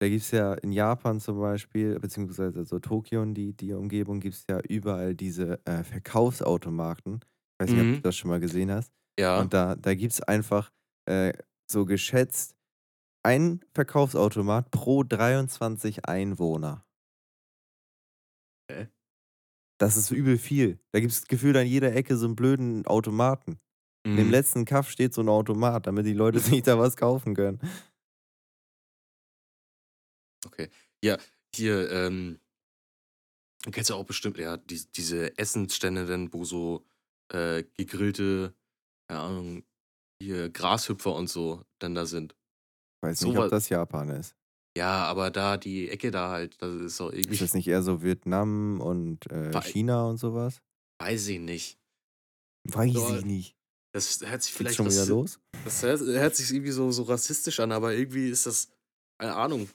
da 0.00 0.08
gibt 0.08 0.22
es 0.22 0.30
ja 0.32 0.54
in 0.54 0.72
Japan 0.72 1.20
zum 1.20 1.38
Beispiel, 1.40 1.98
beziehungsweise 2.00 2.64
so 2.64 2.78
Tokio 2.80 3.22
und 3.22 3.34
die, 3.34 3.52
die 3.52 3.72
Umgebung, 3.72 4.18
gibt 4.20 4.34
es 4.34 4.44
ja 4.50 4.58
überall 4.68 5.14
diese 5.14 5.64
äh, 5.64 5.84
Verkaufsautomaten. 5.84 7.20
Ich 7.60 7.64
weiß 7.66 7.70
nicht, 7.70 7.80
ob 7.80 7.86
Mhm. 7.86 7.94
du 7.94 8.00
das 8.02 8.16
schon 8.16 8.30
mal 8.30 8.40
gesehen 8.40 8.70
hast. 8.72 8.92
ja. 9.18 9.40
Und 9.40 9.54
da, 9.54 9.76
da 9.76 9.94
gibt 9.94 10.12
es 10.12 10.20
einfach 10.20 10.72
äh, 11.08 11.32
so 11.70 11.84
geschätzt 11.84 12.56
ein 13.24 13.60
Verkaufsautomat 13.74 14.70
pro 14.70 15.02
23 15.04 16.06
Einwohner. 16.06 16.84
Hä? 18.70 18.88
Das 19.80 19.96
ist 19.96 20.10
übel 20.10 20.38
viel. 20.38 20.78
Da 20.92 21.00
gibt 21.00 21.12
es 21.12 21.26
gefühlt 21.26 21.56
an 21.56 21.66
jeder 21.66 21.94
Ecke 21.94 22.16
so 22.16 22.26
einen 22.26 22.36
blöden 22.36 22.86
Automaten. 22.86 23.58
Mhm. 24.06 24.30
letzten 24.30 24.64
Kaff 24.64 24.90
steht 24.90 25.14
so 25.14 25.22
ein 25.22 25.28
Automat, 25.28 25.86
damit 25.86 26.06
die 26.06 26.12
Leute 26.12 26.38
sich 26.60 26.62
da 26.62 26.78
was 26.78 26.96
kaufen 26.96 27.34
können. 27.34 27.60
Okay. 30.46 30.68
Ja, 31.02 31.18
hier, 31.54 31.90
ähm, 31.90 32.38
du 33.64 33.70
kennst 33.70 33.90
ja 33.90 33.96
auch 33.96 34.04
bestimmt, 34.04 34.38
ja, 34.38 34.56
die, 34.56 34.82
diese 34.92 35.36
Essensstände, 35.38 36.06
denn, 36.06 36.32
wo 36.32 36.44
so 36.44 36.84
äh, 37.32 37.64
gegrillte, 37.76 38.54
keine 39.08 39.20
Ahnung, 39.20 39.64
hier 40.22 40.50
Grashüpfer 40.50 41.14
und 41.14 41.28
so 41.28 41.64
dann 41.78 41.94
da 41.94 42.06
sind. 42.06 42.36
Weiß 43.02 43.20
So 43.20 43.28
nicht, 43.28 43.36
ob 43.38 43.44
was- 43.44 43.50
das 43.50 43.68
Japan 43.68 44.08
ist. 44.10 44.36
Ja, 44.76 45.04
aber 45.04 45.30
da 45.30 45.56
die 45.56 45.88
Ecke 45.88 46.10
da 46.10 46.30
halt, 46.30 46.60
das 46.60 46.74
ist 46.74 46.98
doch 46.98 47.12
irgendwie, 47.12 47.34
Ist 47.34 47.42
das 47.42 47.54
nicht 47.54 47.68
eher 47.68 47.82
so 47.82 48.02
Vietnam 48.02 48.80
und 48.80 49.30
äh, 49.30 49.52
China 49.60 50.06
und 50.06 50.16
sowas? 50.16 50.62
weiß 51.00 51.28
ich 51.28 51.38
nicht. 51.38 51.78
Weiß 52.64 52.92
ich 52.92 53.24
nicht. 53.24 53.56
Das 53.94 54.20
hört 54.26 54.42
sich 54.42 54.52
Geht's 54.52 54.74
vielleicht 54.74 54.76
schon 54.76 54.90
wieder 54.90 55.06
los? 55.06 55.38
Das 55.64 55.82
hört, 55.82 56.00
hört 56.00 56.34
sich 56.34 56.50
irgendwie 56.52 56.72
so, 56.72 56.90
so 56.90 57.04
rassistisch 57.04 57.60
an, 57.60 57.70
aber 57.70 57.94
irgendwie 57.94 58.28
ist 58.28 58.44
das, 58.44 58.68
keine 59.18 59.36
Ahnung, 59.36 59.68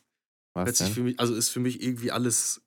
Was 0.53 0.65
hört 0.67 0.75
sich 0.75 0.87
denn? 0.87 0.93
für 0.95 1.01
mich, 1.03 1.19
also 1.19 1.33
ist 1.35 1.49
für 1.49 1.61
mich 1.61 1.81
irgendwie 1.81 2.11
alles 2.11 2.61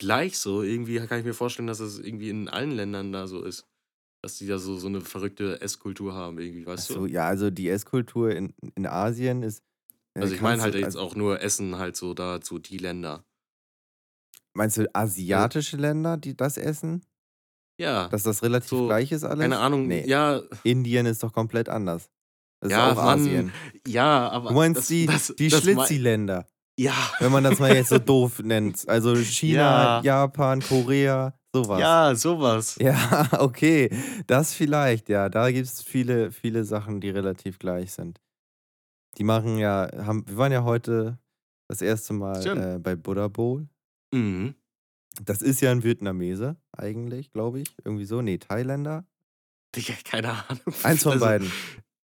gleich 0.00 0.38
so. 0.38 0.62
Irgendwie 0.62 0.98
kann 1.06 1.18
ich 1.18 1.24
mir 1.26 1.34
vorstellen, 1.34 1.66
dass 1.66 1.78
das 1.78 1.98
irgendwie 1.98 2.30
in 2.30 2.48
allen 2.48 2.70
Ländern 2.70 3.12
da 3.12 3.26
so 3.26 3.42
ist. 3.42 3.66
Dass 4.22 4.38
die 4.38 4.46
da 4.46 4.58
so, 4.58 4.76
so 4.78 4.86
eine 4.86 5.00
verrückte 5.00 5.60
Esskultur 5.60 6.14
haben, 6.14 6.38
irgendwie, 6.38 6.64
weißt 6.66 6.90
Achso, 6.90 7.06
du? 7.06 7.12
ja, 7.12 7.26
also 7.26 7.50
die 7.50 7.68
Esskultur 7.68 8.30
in, 8.30 8.54
in 8.76 8.86
Asien 8.86 9.42
ist. 9.42 9.62
äh, 10.14 10.20
Also 10.20 10.34
ich 10.34 10.40
meine 10.40 10.62
halt 10.62 10.74
jetzt 10.74 10.84
also, 10.96 11.00
auch 11.00 11.14
nur 11.16 11.40
Essen 11.40 11.76
halt 11.78 11.96
so 11.96 12.14
da, 12.14 12.40
so 12.42 12.58
die 12.58 12.78
Länder. 12.78 13.24
Meinst 14.54 14.76
du 14.76 14.92
asiatische 14.94 15.76
Länder, 15.76 16.16
die 16.16 16.36
das 16.36 16.56
essen? 16.56 17.04
Ja, 17.78 18.08
Dass 18.08 18.24
das 18.24 18.42
relativ 18.42 18.68
So, 18.70 18.86
gleich 18.86 19.12
ist 19.12 19.24
alles? 19.24 19.40
keine 19.40 19.58
Ahnung, 19.58 19.86
Nee, 19.86 20.04
ja, 20.06 20.40
Indien 20.64 21.06
ist 21.06 21.22
doch 21.22 21.32
komplett 21.32 21.68
anders. 21.68 22.10
Das 22.60 22.72
ja, 22.72 22.88
ist 22.90 22.98
auch 22.98 23.04
Mann, 23.04 23.20
Asien. 23.20 23.52
ja, 23.86 24.28
aber 24.30 24.48
Du 24.48 24.54
meinst 24.56 24.80
das, 24.80 24.86
die, 24.88 25.06
das, 25.06 25.32
die 25.38 25.48
Schlitzi-Länder, 25.50 26.46
Ja, 26.76 26.92
wenn 27.20 27.30
man 27.30 27.44
das 27.44 27.60
mal 27.60 27.72
jetzt 27.74 27.90
so 27.90 27.98
doof 28.00 28.40
nennt. 28.42 28.88
Also 28.88 29.14
China, 29.16 30.00
Ja. 30.00 30.02
Japan, 30.02 30.60
Korea, 30.60 31.38
sowas. 31.54 31.80
ja, 31.80 32.14
sowas. 32.16 32.76
Ja, 32.80 33.28
okay. 33.38 33.90
Das 34.26 34.54
vielleicht, 34.54 35.08
ja. 35.08 35.28
Da 35.28 35.50
gibt 35.52 35.66
es 35.66 35.80
viele, 35.82 36.32
viele 36.32 36.64
Sachen, 36.64 37.00
die 37.00 37.10
relativ 37.10 37.60
gleich 37.60 37.92
sind. 37.92 38.20
Die 39.18 39.24
machen 39.24 39.58
ja, 39.58 39.88
haben, 40.04 40.24
wir 40.28 40.36
waren 40.36 40.52
ja 40.52 40.64
heute 40.64 41.18
das 41.68 41.80
erste 41.80 42.12
Mal 42.12 42.44
äh, 42.74 42.78
bei 42.80 42.96
Buddha 42.96 43.28
Bowl. 43.28 43.68
Mhm. 44.12 44.54
Das 45.24 45.42
ist 45.42 45.60
ja 45.60 45.70
ein 45.70 45.82
Vietnamese, 45.84 46.56
eigentlich, 46.78 47.30
glaube 47.32 47.60
ich. 47.60 47.74
Irgendwie 47.84 48.04
so. 48.04 48.22
Nee, 48.22 48.38
Thailänder. 48.38 49.06
Digga, 49.74 49.94
keine 50.04 50.32
Ahnung. 50.48 50.62
Eins 50.84 51.02
von 51.02 51.12
Also, 51.12 51.24
beiden. 51.24 51.52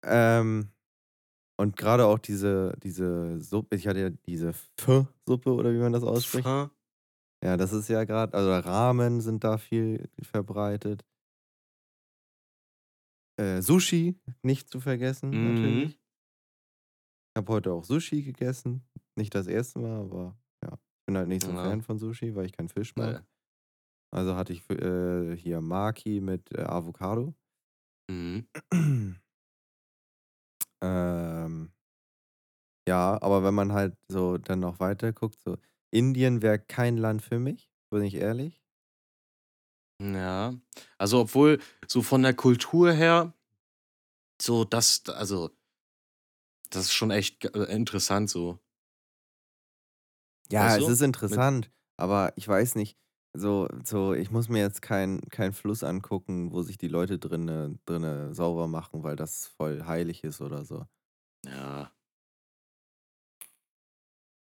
Ähm, 0.04 0.70
und 1.60 1.76
gerade 1.76 2.06
auch 2.06 2.18
diese, 2.18 2.74
diese 2.82 3.40
Suppe, 3.40 3.76
ich 3.76 3.86
hatte 3.88 4.00
ja 4.00 4.10
diese 4.10 4.52
Pho-Suppe 4.78 5.52
oder 5.52 5.72
wie 5.72 5.78
man 5.78 5.92
das 5.92 6.04
ausspricht. 6.04 6.46
Pho. 6.46 6.70
Ja, 7.44 7.56
das 7.56 7.72
ist 7.72 7.88
ja 7.88 8.04
gerade, 8.04 8.34
also 8.34 8.50
Ramen 8.52 9.20
sind 9.20 9.44
da 9.44 9.58
viel 9.58 10.08
verbreitet. 10.22 11.04
Äh, 13.40 13.62
Sushi, 13.62 14.16
nicht 14.42 14.68
zu 14.70 14.80
vergessen, 14.80 15.30
Mhm. 15.30 15.54
natürlich. 15.54 15.94
Ich 15.94 17.40
habe 17.40 17.52
heute 17.52 17.72
auch 17.72 17.84
Sushi 17.84 18.22
gegessen. 18.22 18.82
Nicht 19.16 19.34
das 19.34 19.46
erste 19.46 19.78
Mal, 19.78 20.00
aber 20.00 20.36
ja. 20.64 20.72
Ich 20.74 21.06
bin 21.06 21.16
halt 21.16 21.28
nicht 21.28 21.42
so 21.44 21.50
ein 21.50 21.56
Ja. 21.56 21.64
Fan 21.64 21.82
von 21.82 21.98
Sushi, 21.98 22.34
weil 22.34 22.46
ich 22.46 22.52
keinen 22.52 22.68
Fisch 22.68 22.94
mag. 22.96 23.24
Also 24.10 24.36
hatte 24.36 24.52
ich 24.52 24.68
äh, 24.70 25.36
hier 25.36 25.60
Maki 25.60 26.20
mit 26.20 26.50
äh, 26.52 26.62
Avocado. 26.62 27.34
Mhm. 28.10 28.48
ähm, 30.80 31.72
ja, 32.88 33.20
aber 33.20 33.44
wenn 33.44 33.54
man 33.54 33.72
halt 33.72 33.96
so 34.08 34.38
dann 34.38 34.60
noch 34.60 34.80
weiter 34.80 35.12
guckt, 35.12 35.38
so 35.40 35.58
Indien 35.90 36.42
wäre 36.42 36.58
kein 36.58 36.96
Land 36.96 37.22
für 37.22 37.38
mich, 37.38 37.70
bin 37.90 38.02
ich 38.02 38.14
ehrlich. 38.14 38.62
Ja. 40.00 40.54
Also, 40.96 41.20
obwohl 41.20 41.60
so 41.86 42.02
von 42.02 42.22
der 42.22 42.34
Kultur 42.34 42.92
her, 42.92 43.34
so 44.40 44.64
das, 44.64 45.02
also, 45.08 45.50
das 46.70 46.84
ist 46.84 46.92
schon 46.92 47.10
echt 47.10 47.44
äh, 47.44 47.64
interessant 47.64 48.30
so. 48.30 48.58
Ja, 50.50 50.66
Weißt 50.66 50.80
es 50.80 50.88
ist 50.88 51.02
interessant, 51.02 51.70
aber 51.98 52.32
ich 52.36 52.48
weiß 52.48 52.74
nicht, 52.76 52.96
so, 53.34 53.68
so, 53.84 54.14
ich 54.14 54.30
muss 54.30 54.48
mir 54.48 54.60
jetzt 54.60 54.82
keinen 54.82 55.20
kein 55.30 55.52
Fluss 55.52 55.84
angucken, 55.84 56.52
wo 56.52 56.62
sich 56.62 56.78
die 56.78 56.88
Leute 56.88 57.18
drinne, 57.18 57.78
drinne 57.86 58.34
sauber 58.34 58.66
machen, 58.68 59.02
weil 59.02 59.16
das 59.16 59.46
voll 59.46 59.84
heilig 59.84 60.24
ist 60.24 60.40
oder 60.40 60.64
so. 60.64 60.86
Ja. 61.44 61.92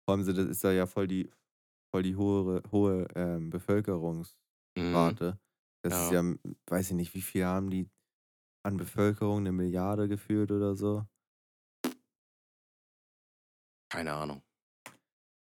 Vor 0.07 0.15
allem 0.15 0.25
das 0.25 0.37
ist 0.37 0.63
da 0.63 0.71
ja 0.71 0.85
voll 0.87 1.07
die, 1.07 1.29
voll 1.91 2.03
die 2.03 2.15
hohe, 2.15 2.63
hohe 2.71 3.07
ähm, 3.15 3.49
Mhm. 4.75 5.19
Bevölkerungsrate. 5.19 5.39
Das 5.83 5.99
ist 5.99 6.09
Ja. 6.09 6.11
ja, 6.11 6.23
weiß 6.67 6.89
ich 6.91 6.95
nicht, 6.95 7.13
wie 7.15 7.21
viel 7.21 7.45
haben 7.45 7.69
die 7.69 7.89
an 8.65 8.77
Bevölkerung, 8.77 9.39
eine 9.39 9.51
Milliarde 9.53 10.07
geführt 10.09 10.51
oder 10.51 10.75
so. 10.75 11.05
Keine 13.89 14.13
Ahnung. 14.13 14.43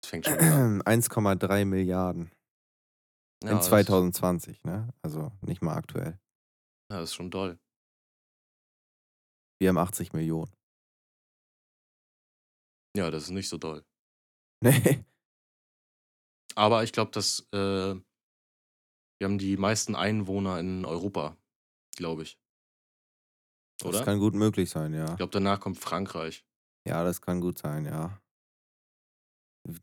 Das 0.01 0.09
fängt 0.09 0.25
schon 0.25 0.39
an. 0.39 0.63
1,3 0.85 1.65
Milliarden 1.65 2.31
Ja, 3.43 3.51
in 3.51 3.57
das- 3.57 3.67
2020, 3.67 4.63
ne? 4.63 4.93
Also 5.01 5.31
nicht 5.41 5.61
mal 5.61 5.75
aktuell. 5.75 6.19
Ja, 6.91 6.99
das 6.99 7.09
ist 7.11 7.15
schon 7.15 7.29
doll. 7.31 7.59
Wir 9.59 9.69
haben 9.69 9.77
80 9.77 10.13
Millionen. 10.13 10.51
Ja, 12.95 13.11
das 13.11 13.23
ist 13.23 13.29
nicht 13.31 13.49
so 13.49 13.57
doll. 13.57 13.85
Nee. 14.63 15.05
Aber 16.55 16.83
ich 16.83 16.91
glaube, 16.91 17.11
dass 17.11 17.41
äh, 17.51 17.93
wir 17.93 18.01
haben 19.21 19.37
die 19.37 19.55
meisten 19.57 19.95
Einwohner 19.95 20.59
in 20.59 20.83
Europa, 20.85 21.37
glaube 21.95 22.23
ich. 22.23 22.39
Oder? 23.83 23.91
Das 23.99 24.05
kann 24.05 24.17
gut 24.17 24.33
möglich 24.33 24.71
sein, 24.71 24.95
ja. 24.95 25.11
ich 25.11 25.17
glaube, 25.17 25.29
danach 25.31 25.59
kommt 25.59 25.77
Frankreich. 25.77 26.43
Ja, 26.87 27.03
das 27.03 27.21
kann 27.21 27.41
gut 27.41 27.59
sein, 27.59 27.85
ja. 27.85 28.19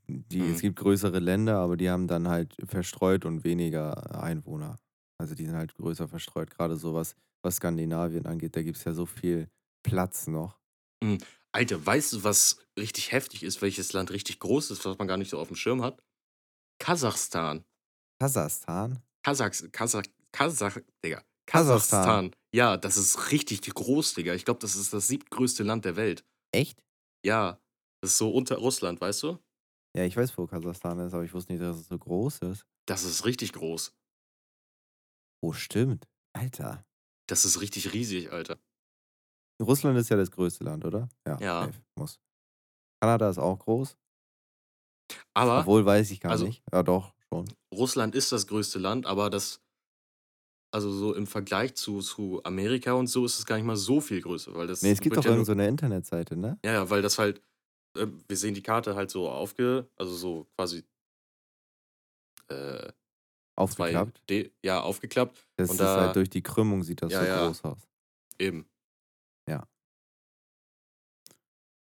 Die, 0.09 0.41
Mhm. 0.41 0.53
Es 0.55 0.61
gibt 0.61 0.77
größere 0.77 1.19
Länder, 1.19 1.59
aber 1.59 1.77
die 1.77 1.91
haben 1.91 2.07
dann 2.09 2.29
halt 2.29 2.55
verstreut 2.67 3.25
und 3.25 3.45
weniger 3.45 4.21
Einwohner. 4.23 4.79
Also 5.19 5.35
die 5.35 5.45
sind 5.45 5.57
halt 5.57 5.75
größer 5.75 6.09
verstreut. 6.09 6.51
Gerade 6.51 6.77
so 6.77 6.95
was, 6.95 7.15
was 7.43 7.57
Skandinavien 7.57 8.27
angeht, 8.27 8.57
da 8.57 8.63
gibt 8.63 8.77
es 8.79 8.85
ja 8.85 8.93
so 8.93 9.07
viel 9.07 9.49
Platz 9.83 10.27
noch. 10.27 10.59
Alter, 11.53 11.85
weißt 11.85 12.15
du, 12.15 12.25
was 12.25 12.59
richtig 12.79 13.13
heftig 13.13 13.43
ist, 13.43 13.63
welches 13.63 13.93
Land 13.93 14.11
richtig 14.11 14.41
groß 14.41 14.71
ist, 14.71 14.85
was 14.85 14.99
man 14.99 15.07
gar 15.07 15.17
nicht 15.19 15.31
so 15.31 15.39
auf 15.39 15.49
dem 15.49 15.57
Schirm 15.57 15.83
hat? 15.83 16.03
Kasachstan. 16.81 17.65
Kasachstan? 18.21 19.03
Kasachs, 19.25 19.69
Kasach, 19.73 20.05
Kasach, 20.33 20.79
Digga. 21.05 21.23
Kasachstan. 21.47 22.05
Kasachstan. 22.05 22.37
Ja, 22.55 22.77
das 22.77 22.97
ist 22.97 23.33
richtig 23.33 23.63
groß, 23.63 24.15
Digga. 24.15 24.35
Ich 24.35 24.45
glaube, 24.45 24.61
das 24.61 24.77
ist 24.77 24.93
das 24.93 25.09
siebtgrößte 25.09 25.63
Land 25.63 25.85
der 25.85 25.97
Welt. 25.97 26.25
Echt? 26.53 26.83
Ja, 27.25 27.61
das 28.01 28.13
ist 28.13 28.19
so 28.19 28.31
unter 28.31 28.57
Russland, 28.57 29.01
weißt 29.01 29.23
du? 29.23 29.39
Ja, 29.97 30.05
ich 30.05 30.17
weiß, 30.17 30.37
wo 30.37 30.47
Kasachstan 30.47 30.99
ist, 31.01 31.15
aber 31.15 31.23
ich 31.25 31.33
wusste 31.33 31.53
nicht, 31.53 31.63
dass 31.63 31.77
es 31.77 31.89
so 31.89 31.99
groß 31.99 32.39
ist. 32.43 32.67
Das 32.87 33.05
ist 33.05 33.25
richtig 33.25 33.53
groß. 33.53 33.95
Oh, 35.43 35.53
stimmt. 35.53 36.09
Alter. 36.33 36.85
Das 37.29 37.45
ist 37.45 37.61
richtig 37.61 37.93
riesig, 37.93 38.33
Alter. 38.33 38.59
Russland 39.63 39.97
ist 39.99 40.09
ja 40.11 40.17
das 40.17 40.31
größte 40.31 40.65
Land, 40.65 40.85
oder? 40.85 41.09
Ja. 41.27 41.39
Ja. 41.41 41.65
safe, 41.67 41.81
muss. 41.97 42.21
Kanada 43.01 43.31
ist 43.31 43.39
auch 43.39 43.59
groß. 43.59 43.97
Aber 45.35 45.61
Obwohl 45.61 45.85
weiß 45.87 46.11
ich 46.11 46.21
gar 46.21 46.33
also- 46.33 46.47
nicht. 46.47 46.63
Ja, 46.73 46.83
doch, 46.83 47.15
schon. 47.29 47.45
Russland 47.73 48.15
ist 48.15 48.33
das 48.33 48.47
größte 48.47 48.79
Land, 48.79 49.07
aber 49.07 49.31
das, 49.31 49.61
also 50.73 50.91
so 50.91 51.15
im 51.15 51.27
Vergleich 51.27 51.75
zu, 51.77 52.01
zu 52.01 52.43
Amerika 52.43 52.95
und 52.95 53.07
so 53.07 53.25
ist 53.25 53.39
es 53.39 53.47
gar 53.47 53.57
nicht 53.57 53.65
mal 53.67 53.77
so 53.77 54.01
viel 54.01 54.21
größer, 54.21 54.55
weil 54.55 54.67
das 54.67 54.83
Nee, 54.83 54.91
es 54.91 55.01
gibt 55.01 55.17
doch 55.17 55.23
ja 55.25 55.31
irgend 55.31 55.41
nur, 55.41 55.47
so 55.47 55.53
eine 55.53 55.69
Internetseite, 55.69 56.37
ne? 56.37 56.59
ja, 56.65 56.73
ja, 56.73 56.91
weil 56.91 57.03
das 57.03 57.19
halt, 57.19 57.41
äh, 57.97 58.07
wir 58.29 58.37
sehen 58.37 58.55
die 58.55 58.63
Karte 58.63 58.95
halt 58.95 59.11
so 59.11 59.29
aufge, 59.29 59.89
also 59.97 60.15
so 60.15 60.47
quasi 60.57 60.85
äh, 62.49 62.93
Aufgeklappt. 63.57 64.21
D, 64.29 64.53
ja, 64.65 64.81
aufgeklappt, 64.81 65.47
Das 65.57 65.71
und 65.71 65.77
ist 65.77 65.81
da- 65.81 65.97
halt 66.01 66.17
durch 66.17 66.29
die 66.29 66.43
Krümmung 66.43 66.83
sieht 66.83 67.03
das 67.03 67.13
Ja, 67.13 67.21
so 67.21 67.27
ja. 67.27 67.47
groß 67.47 67.65
aus. 67.65 67.89
eben. 68.39 68.69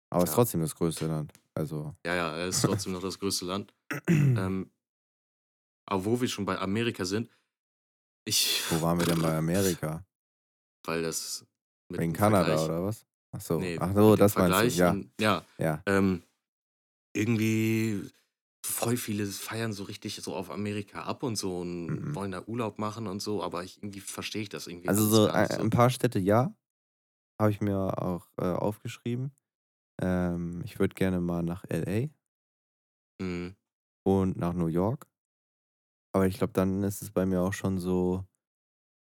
Aber 0.08 0.22
es 0.22 0.30
ist 0.30 0.34
Ja. 0.34 0.36
trotzdem 0.36 0.60
das 0.60 0.74
größte 0.76 1.06
Land. 1.08 1.32
Also. 1.52 1.94
Ja, 2.06 2.14
ja, 2.14 2.38
es 2.46 2.58
ist 2.58 2.62
trotzdem 2.64 2.92
noch 2.92 3.02
das 3.02 3.18
größte 3.18 3.44
Land. 3.44 3.74
Ähm, 4.08 4.70
aber 5.84 6.04
wo 6.04 6.20
wir 6.20 6.28
schon 6.28 6.44
bei 6.46 6.56
Amerika 6.58 7.04
sind, 7.04 7.28
ich, 8.24 8.62
Wo 8.70 8.80
waren 8.82 8.98
wir 8.98 9.06
denn 9.06 9.20
bei 9.20 9.36
Amerika? 9.36 10.04
weil 10.84 11.02
das 11.02 11.44
mit 11.88 12.00
dem 12.00 12.12
Kanada 12.12 12.44
Vergleich- 12.56 12.64
oder 12.66 12.84
was? 12.84 13.04
Ach 13.36 13.40
so. 13.40 13.62
Nee, 13.62 13.76
Ach 13.76 13.92
so, 13.94 14.16
das 14.16 14.36
meinst 14.36 14.62
Vergleich 14.62 14.62
du. 14.62 14.78
Ja, 14.78 14.98
ja, 15.20 15.44
ja. 15.58 15.84
ähm, 15.86 16.22
irgendwie 17.14 18.10
voll 18.66 18.96
viele 18.96 19.26
feiern 19.26 19.72
so 19.72 19.84
richtig 19.84 20.16
so 20.16 20.34
auf 20.36 20.50
Amerika 20.50 21.04
ab 21.04 21.22
und 21.24 21.36
so 21.36 21.60
und 21.60 22.02
Mhm. 22.02 22.14
wollen 22.14 22.32
da 22.32 22.44
Urlaub 22.46 22.78
machen 22.78 23.06
und 23.08 23.20
so, 23.22 23.42
aber 23.42 23.64
ich, 23.64 23.78
irgendwie 23.78 24.00
verstehe 24.00 24.42
ich 24.42 24.48
das 24.50 24.66
irgendwie 24.68 24.88
Also 24.88 25.06
so 25.08 25.28
ein, 25.28 25.46
nicht 25.48 25.60
ein 25.60 25.70
paar 25.70 25.90
Städte 25.90 26.18
ja. 26.18 26.54
Habe 27.40 27.50
ich 27.52 27.60
mir 27.60 28.02
auch 28.02 28.28
äh, 28.38 28.44
aufgeschrieben. 28.52 29.32
Ähm, 30.02 30.62
ich 30.64 30.78
würde 30.80 30.94
gerne 30.94 31.20
mal 31.20 31.42
nach 31.42 31.64
LA 31.68 32.10
Mhm. 33.20 33.56
und 34.06 34.38
nach 34.38 34.54
New 34.54 34.68
York. 34.68 35.06
Aber 36.12 36.26
ich 36.26 36.38
glaube, 36.38 36.52
dann 36.52 36.82
ist 36.82 37.00
es 37.02 37.10
bei 37.12 37.26
mir 37.26 37.42
auch 37.42 37.52
schon 37.52 37.78
so, 37.78 38.24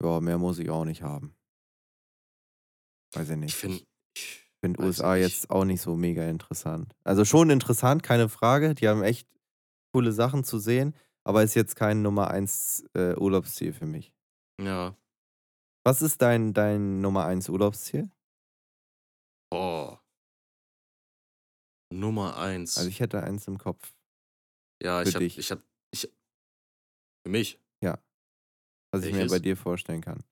ja, 0.03 0.21
mehr 0.21 0.39
muss 0.39 0.59
ich 0.61 0.71
auch 0.71 0.85
nicht 0.87 1.03
haben. 1.03 1.37
Weiß 3.15 3.31
ich 3.31 3.37
nicht. 3.37 3.53
Ich 3.53 3.55
finde, 3.57 3.85
ich 4.17 4.45
finde 4.61 4.81
USA 4.83 5.15
nicht. 5.15 5.23
jetzt 5.25 5.51
auch 5.51 5.65
nicht 5.65 5.81
so 5.81 5.97
mega 5.97 6.29
interessant. 6.29 6.95
Also 7.05 7.25
schon 7.25 7.51
interessant, 7.51 8.03
keine 8.03 8.29
Frage. 8.29 8.75
Die 8.75 8.89
haben 8.89 9.03
echt 9.03 9.29
coole 9.93 10.13
Sachen 10.13 10.45
zu 10.45 10.59
sehen, 10.59 10.95
aber 11.25 11.43
ist 11.43 11.55
jetzt 11.55 11.77
kein 11.77 12.03
Nummer 12.03 12.31
1 12.31 12.85
äh, 12.95 13.15
Urlaubsziel 13.17 13.73
für 13.73 13.87
mich. 13.87 14.13
ja, 14.61 14.97
Was 15.85 16.01
ist 16.03 16.23
dein, 16.23 16.55
dein 16.55 17.01
Nummer 17.01 17.25
1 17.27 17.49
Urlaubsziel? 17.49 18.11
oh. 19.53 19.97
Nummer 21.93 22.39
eins. 22.39 22.79
Also 22.79 22.89
ich 22.89 23.01
hätte 23.01 23.23
eins 23.23 23.47
im 23.49 23.59
Kopf. 23.59 23.93
ja, 24.83 25.03
für 25.03 25.09
ich 25.09 25.15
habe, 25.15 25.25
ich 25.27 25.51
habe, 25.51 25.63
ich, 25.93 26.11
für 27.25 27.31
mich, 27.31 27.59
Was 28.95 29.05
ich 29.05 29.13
mir 29.13 29.21
Welches? 29.21 29.33
bei 29.33 29.39
dir 29.39 29.57
vorstellen 29.57 30.01
kann. 30.03 30.23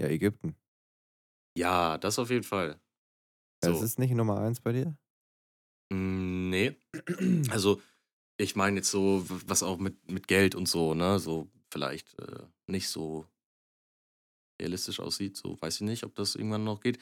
Ja, 0.00 0.06
Ägypten. 0.08 0.56
ja, 1.56 1.98
das 1.98 2.18
auf 2.18 2.30
jeden 2.30 2.44
Fall. 2.44 2.80
So, 3.64 3.72
Das 3.72 3.82
ist 3.82 3.98
nicht 3.98 4.12
Nummer 4.14 4.38
1 4.38 4.60
bei 4.60 4.72
dir? 4.72 4.96
mm, 5.92 6.50
nee, 6.50 6.76
also 7.50 7.80
ich 8.40 8.54
meine 8.54 8.76
jetzt 8.78 8.90
so, 8.90 9.24
was 9.48 9.62
auch 9.62 9.78
mit, 9.78 10.10
mit 10.10 10.28
Geld 10.28 10.54
und 10.54 10.68
so, 10.68 10.94
ne, 10.94 11.18
so 11.18 11.48
vielleicht 11.72 12.18
äh, 12.20 12.44
nicht 12.68 12.88
so 12.88 13.26
realistisch 14.60 15.00
aussieht, 15.00 15.36
so 15.36 15.60
weiß 15.60 15.76
ich 15.76 15.80
nicht, 15.82 16.04
ob 16.04 16.14
das 16.14 16.34
irgendwann 16.34 16.64
noch 16.64 16.80
geht. 16.80 16.98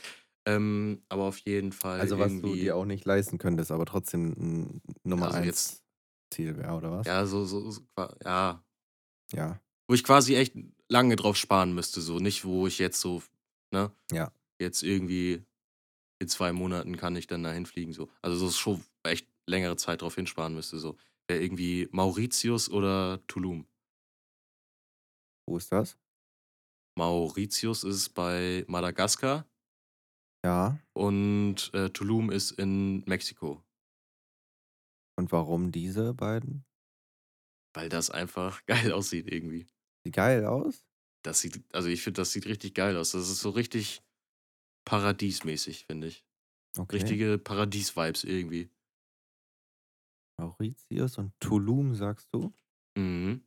Ähm, 0.47 1.03
aber 1.09 1.25
auf 1.25 1.39
jeden 1.39 1.73
Fall 1.73 2.01
Also 2.01 2.19
was 2.19 2.41
du 2.41 2.55
dir 2.55 2.77
auch 2.77 2.85
nicht 2.85 3.05
leisten 3.05 3.39
könntest, 3.39 3.71
aber 3.73 3.85
trotzdem 3.85 4.31
ein 4.33 4.83
Nummer 5.03 5.27
Also 5.27 5.39
1 5.39 5.47
jetzt- 5.47 5.83
Ziel 6.33 6.57
wäre, 6.57 6.75
oder 6.75 6.91
was? 6.93 7.07
ja, 7.07 7.25
so, 7.27 7.45
so, 7.45 7.71
so, 7.71 7.83
ja, 8.25 8.65
Ja. 9.33 9.61
wo 9.89 9.95
ich 9.95 10.03
quasi 10.05 10.35
echt 10.35 10.55
lange 10.89 11.17
drauf 11.17 11.37
sparen 11.37 11.75
müsste, 11.75 12.01
so 12.01 12.19
nicht, 12.19 12.45
wo 12.45 12.67
ich 12.67 12.79
jetzt 12.79 13.01
so, 13.01 13.23
ne, 13.73 13.93
Ja. 14.11 14.33
jetzt 14.61 14.83
irgendwie 14.83 15.45
in 16.19 16.29
zwei 16.29 16.53
Monaten 16.53 16.97
kann 16.97 17.17
ich 17.17 17.27
dann 17.27 17.43
dahin 17.43 17.67
fliegen. 17.67 17.93
So. 17.93 18.09
Also 18.23 18.37
so 18.39 18.49
ist 18.49 18.59
schon 18.59 18.85
echt 19.03 19.29
längere 19.47 19.77
Zeit 19.77 20.03
drauf 20.03 20.15
hinsparen 20.15 20.55
müsste. 20.55 20.79
So. 20.79 20.97
Wäre 21.29 21.43
irgendwie 21.43 21.89
Mauritius 21.93 22.71
oder 22.71 23.21
Tulum. 23.27 23.67
Wo 25.49 25.57
ist 25.57 25.71
das? 25.73 25.97
Mauritius 26.99 27.85
ist 27.85 28.11
bei 28.15 28.65
Madagaskar 28.69 29.47
Ja. 30.45 30.79
und 30.95 31.71
äh, 31.75 31.91
Tulum 31.91 32.31
ist 32.31 32.53
in 32.53 33.05
Mexiko. 33.05 33.63
Und 35.19 35.33
warum 35.33 35.73
diese 35.73 36.15
beiden? 36.15 36.65
Weil 37.75 37.89
das 37.89 38.11
einfach 38.11 38.65
geil 38.67 38.93
aussieht 38.93 39.31
irgendwie. 39.31 39.67
Sieht 40.05 40.15
geil 40.15 40.45
aus. 40.47 40.85
Das 41.25 41.41
sieht, 41.41 41.63
also 41.75 41.89
ich 41.89 42.03
finde, 42.03 42.21
das 42.21 42.33
sieht 42.33 42.47
richtig 42.47 42.75
geil 42.75 42.97
aus. 42.97 43.11
Das 43.13 43.29
ist 43.29 43.41
so 43.41 43.51
richtig 43.51 44.03
paradiesmäßig, 44.87 45.85
finde 45.85 46.07
ich. 46.07 46.25
Okay. 46.79 46.97
Richtige 46.97 47.37
Paradies-Vibes 47.39 48.25
irgendwie. 48.25 48.71
Mauritius 50.41 51.19
und 51.19 51.33
Tulum, 51.41 51.95
sagst 51.95 52.29
du? 52.33 52.53
Mhm. 52.97 53.43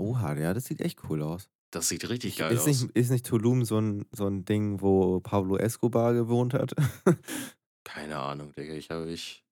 Oha, 0.00 0.34
ja, 0.36 0.54
das 0.54 0.64
sieht 0.64 0.80
echt 0.80 1.08
cool 1.08 1.22
aus. 1.22 1.50
Das 1.72 1.88
sieht 1.88 2.08
richtig 2.08 2.32
Ich, 2.34 2.38
geil 2.38 2.52
ist, 2.52 2.60
aus. 2.62 2.66
nicht, 2.66 2.96
ist 2.96 3.10
nicht 3.10 3.26
Tulum 3.26 3.64
so 3.64 3.78
ein, 3.80 4.06
so 4.12 4.26
ein 4.26 4.44
Ding, 4.44 4.80
wo 4.80 5.20
Pablo 5.20 5.56
Escobar 5.56 6.14
gewohnt 6.14 6.54
hat? 6.54 6.72
Keine 7.84 8.18
Ahnung, 8.18 8.52
Digga. 8.52 8.74
Ich 8.74 8.90
habe 8.90 9.10
ich. 9.10 9.44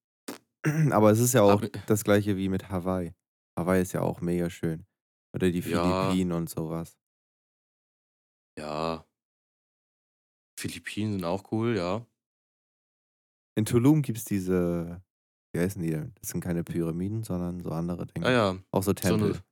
Aber 0.91 1.11
es 1.11 1.19
ist 1.19 1.33
ja 1.33 1.41
auch 1.43 1.61
das 1.87 2.03
gleiche 2.03 2.37
wie 2.37 2.49
mit 2.49 2.69
Hawaii. 2.69 3.13
Hawaii 3.57 3.81
ist 3.81 3.93
ja 3.93 4.01
auch 4.01 4.21
mega 4.21 4.49
schön. 4.49 4.85
Oder 5.35 5.51
die 5.51 5.59
Ja. 5.59 6.09
Philippinen 6.09 6.31
und 6.31 6.49
sowas. 6.49 6.97
Ja. 8.57 9.05
Philippinen 10.59 11.13
sind 11.13 11.25
auch 11.25 11.51
cool, 11.51 11.75
ja. 11.75 12.05
In 13.55 13.65
Tulum 13.65 14.01
gibt 14.01 14.17
es 14.17 14.25
diese, 14.25 15.01
wie 15.53 15.59
heißen 15.59 15.81
die 15.81 15.91
denn? 15.91 16.13
Das 16.19 16.29
sind 16.29 16.41
keine 16.41 16.63
Pyramiden, 16.63 17.23
sondern 17.23 17.59
so 17.59 17.69
andere 17.71 18.05
Dinge. 18.07 18.25
Ah 18.27 18.31
ja. 18.31 18.63
Auch 18.71 18.83
so 18.83 18.91
So 18.91 18.93
Tempel. 18.93 19.33
eine, 19.33 19.43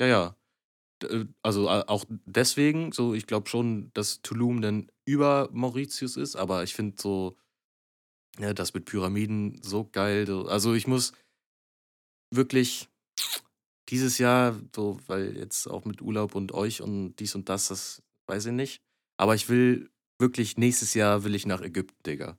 ja, 0.00 0.06
ja. 0.06 0.36
D- 1.02 1.06
äh, 1.06 1.26
Also 1.42 1.68
auch 1.68 2.04
deswegen, 2.26 2.92
so 2.92 3.14
ich 3.14 3.26
glaube 3.26 3.48
schon, 3.48 3.90
dass 3.94 4.22
Tulum 4.22 4.62
dann 4.62 4.90
über 5.04 5.48
Mauritius 5.52 6.16
ist, 6.16 6.36
aber 6.36 6.62
ich 6.62 6.74
finde 6.74 6.96
so, 7.00 7.36
ja, 8.38 8.54
das 8.54 8.74
mit 8.74 8.84
Pyramiden 8.86 9.60
so 9.62 9.84
geil. 9.90 10.26
So. 10.26 10.46
Also 10.46 10.74
ich 10.74 10.86
muss 10.86 11.12
wirklich 12.34 12.88
dieses 13.88 14.18
Jahr, 14.18 14.58
so, 14.74 15.00
weil 15.06 15.36
jetzt 15.36 15.66
auch 15.66 15.84
mit 15.84 16.00
Urlaub 16.00 16.34
und 16.34 16.52
euch 16.52 16.80
und 16.80 17.16
dies 17.16 17.34
und 17.34 17.48
das, 17.48 17.68
das 17.68 18.02
weiß 18.26 18.46
ich 18.46 18.52
nicht. 18.52 18.82
Aber 19.16 19.34
ich 19.34 19.48
will 19.48 19.90
wirklich, 20.18 20.56
nächstes 20.56 20.94
Jahr 20.94 21.24
will 21.24 21.34
ich 21.34 21.46
nach 21.46 21.60
Ägypten, 21.60 22.02
Digga. 22.04 22.38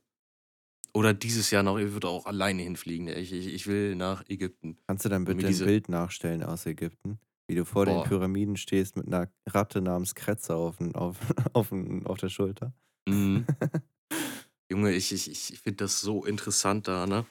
Oder 0.92 1.12
dieses 1.12 1.50
Jahr 1.50 1.62
noch, 1.62 1.78
ich 1.78 1.92
würde 1.92 2.08
auch 2.08 2.26
alleine 2.26 2.62
hinfliegen. 2.62 3.08
Ich, 3.08 3.32
ich, 3.32 3.46
ich 3.48 3.66
will 3.66 3.96
nach 3.96 4.24
Ägypten. 4.28 4.78
Kannst 4.86 5.04
du 5.04 5.08
dann 5.08 5.24
bitte 5.24 5.46
ein 5.46 5.58
Bild 5.58 5.88
nachstellen 5.88 6.42
aus 6.44 6.66
Ägypten? 6.66 7.18
Wie 7.48 7.56
du 7.56 7.64
vor 7.64 7.84
den 7.84 7.96
Boah. 7.96 8.04
Pyramiden 8.04 8.56
stehst 8.56 8.96
mit 8.96 9.06
einer 9.06 9.28
Ratte 9.46 9.80
namens 9.80 10.14
Kretzer 10.14 10.56
auf, 10.56 10.76
den- 10.76 10.94
auf, 10.94 11.18
auf, 11.52 11.70
den- 11.70 12.06
auf 12.06 12.18
der 12.18 12.28
Schulter. 12.28 12.72
Mhm. 13.08 13.44
Junge, 14.70 14.92
ich, 14.92 15.12
ich, 15.12 15.28
ich 15.30 15.60
finde 15.60 15.84
das 15.84 16.00
so 16.00 16.24
interessant 16.24 16.88
da, 16.88 17.06
ne? 17.06 17.26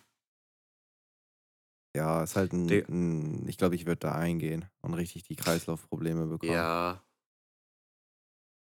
Ja, 1.95 2.23
ist 2.23 2.35
halt 2.35 2.53
ein, 2.53 2.67
ein 2.69 3.47
ich 3.47 3.57
glaube, 3.57 3.75
ich 3.75 3.85
würde 3.85 3.99
da 3.99 4.13
eingehen 4.15 4.65
und 4.81 4.93
richtig 4.93 5.23
die 5.23 5.35
Kreislaufprobleme 5.35 6.25
bekommen. 6.25 6.51
Ja. 6.51 7.03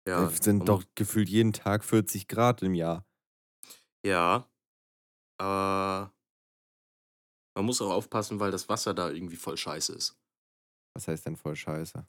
Ja. 0.09 0.27
Es 0.29 0.39
sind 0.39 0.59
man 0.59 0.67
doch 0.67 0.85
gefühlt 0.95 1.29
jeden 1.29 1.53
Tag 1.53 1.85
40 1.85 2.29
Grad 2.29 2.63
im 2.63 2.75
Jahr. 2.75 3.07
Ja. 4.05 4.49
Aber 5.39 6.13
man 7.57 7.65
muss 7.65 7.81
auch 7.83 7.91
aufpassen, 7.91 8.41
weil 8.41 8.51
das 8.51 8.69
Wasser 8.69 8.95
da 8.95 9.11
irgendwie 9.11 9.37
voll 9.37 9.57
scheiße 9.57 9.93
ist. 9.95 10.17
Was 10.95 11.09
heißt 11.09 11.27
denn 11.27 11.37
voll 11.37 11.57
scheiße? 11.57 12.07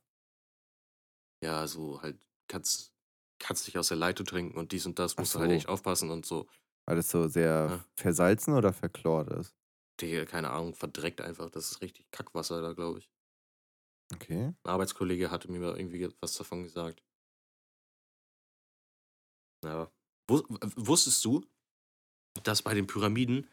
Ja, 1.44 1.68
so 1.68 2.02
halt, 2.02 2.18
kannst, 2.48 2.94
kannst 3.39 3.68
nicht 3.68 3.78
aus 3.78 3.89
der 3.89 3.98
Leitung 3.98 4.26
trinken 4.26 4.58
und 4.58 4.72
dies 4.72 4.86
und 4.86 4.98
das, 5.00 5.18
musst 5.18 5.36
du 5.36 5.39
halt 5.39 5.52
so. 5.52 5.56
echt 5.56 5.68
aufpassen 5.70 6.10
und 6.10 6.26
so. 6.26 6.48
Weil 6.86 6.98
es 6.98 7.10
so 7.10 7.28
sehr 7.28 7.68
Ja. 7.70 7.86
versalzen 7.96 8.54
oder 8.54 8.74
verchlort 8.74 9.30
ist. 9.30 9.56
Digga, 10.02 10.26
keine 10.26 10.50
Ahnung, 10.52 10.74
verdreckt 10.74 11.22
einfach. 11.22 11.50
Das 11.50 11.72
ist 11.72 11.82
richtig 11.82 12.10
Kackwasser 12.12 12.62
da, 12.62 12.74
glaube 12.74 13.00
ich. 13.00 13.10
Okay. 14.14 14.48
Ein 14.48 14.70
Arbeitskollege 14.70 15.32
hatte 15.32 15.52
mir 15.52 15.60
mal 15.60 15.78
irgendwie 15.78 16.10
was 16.20 16.36
davon 16.36 16.64
gesagt. 16.64 17.04
Ja. 19.64 19.91
Wusstest 20.28 21.24
du, 21.26 21.45
dass 22.43 22.61
bei 22.61 22.74
den 22.74 22.88
Pyramiden, 22.88 23.47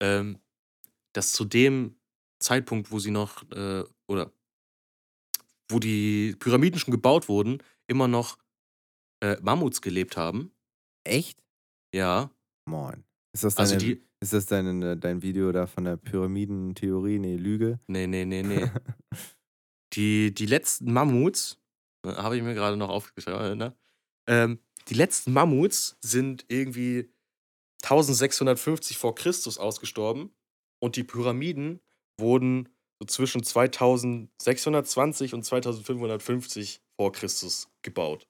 ähm, 0.00 0.38
dass 1.14 1.32
zu 1.32 1.44
dem 1.44 1.96
Zeitpunkt, 2.40 2.90
wo 2.90 2.98
sie 2.98 3.10
noch, 3.10 3.42
äh, 3.50 3.84
oder 4.08 4.32
wo 5.70 5.78
die 5.78 6.36
Pyramiden 6.38 6.78
schon 6.78 6.92
gebaut 6.92 7.28
wurden, 7.28 7.62
immer 7.88 8.08
noch 8.08 8.38
äh, 9.22 9.36
Mammuts 9.40 9.80
gelebt 9.80 10.16
haben? 10.16 10.52
Echt? 11.04 11.42
Ja. 11.94 12.30
Moin. 12.68 13.04
Ist 13.34 13.44
das, 13.44 13.56
Also 13.56 13.76
deine, 13.76 13.96
die. 13.96 14.02
ist 14.20 14.32
das 14.32 14.46
deine, 14.46 14.96
dein 14.96 15.22
Video 15.22 15.50
da 15.52 15.66
von 15.66 15.84
der 15.84 15.96
Pyramidentheorie? 15.96 17.18
Nee, 17.18 17.36
Lüge? 17.36 17.80
Nee, 17.86 18.06
nee, 18.06 18.24
nee, 18.24 18.42
nee. 18.42 18.70
Die, 19.94 20.32
die 20.32 20.46
letzten 20.46 20.90
Mammuts, 20.90 21.60
äh, 22.06 22.14
habe 22.14 22.38
ich 22.38 22.42
mir 22.42 22.54
gerade 22.54 22.78
noch 22.78 22.88
aufgeschrieben, 22.88 23.58
ne? 23.58 23.76
ähm, 24.26 24.58
die 24.88 24.94
letzten 24.94 25.32
Mammuts 25.32 25.96
sind 26.00 26.44
irgendwie 26.48 27.12
1650 27.82 28.96
vor 28.98 29.14
Christus 29.14 29.58
ausgestorben 29.58 30.34
und 30.80 30.96
die 30.96 31.04
Pyramiden 31.04 31.80
wurden 32.18 32.68
so 33.00 33.06
zwischen 33.06 33.42
2620 33.42 35.34
und 35.34 35.44
2550 35.44 36.82
vor 36.96 37.12
Christus 37.12 37.68
gebaut. 37.82 38.28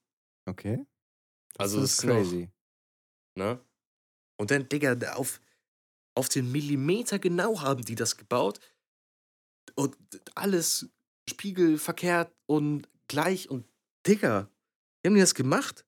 okay. 0.49 0.85
Das 1.55 1.65
Also 1.75 1.79
ist 1.83 1.85
es 1.93 1.99
ist 1.99 2.05
noch- 2.05 2.15
crazy. 2.15 2.49
Ne? 3.37 3.61
Und 4.39 4.51
dann, 4.51 4.69
Digga, 4.71 4.97
auf, 5.15 5.41
auf 6.15 6.29
den 6.31 6.51
Millimeter 6.51 7.19
genau 7.19 7.61
haben 7.61 7.85
die 7.85 7.95
das 7.95 8.17
gebaut. 8.17 8.59
Und 9.75 9.97
alles 10.35 10.89
spiegelverkehrt 11.29 12.35
und 12.47 12.89
gleich. 13.09 13.51
Und, 13.51 13.67
Digga, 14.07 14.49
wie 15.03 15.09
haben 15.09 15.15
die 15.15 15.21
das 15.21 15.35
gemacht? 15.35 15.85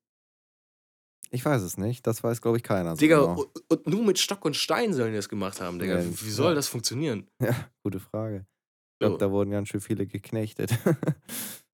Ich 1.34 1.44
weiß 1.44 1.62
es 1.62 1.76
nicht. 1.76 2.06
Das 2.06 2.22
weiß, 2.22 2.40
glaube 2.40 2.58
ich, 2.58 2.62
keiner. 2.62 2.90
So 2.94 3.00
Digga, 3.00 3.18
genau. 3.20 3.46
und, 3.68 3.86
nur 3.88 4.04
mit 4.04 4.18
Stock 4.20 4.44
und 4.44 4.54
Stein 4.54 4.92
sollen 4.94 5.10
die 5.10 5.16
das 5.16 5.28
gemacht 5.28 5.60
haben, 5.60 5.78
Digga. 5.80 5.98
Ja, 6.00 6.04
Wie 6.22 6.30
soll 6.30 6.50
ja. 6.50 6.54
das 6.54 6.68
funktionieren? 6.68 7.28
Ja, 7.40 7.54
gute 7.82 7.98
Frage. 7.98 8.46
Ich 8.94 8.98
glaube, 9.00 9.14
So. 9.14 9.18
da 9.18 9.30
wurden 9.32 9.50
ganz 9.50 9.68
schön 9.68 9.80
viele 9.80 10.06
geknechtet. 10.06 10.70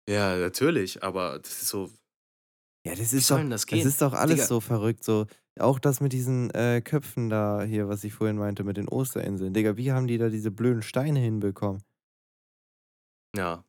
Ja, 0.08 0.38
natürlich, 0.38 1.02
aber 1.02 1.38
das 1.38 1.60
ist 1.60 1.68
so. 1.68 1.90
ja, 2.86 2.94
das 2.94 3.12
ist 3.12 3.30
doch, 3.30 3.46
das 3.50 3.66
das 3.66 3.84
ist 3.84 4.00
doch 4.00 4.14
alles 4.14 4.36
Digga. 4.36 4.46
so 4.46 4.60
verrückt. 4.60 5.04
So, 5.04 5.26
auch 5.58 5.78
das 5.78 6.00
mit 6.00 6.14
diesen 6.14 6.48
äh, 6.52 6.80
Köpfen 6.80 7.28
da 7.28 7.62
hier, 7.62 7.88
was 7.90 8.04
ich 8.04 8.14
vorhin 8.14 8.38
meinte, 8.38 8.64
mit 8.64 8.78
den 8.78 8.88
Osterinseln. 8.88 9.52
Digga, 9.52 9.76
wie 9.76 9.92
haben 9.92 10.06
die 10.06 10.16
da 10.16 10.30
diese 10.30 10.50
blöden 10.50 10.80
Steine 10.80 11.18
hinbekommen? 11.18 11.82
Ja, 13.36 13.64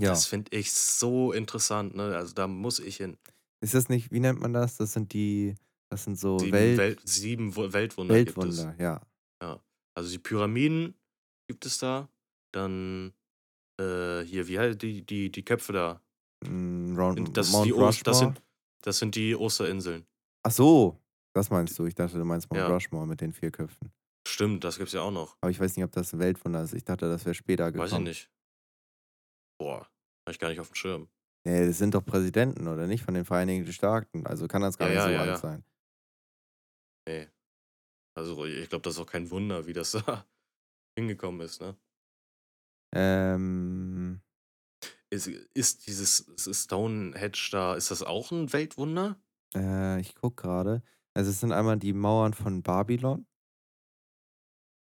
Ja. 0.00 0.10
das 0.10 0.26
finde 0.26 0.56
ich 0.56 0.72
so 0.72 1.32
interessant, 1.32 1.96
ne? 1.96 2.14
Also 2.16 2.34
da 2.34 2.46
muss 2.46 2.78
ich 2.78 2.98
hin. 2.98 3.16
Ist 3.66 3.74
das 3.74 3.88
nicht, 3.88 4.12
wie 4.12 4.20
nennt 4.20 4.40
man 4.40 4.52
das? 4.52 4.76
Das 4.76 4.92
sind 4.92 5.12
die, 5.12 5.56
das 5.90 6.04
sind 6.04 6.16
so 6.18 6.38
Sieben, 6.38 6.52
Welt, 6.52 6.78
Welt, 6.78 7.00
sieben 7.04 7.56
Weltwunder, 7.56 8.14
gibt 8.16 8.28
es. 8.38 8.58
Weltwunder, 8.58 8.76
ja. 8.82 9.00
Also 9.98 10.10
die 10.10 10.18
Pyramiden 10.18 10.94
gibt 11.48 11.64
es 11.66 11.78
da. 11.78 12.08
Dann 12.52 13.12
äh, 13.80 14.20
hier, 14.22 14.46
wie 14.46 14.58
heißt 14.58 14.80
die, 14.82 15.04
die, 15.04 15.32
die 15.32 15.42
Köpfe 15.42 15.72
da? 15.72 16.00
Mm, 16.46 16.96
Round, 16.96 17.36
Das, 17.36 17.50
Mount 17.50 17.72
Ost, 17.72 18.06
das, 18.06 18.16
Rushmore. 18.18 18.34
sind, 18.34 18.42
das 18.82 18.98
sind 18.98 19.14
die 19.14 19.34
Osterinseln. 19.34 20.06
Ach 20.44 20.52
so, 20.52 21.00
das 21.34 21.48
meinst 21.50 21.78
du. 21.78 21.86
Ich 21.86 21.94
dachte, 21.94 22.18
du 22.18 22.24
meinst 22.24 22.50
Mount 22.50 22.60
Ja. 22.60 22.68
Rushmore 22.68 23.06
mit 23.06 23.20
den 23.20 23.32
vier 23.32 23.50
Köpfen. 23.50 23.90
Stimmt, 24.28 24.64
das 24.64 24.76
gibt 24.76 24.88
es 24.88 24.92
ja 24.92 25.00
auch 25.00 25.10
noch. 25.10 25.36
Aber 25.40 25.50
ich 25.50 25.58
weiß 25.58 25.74
nicht, 25.76 25.84
ob 25.84 25.92
das 25.92 26.12
ein 26.12 26.18
Weltwunder 26.18 26.62
ist. 26.62 26.74
Ich 26.74 26.84
dachte, 26.84 27.08
das 27.08 27.24
wäre 27.24 27.34
später 27.34 27.72
gekommen. 27.72 27.90
Weiß 27.90 27.98
ich 27.98 28.04
nicht. 28.04 28.30
Boah, 29.58 29.80
hab 30.26 30.30
ich 30.30 30.38
gar 30.38 30.50
nicht 30.50 30.60
auf 30.60 30.68
dem 30.68 30.74
Schirm. 30.74 31.08
Nee, 31.46 31.66
das 31.66 31.78
sind 31.78 31.94
doch 31.94 32.04
Präsidenten, 32.04 32.66
oder 32.68 32.86
nicht? 32.86 33.04
Von 33.04 33.14
den 33.14 33.24
Vereinigten 33.24 33.72
Staaten. 33.72 34.26
Also 34.26 34.48
kann 34.48 34.62
das 34.62 34.76
gar 34.78 34.88
Ja, 34.88 34.90
nicht 34.90 35.02
so 35.02 35.12
ja, 35.12 35.18
alt 35.18 35.36
ja. 35.36 35.36
sein. 35.36 35.64
Nee. 37.08 37.28
Also 38.16 38.46
ich 38.46 38.68
glaube, 38.70 38.82
das 38.82 38.94
ist 38.96 39.00
auch 39.00 39.06
kein 39.06 39.30
Wunder, 39.30 39.66
wie 39.66 39.74
das 39.74 39.92
da 40.06 40.26
hingekommen 40.98 41.42
ist, 41.42 41.60
ne? 41.60 41.76
Ähm, 42.92 44.20
Ist, 45.10 45.28
ist 45.54 45.86
dieses 45.86 46.26
Stonehenge 46.36 47.32
da, 47.50 47.74
ist 47.74 47.90
das 47.90 48.02
auch 48.02 48.30
ein 48.32 48.52
Weltwunder? 48.52 49.20
äh, 49.54 50.00
ich 50.00 50.14
guck 50.14 50.36
gerade. 50.36 50.82
Also 51.14 51.30
es 51.30 51.40
sind 51.40 51.52
einmal 51.52 51.78
die 51.78 51.92
Mauern 51.92 52.34
von 52.34 52.62
Babylon. 52.62 53.26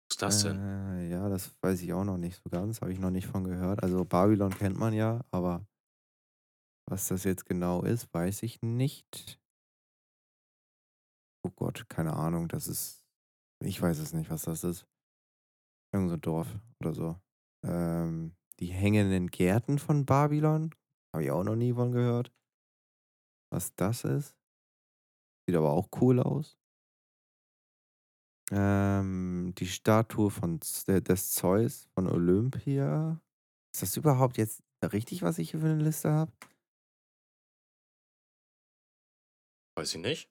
Was 0.09 0.15
ist 0.15 0.21
das 0.21 0.41
denn? 0.43 0.61
Äh, 0.61 1.09
ja, 1.09 1.29
das 1.29 1.55
weiß 1.61 1.81
ich 1.81 1.93
auch 1.93 2.03
noch 2.03 2.17
nicht 2.17 2.41
so 2.43 2.49
ganz. 2.49 2.81
Habe 2.81 2.91
ich 2.91 2.99
noch 2.99 3.11
nicht 3.11 3.27
von 3.27 3.43
gehört. 3.43 3.83
Also 3.83 4.03
Babylon 4.05 4.51
kennt 4.51 4.77
man 4.77 4.93
ja, 4.93 5.21
aber 5.31 5.65
Was 6.89 7.09
das 7.09 7.25
jetzt 7.25 7.45
genau 7.45 7.83
ist, 7.83 8.13
weiß 8.13 8.43
ich 8.43 8.61
nicht. 8.61 9.41
Oh 11.45 11.51
Gott, 11.51 11.89
keine 11.89 12.13
Ahnung. 12.13 12.47
Das 12.47 12.67
ist. 12.67 13.03
Ich 13.63 13.81
weiß 13.81 13.99
es 13.99 14.13
nicht, 14.13 14.29
was 14.29 14.43
das 14.43 14.63
ist. 14.63 14.87
Irgend 15.93 16.09
so 16.09 16.15
ein 16.15 16.21
Dorf 16.21 16.47
oder 16.79 16.93
so. 16.93 17.19
Ähm, 17.65 18.35
die 18.59 18.67
hängenden 18.67 19.27
Gärten 19.27 19.79
von 19.79 20.05
Babylon. 20.05 20.73
Habe 21.13 21.23
ich 21.23 21.31
auch 21.31 21.43
noch 21.43 21.55
nie 21.55 21.73
von 21.73 21.91
gehört. 21.91 22.31
Was 23.51 23.73
das 23.75 24.03
ist. 24.03 24.37
Sieht 25.47 25.57
aber 25.57 25.71
auch 25.71 25.89
cool 26.01 26.19
aus. 26.19 26.57
Ähm, 28.51 29.53
die 29.57 29.67
Statue 29.67 30.29
von 30.29 30.61
Z- 30.61 31.07
des 31.07 31.31
Zeus 31.31 31.89
von 31.95 32.07
Olympia. 32.07 33.21
Ist 33.73 33.81
das 33.81 33.97
überhaupt 33.97 34.37
jetzt 34.37 34.63
richtig, 34.81 35.21
was 35.21 35.37
ich 35.37 35.51
hier 35.51 35.59
für 35.59 35.65
eine 35.67 35.83
Liste 35.83 36.11
habe? 36.11 36.31
Weiß 39.77 39.93
ich 39.93 40.01
nicht. 40.01 40.29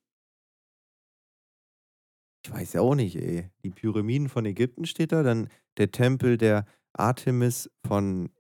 Ich 2.45 2.51
weiß 2.53 2.73
ja 2.73 2.81
auch 2.81 2.97
nicht, 2.97 3.15
ey. 3.15 3.49
Die 3.63 3.71
Pyramiden 3.71 4.29
von 4.29 4.45
Ägypten 4.45 4.87
steht 4.87 5.13
da, 5.13 5.23
dann 5.23 5.49
der 5.79 5.93
Tempel 5.93 6.37
der 6.37 6.67
Artemis 6.93 7.71
von. 7.87 8.31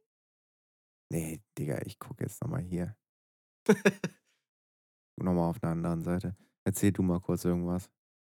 Nee, 1.12 1.40
Digga, 1.56 1.80
ich 1.84 2.00
gucke 2.00 2.24
jetzt 2.24 2.42
nochmal 2.42 2.62
hier. 2.62 2.96
nochmal 5.16 5.48
auf 5.48 5.60
der 5.60 5.70
anderen 5.70 6.02
Seite. 6.02 6.36
Erzähl 6.64 6.90
du 6.90 7.02
mal 7.02 7.20
kurz 7.20 7.44
irgendwas. 7.44 7.88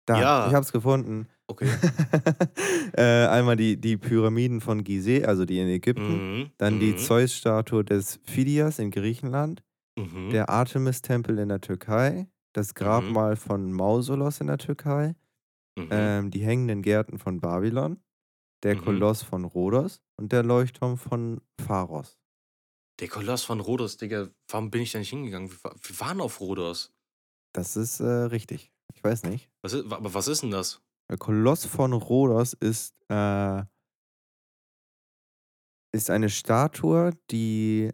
Da, 0.05 0.19
Ja. 0.19 0.47
ich 0.47 0.53
hab's 0.53 0.73
gefunden. 0.73 1.29
Okay. 1.47 1.69
äh, 2.97 3.27
einmal 3.27 3.55
die, 3.55 3.79
die 3.79 3.95
Pyramiden 3.95 4.59
von 4.59 4.83
Gizeh, 4.83 5.23
also 5.25 5.45
die 5.45 5.59
in 5.59 5.69
Ägypten. 5.69 6.39
Mhm. 6.41 6.51
Dann 6.57 6.81
die 6.81 6.91
mhm, 6.93 6.97
Zeus-Statue 6.97 7.85
des 7.85 8.19
Phidias 8.23 8.79
in 8.79 8.91
Griechenland. 8.91 9.63
mhm. 9.97 10.31
Der 10.31 10.49
Artemis-Tempel 10.49 11.39
in 11.39 11.47
der 11.47 11.61
Türkei. 11.61 12.27
Das 12.53 12.73
Grabmal 12.73 13.35
von 13.35 13.71
Mausolos 13.71 14.41
in 14.41 14.47
der 14.47 14.57
Türkei. 14.57 15.15
mhm. 15.77 15.87
ähm, 15.91 16.31
die 16.31 16.43
hängenden 16.43 16.81
Gärten 16.81 17.19
von 17.19 17.39
Babylon, 17.39 18.01
der 18.63 18.75
Mhm. 18.75 18.81
Koloss 18.81 19.21
von 19.23 19.45
Rhodos 19.45 20.01
und 20.19 20.31
der 20.31 20.43
Leuchtturm 20.43 20.97
von 20.97 21.41
Pharos. 21.61 22.19
Der 22.99 23.07
Koloss 23.09 23.43
von 23.43 23.59
Rhodos, 23.59 23.97
Digga, 23.97 24.29
warum 24.49 24.71
bin 24.71 24.81
ich 24.81 24.91
da 24.91 24.99
nicht 24.99 25.11
hingegangen? 25.11 25.51
Wir 25.51 25.99
waren 25.99 26.19
auf 26.19 26.41
Rhodos. 26.41 26.93
Das 27.53 27.75
ist 27.77 27.99
äh, 27.99 28.05
richtig. 28.05 28.71
Ich 28.93 29.03
weiß 29.03 29.23
nicht. 29.23 29.51
Was 29.61 29.73
ist, 29.73 29.91
aber 29.91 30.13
was 30.13 30.27
ist 30.27 30.41
denn 30.41 30.51
das? 30.51 30.81
Der 31.09 31.17
Koloss 31.17 31.65
von 31.65 31.93
Rhodos 31.93 32.53
ist, 32.53 32.99
äh, 33.09 33.63
ist 35.93 36.09
eine 36.09 36.29
Statue, 36.29 37.11
die 37.31 37.91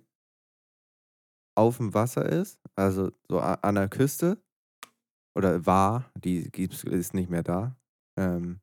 auf 1.56 1.78
dem 1.78 1.94
Wasser 1.94 2.26
ist, 2.26 2.60
also 2.76 3.12
so 3.28 3.40
an 3.40 3.76
der 3.76 3.90
Küste. 3.90 4.42
Oder 5.36 5.66
war, 5.66 6.12
die 6.16 6.52
gibt's, 6.52 6.84
ist 6.84 7.14
nicht 7.14 7.30
mehr 7.30 7.44
da. 7.44 7.76
Ähm, 8.20 8.62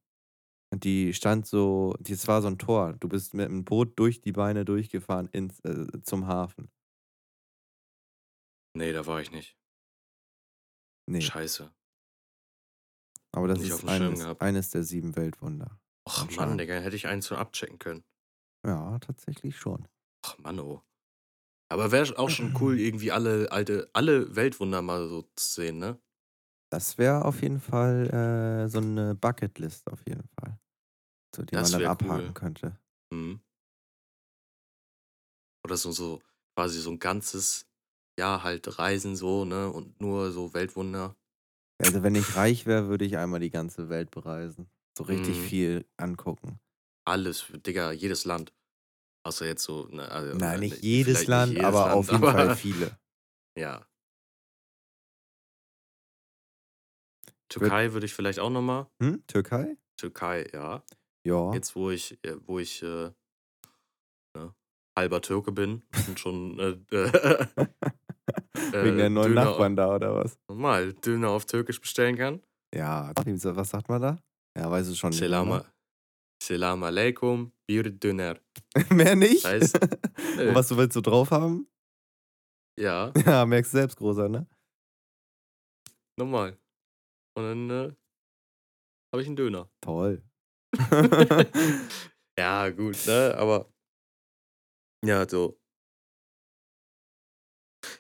die 0.72 1.12
stand 1.14 1.46
so, 1.46 1.96
das 1.98 2.28
war 2.28 2.42
so 2.42 2.48
ein 2.48 2.58
Tor. 2.58 2.92
Du 3.00 3.08
bist 3.08 3.34
mit 3.34 3.48
dem 3.48 3.64
Boot 3.64 3.98
durch 3.98 4.20
die 4.20 4.32
Beine 4.32 4.64
durchgefahren 4.64 5.28
ins, 5.32 5.58
äh, 5.60 6.00
zum 6.02 6.28
Hafen. 6.28 6.70
Nee, 8.76 8.92
da 8.92 9.04
war 9.06 9.20
ich 9.20 9.32
nicht. 9.32 9.56
Nee, 11.10 11.20
Scheiße. 11.20 11.72
aber 13.32 13.48
das 13.48 13.58
nicht 13.58 13.70
ist 13.70 13.84
eines, 13.84 14.24
eines 14.40 14.70
der 14.70 14.84
sieben 14.84 15.16
Weltwunder. 15.16 15.80
Ach 16.08 16.30
Mann. 16.36 16.56
Digga, 16.56 16.74
hätte 16.74 16.94
ich 16.94 17.08
eins 17.08 17.26
so 17.26 17.34
abchecken 17.34 17.80
können. 17.80 18.04
Ja, 18.64 18.96
tatsächlich 19.00 19.56
schon. 19.56 19.88
Ach 20.24 20.38
Mann, 20.38 20.60
oh. 20.60 20.82
Aber 21.70 21.90
wäre 21.92 22.18
auch 22.18 22.28
schon 22.30 22.52
cool, 22.60 22.78
irgendwie 22.78 23.12
alle 23.12 23.50
alte, 23.52 23.90
alle 23.94 24.34
Weltwunder 24.36 24.82
mal 24.82 25.08
so 25.08 25.22
zu 25.36 25.48
sehen, 25.54 25.78
ne? 25.78 25.98
Das 26.72 26.98
wäre 26.98 27.24
auf 27.24 27.42
jeden 27.42 27.60
Fall 27.60 28.08
äh, 28.64 28.68
so 28.68 28.78
eine 28.78 29.14
Bucketlist 29.14 29.88
auf 29.90 30.06
jeden 30.06 30.28
Fall. 30.38 30.58
So, 31.36 31.44
die 31.44 31.56
Das 31.56 31.70
man 31.70 31.72
dann 31.72 31.86
abhaken 31.86 32.34
cool. 32.34 32.34
könnte. 32.34 32.78
Mhm. 33.12 33.40
Oder 35.64 35.76
so, 35.76 35.92
so 35.92 36.20
quasi 36.56 36.80
so 36.80 36.90
ein 36.90 36.98
ganzes 36.98 37.66
Jahr 38.18 38.42
halt 38.42 38.78
reisen 38.78 39.16
so, 39.16 39.44
ne? 39.44 39.70
Und 39.70 40.00
nur 40.00 40.32
so 40.32 40.52
Weltwunder. 40.54 41.16
Also 41.78 42.02
wenn 42.02 42.14
ich 42.14 42.36
reich 42.36 42.64
wäre, 42.66 42.88
würde 42.88 43.04
ich 43.04 43.16
einmal 43.18 43.40
die 43.40 43.50
ganze 43.50 43.88
Welt 43.88 44.10
bereisen. 44.10 44.70
So 44.96 45.04
richtig 45.04 45.40
Mhm. 45.40 45.42
viel 45.42 45.86
angucken. 45.98 46.58
Alles, 47.04 47.44
Digga, 47.66 47.92
jedes 47.92 48.24
Land. 48.24 48.54
Außer 49.22 49.46
jetzt 49.46 49.62
so, 49.64 49.86
ne, 49.90 50.10
also, 50.10 50.34
Nein, 50.36 50.56
äh, 50.56 50.60
nicht 50.60 50.76
ne, 50.76 50.88
jedes 50.88 51.26
Land, 51.26 51.52
nicht 51.52 51.58
jedes 51.62 51.68
aber 51.74 51.84
Land, 51.86 51.94
auf 51.96 52.10
jeden 52.10 52.24
aber, 52.24 52.32
Fall 52.32 52.56
viele. 52.56 52.98
Ja. 53.56 53.86
Türkei 57.48 57.92
würde 57.92 58.06
ich 58.06 58.14
vielleicht 58.14 58.38
auch 58.38 58.50
nochmal. 58.50 58.86
Hm? 59.02 59.22
Türkei? 59.26 59.76
Türkei, 59.96 60.48
ja. 60.52 60.82
Ja. 61.26 61.52
Jetzt, 61.52 61.74
wo 61.76 61.90
ich, 61.90 62.18
äh, 62.24 62.36
wo 62.46 62.58
ich 62.58 62.82
äh, 62.82 63.10
ne, 64.36 64.54
halber 64.96 65.20
Türke 65.20 65.52
bin 65.52 65.82
und 66.08 66.18
schon 66.18 66.58
äh, 66.58 66.70
äh, 66.94 67.66
Wegen 68.72 68.96
der 68.96 69.10
neuen 69.10 69.32
Döner- 69.32 69.44
Nachbarn 69.44 69.76
da 69.76 69.94
oder 69.94 70.14
was? 70.14 70.38
normal 70.48 70.92
Döner 70.94 71.30
auf 71.30 71.44
Türkisch 71.44 71.80
bestellen 71.80 72.16
kann. 72.16 72.40
Ja, 72.74 73.12
was 73.16 73.70
sagt 73.70 73.88
man 73.88 74.00
da? 74.00 74.18
Ja, 74.56 74.70
weiß 74.70 74.86
es 74.86 74.98
schon. 74.98 75.10
mehr, 75.64 75.72
Selam? 76.42 76.80
Selam 76.80 76.82
alaikum, 76.82 77.52
bir 77.68 77.90
Döner. 77.90 78.38
Mehr 78.90 79.16
nicht? 79.16 79.44
Heißt-. 79.44 79.78
Und 80.38 80.54
was 80.54 80.68
du 80.68 80.76
willst 80.76 80.96
du 80.96 81.00
drauf 81.00 81.30
haben? 81.30 81.66
Ja, 82.78 83.12
Ja, 83.26 83.44
merkst 83.46 83.72
du 83.74 83.78
selbst 83.78 83.96
großer, 83.96 84.28
ne? 84.28 84.46
normal. 86.16 86.58
Und 87.34 87.44
dann 87.44 87.70
äh, 87.70 87.92
habe 89.12 89.22
ich 89.22 89.26
einen 89.26 89.36
Döner. 89.36 89.70
Toll. 89.80 90.22
Ja, 92.38 92.68
gut, 92.70 93.06
ne? 93.06 93.34
Aber 93.38 93.72
ja, 95.04 95.26
so. 95.26 95.58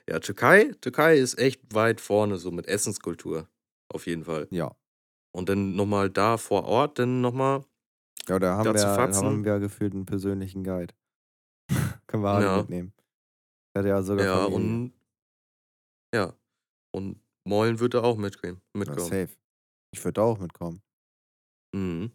Ja, 0.06 0.18
Türkei, 0.20 0.72
Türkei 0.82 1.16
ist 1.16 1.38
echt 1.38 1.74
weit 1.74 2.00
vorne, 2.02 2.36
so 2.36 2.50
mit 2.50 2.66
Essenskultur. 2.66 3.48
Auf 3.88 4.06
jeden 4.06 4.24
Fall. 4.24 4.48
ja. 4.50 4.74
Und 5.32 5.48
dann 5.48 5.76
nochmal 5.76 6.10
da 6.10 6.36
vor 6.36 6.64
Ort, 6.64 6.98
dann 6.98 7.20
nochmal. 7.20 7.64
Ja, 8.30 8.38
da 8.38 8.56
haben, 8.58 8.74
wir, 8.74 8.86
haben 8.86 9.44
wir 9.44 9.58
gefühlt 9.58 9.92
einen 9.92 10.06
persönlichen 10.06 10.62
Guide. 10.62 10.94
Können 12.06 12.22
wir 12.22 12.30
alle 12.30 12.46
Ja. 12.46 12.56
mitnehmen. 12.58 12.92
Der 13.74 13.82
hat 13.82 13.88
ja 13.88 14.02
sogar 14.02 14.24
Ja, 14.24 14.44
Familie. 14.44 14.56
und. 14.56 14.92
Ja. 16.14 16.34
Und 16.94 17.20
Mollen 17.44 17.80
würde 17.80 18.02
auch 18.04 18.16
mitgehen, 18.16 18.60
Ja, 18.74 18.78
mitkommen. 18.78 19.00
safe. 19.00 19.30
Ich 19.92 20.04
würde 20.04 20.22
auch 20.22 20.38
mitkommen. 20.38 20.80
Mhm. 21.74 22.12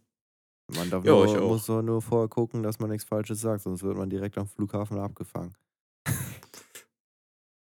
Man 0.74 0.90
darf 0.90 1.04
Ja, 1.06 1.12
nur, 1.12 1.26
ich 1.26 1.38
auch. 1.38 1.48
muss 1.50 1.66
doch 1.66 1.82
nur 1.82 2.02
vorher 2.02 2.28
gucken, 2.30 2.64
dass 2.64 2.80
man 2.80 2.90
nichts 2.90 3.08
Falsches 3.08 3.42
sagt, 3.42 3.64
sonst 3.64 3.84
wird 3.84 3.98
man 3.98 4.10
direkt 4.10 4.38
am 4.38 4.48
Flughafen 4.48 4.98
abgefangen. 5.00 5.56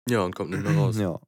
Ja, 0.07 0.21
und 0.23 0.35
kommt 0.35 0.51
nicht 0.51 0.61
mehr 0.63 0.75
raus. 0.77 0.97
Ja. 0.99 1.19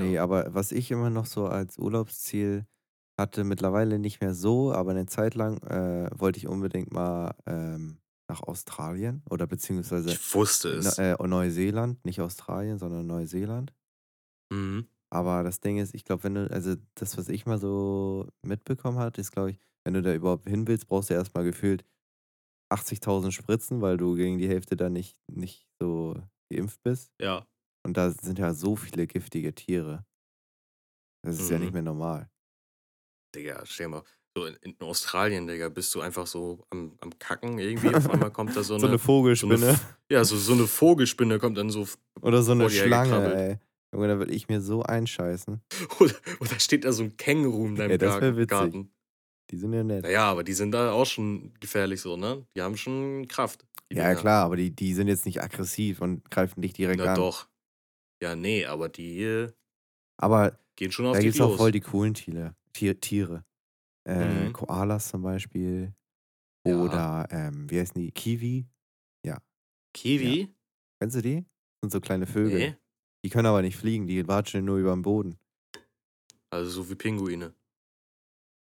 Nee, 0.00 0.14
Ja. 0.14 0.24
aber 0.24 0.52
was 0.54 0.72
ich 0.72 0.90
immer 0.90 1.10
noch 1.10 1.26
so 1.26 1.46
als 1.46 1.78
Urlaubsziel 1.78 2.66
hatte, 3.18 3.44
mittlerweile 3.44 3.98
nicht 3.98 4.20
mehr 4.20 4.34
so, 4.34 4.72
aber 4.72 4.92
eine 4.92 5.06
Zeit 5.06 5.34
lang 5.34 5.58
äh, 5.64 6.08
wollte 6.18 6.38
ich 6.38 6.46
unbedingt 6.48 6.92
mal 6.92 7.34
ähm, 7.46 7.98
nach 8.30 8.42
Australien 8.42 9.22
oder 9.30 9.46
beziehungsweise 9.46 10.10
Ich 10.10 10.34
wusste 10.34 10.68
Ne- 10.68 10.78
es. 10.78 10.98
äh, 10.98 11.16
Neuseeland, 11.26 12.04
nicht 12.04 12.20
Australien, 12.20 12.78
sondern 12.78 13.06
Neuseeland. 13.06 13.74
Mhm. 14.52 14.88
Aber 15.10 15.42
das 15.42 15.60
Ding 15.60 15.78
ist, 15.78 15.94
ich 15.94 16.04
glaube, 16.04 16.24
wenn 16.24 16.34
du, 16.34 16.50
also 16.50 16.74
das, 16.94 17.16
was 17.16 17.28
ich 17.28 17.46
mal 17.46 17.58
so 17.58 18.28
mitbekommen 18.42 18.98
hatte, 18.98 19.20
ist, 19.20 19.32
glaube 19.32 19.50
ich, 19.52 19.60
wenn 19.84 19.94
du 19.94 20.02
da 20.02 20.12
überhaupt 20.14 20.48
hin 20.48 20.66
willst, 20.68 20.86
brauchst 20.86 21.08
du 21.10 21.14
erstmal 21.14 21.44
gefühlt 21.44 21.84
80.000 22.70 23.32
Spritzen, 23.32 23.80
weil 23.80 23.96
du 23.96 24.14
gegen 24.14 24.38
die 24.38 24.48
Hälfte 24.48 24.76
da 24.76 24.90
nicht, 24.90 25.16
nicht 25.30 25.66
so 25.80 26.16
geimpft 26.52 26.82
bist. 26.82 27.12
Ja. 27.20 27.46
Und 27.86 27.96
da 27.96 28.10
sind 28.10 28.38
ja 28.38 28.52
so 28.54 28.76
viele 28.76 29.06
giftige 29.06 29.54
Tiere. 29.54 30.04
Das 31.24 31.38
ist 31.38 31.50
ja 31.50 31.58
nicht 31.58 31.68
Mhm. 31.68 31.72
mehr 31.72 31.82
normal. 31.82 32.30
Digga, 33.34 33.64
stell 33.66 33.88
mal. 33.88 34.02
So 34.36 34.44
in, 34.46 34.54
in 34.62 34.80
Australien, 34.80 35.46
Digga, 35.46 35.68
bist 35.68 35.94
du 35.94 36.00
einfach 36.00 36.26
so 36.26 36.64
am, 36.70 36.96
am 37.00 37.18
Kacken 37.18 37.58
irgendwie. 37.58 37.94
Auf 37.94 38.08
einmal 38.08 38.30
kommt 38.30 38.56
da 38.56 38.62
so 38.62 38.74
eine. 38.74 38.80
So 38.82 38.86
eine 38.88 38.98
Vogelspinne 38.98 39.56
so 39.58 39.66
eine 39.66 39.78
ja, 40.10 40.24
so, 40.24 40.36
so 40.36 40.52
eine 40.52 40.66
Vogelspinne 40.66 41.38
kommt 41.38 41.58
dann 41.58 41.70
so. 41.70 41.86
oder 42.20 42.42
so 42.42 42.52
eine 42.52 42.70
Schlange, 42.70 43.34
ey. 43.34 43.58
Junge, 43.92 44.08
da 44.08 44.18
würde 44.18 44.32
ich 44.32 44.48
mir 44.48 44.60
so 44.60 44.82
einscheißen. 44.82 45.62
Oder, 45.98 46.14
oder 46.40 46.60
steht 46.60 46.84
da 46.84 46.92
so 46.92 47.04
ein 47.04 47.16
Känguru 47.16 47.68
in 47.68 47.76
deinem 47.76 47.92
Ja, 47.92 47.96
das 47.96 48.20
wär 48.20 48.32
Gar- 48.32 48.36
witzig. 48.36 48.48
Garten. 48.48 48.92
Die 49.50 49.56
sind 49.56 49.72
ja 49.72 49.82
nett. 49.82 50.02
Naja, 50.02 50.24
aber 50.30 50.44
die 50.44 50.52
sind 50.52 50.72
da 50.72 50.92
auch 50.92 51.06
schon 51.06 51.54
gefährlich 51.58 52.02
so, 52.02 52.18
ne? 52.18 52.46
Die 52.54 52.60
haben 52.60 52.76
schon 52.76 53.26
Kraft. 53.28 53.64
Ja, 53.90 54.08
Dinger. 54.10 54.14
klar, 54.20 54.44
aber 54.44 54.56
die, 54.56 54.70
die 54.76 54.92
sind 54.92 55.08
jetzt 55.08 55.24
nicht 55.24 55.42
aggressiv 55.42 56.02
und 56.02 56.30
greifen 56.30 56.60
dich 56.60 56.74
direkt 56.74 56.98
Na 57.00 57.12
an. 57.12 57.14
doch. 57.14 57.48
Ja, 58.22 58.36
nee, 58.36 58.66
aber 58.66 58.90
die 58.90 59.22
äh, 59.22 59.52
Aber 60.18 60.58
gehen 60.76 60.92
schon 60.92 61.06
auf 61.06 61.16
da 61.16 61.22
gibt 61.22 61.34
es 61.36 61.40
auch 61.40 61.56
voll 61.56 61.72
die 61.72 61.80
coolen 61.80 62.12
Tiere. 62.12 62.54
Tier, 62.78 63.00
Tiere. 63.00 63.44
Äh, 64.08 64.46
Mhm. 64.48 64.52
Koalas 64.52 65.08
zum 65.08 65.22
Beispiel. 65.22 65.92
Ja. 66.64 66.80
Oder, 66.80 67.26
ähm, 67.30 67.68
wie 67.68 67.80
heißen 67.80 68.00
die? 68.00 68.12
Kiwi? 68.12 68.68
Ja. 69.26 69.38
Kiwi? 69.92 70.54
Kennst 71.00 71.16
du 71.16 71.22
die? 71.22 71.44
Sind 71.82 71.90
so 71.90 72.00
kleine 72.00 72.26
Vögel. 72.26 72.58
Nee. 72.58 72.76
Die 73.24 73.30
können 73.30 73.46
aber 73.46 73.62
nicht 73.62 73.76
fliegen, 73.76 74.06
die 74.06 74.26
watscheln 74.28 74.64
nur 74.64 74.78
über 74.78 74.92
den 74.94 75.02
Boden. 75.02 75.38
Also 76.50 76.70
so 76.70 76.88
wie 76.90 76.94
Pinguine. 76.94 77.52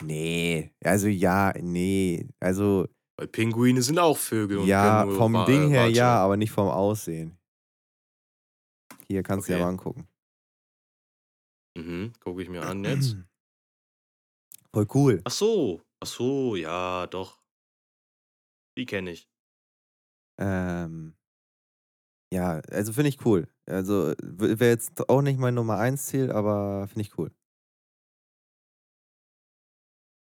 Nee, 0.03 0.73
also 0.83 1.07
ja, 1.07 1.53
nee. 1.61 2.27
Also 2.41 2.87
Weil 3.17 3.27
Pinguine 3.27 3.81
sind 3.81 3.97
auch 3.97 4.17
Vögel 4.17 4.57
und 4.57 4.67
ja, 4.67 5.07
vom 5.07 5.33
wa- 5.33 5.45
Ding 5.45 5.67
äh, 5.69 5.69
her 5.69 5.87
ja, 5.89 6.17
aber 6.17 6.35
nicht 6.37 6.51
vom 6.51 6.67
Aussehen. 6.67 7.37
Hier 9.07 9.23
kannst 9.23 9.47
du 9.47 9.53
ja 9.53 9.57
Okay. 9.59 9.63
mal 9.63 9.69
angucken. 9.69 10.07
Mhm, 11.77 12.11
gucke 12.19 12.41
ich 12.43 12.49
mir 12.49 12.63
an 12.63 12.83
jetzt. 12.83 13.15
Voll 14.73 14.87
cool. 14.93 15.21
Ach 15.25 15.31
so, 15.31 15.81
ach 16.01 16.07
so, 16.07 16.55
ja, 16.55 17.07
doch. 17.07 17.41
Die 18.77 18.85
kenne 18.85 19.11
ich. 19.11 19.27
Ähm, 20.39 21.13
ja, 22.33 22.61
also 22.71 22.93
finde 22.93 23.09
ich 23.09 23.25
cool. 23.25 23.47
Also 23.65 24.13
wäre 24.21 24.69
jetzt 24.71 25.09
auch 25.09 25.21
nicht 25.21 25.39
mein 25.39 25.53
Nummer 25.53 25.77
1 25.77 26.05
Ziel, 26.05 26.31
aber 26.31 26.87
finde 26.87 27.01
ich 27.01 27.17
cool. 27.17 27.31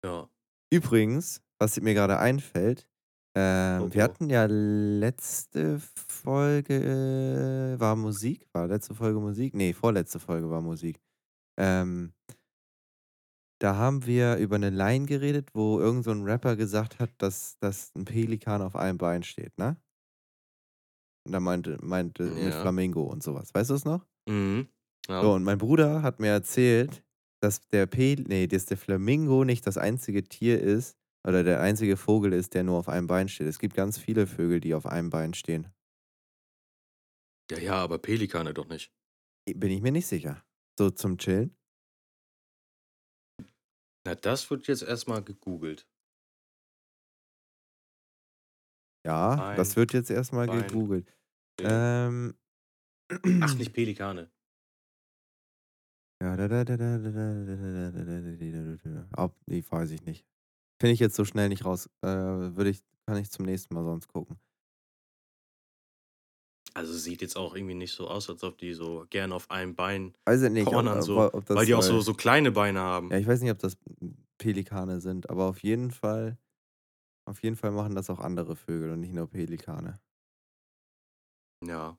Ja. 0.05 0.29
Übrigens, 0.73 1.43
was 1.59 1.81
mir 1.81 1.95
gerade 1.95 2.19
einfällt, 2.19 2.89
ähm, 3.37 3.83
Oh, 3.83 3.95
wir 3.95 4.03
hatten 4.03 4.31
ja 4.31 4.47
letzte 4.49 5.81
Folge 6.09 7.75
äh, 7.77 7.81
war 7.81 7.97
Musik, 7.97 8.49
war 8.53 8.67
letzte 8.67 8.95
Folge 8.95 9.21
Musik? 9.21 9.55
Nee, 9.55 9.73
vorletzte 9.73 10.19
Folge 10.19 10.51
war 10.51 10.61
Musik. 10.61 11.01
Ähm, 11.59 12.13
da 13.61 13.77
haben 13.77 14.07
wir 14.07 14.37
über 14.37 14.57
eine 14.57 14.71
Line 14.71 15.07
geredet, 15.07 15.51
wo 15.55 15.81
irgend 15.81 16.05
so 16.05 16.11
ein 16.13 16.23
Rapper 16.25 16.57
gesagt 16.57 16.99
hat, 17.01 17.11
dass, 17.19 17.59
dass 17.59 17.95
ein 17.97 18.05
Pelikan 18.05 18.63
auf 18.63 18.77
einem 18.77 18.99
Bein 18.99 19.23
steht, 19.23 19.57
ne? 19.59 19.77
Und 21.25 21.33
da 21.33 21.41
meinte, 21.41 21.79
meinte 21.83 22.35
mit 22.37 22.55
Ja. 22.55 22.55
Flamingo 22.55 23.03
und 23.05 23.23
sowas. 23.23 23.55
Weißt 23.55 23.71
du 23.71 23.75
es 23.75 23.85
noch? 23.85 24.05
Mhm. 24.29 24.69
Ja. 25.09 25.23
So, 25.23 25.33
und 25.35 25.43
mein 25.45 25.59
Bruder 25.59 26.03
hat 26.03 26.21
mir 26.21 26.29
erzählt, 26.29 27.03
dass 27.41 27.61
der 27.69 27.87
Pel 27.87 28.25
nee, 28.29 28.47
dass 28.47 28.67
der 28.67 28.77
Flamingo 28.77 29.45
nicht 29.45 29.67
das 29.67 29.79
einzige 29.79 30.25
Tier 30.25 30.61
ist 30.61 30.97
oder 31.27 31.43
der 31.45 31.61
einzige 31.61 31.97
Vogel 31.97 32.33
ist, 32.33 32.55
der 32.55 32.65
nur 32.65 32.79
auf 32.79 32.89
einem 32.89 33.07
Bein 33.07 33.29
steht. 33.29 33.47
Es 33.49 33.59
gibt 33.59 33.75
ganz 33.75 33.99
viele 33.99 34.27
Vögel, 34.27 34.61
die 34.61 34.75
auf 34.75 34.87
einem 34.87 35.11
Bein 35.11 35.35
stehen. 35.35 35.69
ja, 37.51 37.59
ja, 37.59 37.75
aber 37.75 37.99
Pelikane 37.99 38.55
doch 38.55 38.69
nicht. 38.69 38.93
Bin 39.53 39.71
ich 39.73 39.83
mir 39.83 39.91
nicht 39.93 40.07
sicher. 40.07 40.45
So 40.79 40.91
zum 40.91 41.19
Chillen? 41.19 41.57
Na, 44.09 44.15
das 44.15 44.51
wird 44.51 44.67
jetzt 44.69 44.83
erstmal 44.83 45.23
gegoogelt. 45.23 45.87
Ja, 49.05 49.37
Bein, 49.37 49.57
das 49.59 49.77
wird 49.77 49.93
jetzt 49.93 50.11
erstmal 50.11 50.47
Bein. 50.47 50.67
gegoogelt. 50.67 51.15
Ähm. 51.61 52.35
Ach, 53.43 53.55
nicht 53.57 53.75
Pelikane. 53.75 54.31
Ja, 56.23 56.37
da, 56.37 56.49
da, 56.49 56.65
da, 56.65 56.77
da, 56.79 56.99
da, 56.99 57.11
da, 57.11 57.45
da, 57.45 57.91
da, 57.91 57.91
da, 57.91 58.05
da, 58.05 58.37
da, 58.37 58.77
da, 58.77 59.07
da. 59.13 59.23
Ob, 59.23 59.37
nee, 59.47 59.63
weiß 59.69 59.91
ich 59.91 60.07
nicht. 60.07 60.25
Finde 60.81 60.95
ich 60.95 61.01
jetzt 61.01 61.17
so 61.17 61.27
schnell 61.27 61.51
nicht 61.51 61.67
raus. 61.67 61.91
Äh, 62.03 62.09
würde 62.09 62.71
ich, 62.71 62.83
kann 63.07 63.19
ich 63.19 63.31
zum 63.31 63.45
nächsten 63.45 63.75
Mal 63.75 63.85
sonst 63.85 64.09
gucken. 64.09 64.39
Also 66.75 66.93
sieht 66.93 67.23
jetzt 67.23 67.37
auch 67.37 67.55
irgendwie 67.55 67.75
nicht 67.75 67.93
so 67.93 68.09
aus, 68.09 68.29
als 68.29 68.45
ob 68.45 68.59
die 68.59 68.75
so 68.75 69.07
gern 69.11 69.33
auf 69.33 69.51
einem 69.51 69.75
Bein 69.75 70.15
Weiß 70.25 70.43
ich 70.43 70.51
nicht, 70.51 70.67
ob, 70.67 70.75
cornern, 70.75 70.99
ob, 70.99 71.05
so, 71.05 71.33
ob 71.33 71.45
das, 71.47 71.57
weil 71.57 71.67
die 71.67 71.75
auch 71.75 71.83
so, 71.83 72.01
so 72.01 72.15
kleine 72.15 72.53
Beine 72.53 72.81
haben. 72.81 73.11
Ja, 73.11 73.19
ich 73.19 73.27
weiß 73.27 73.41
nicht, 73.41 73.51
ob 73.51 73.59
das 73.59 73.77
Pelikane 74.39 75.01
sind, 75.01 75.29
aber 75.31 75.45
auf 75.45 75.63
jeden 75.63 75.91
Fall, 75.91 76.39
auf 77.29 77.43
jeden 77.43 77.57
Fall 77.57 77.73
machen 77.73 77.95
das 77.95 78.11
auch 78.11 78.21
andere 78.21 78.55
Vögel 78.55 78.93
und 78.93 79.01
nicht 79.01 79.13
nur 79.13 79.29
Pelikane. 79.29 79.99
Ja. 81.65 81.99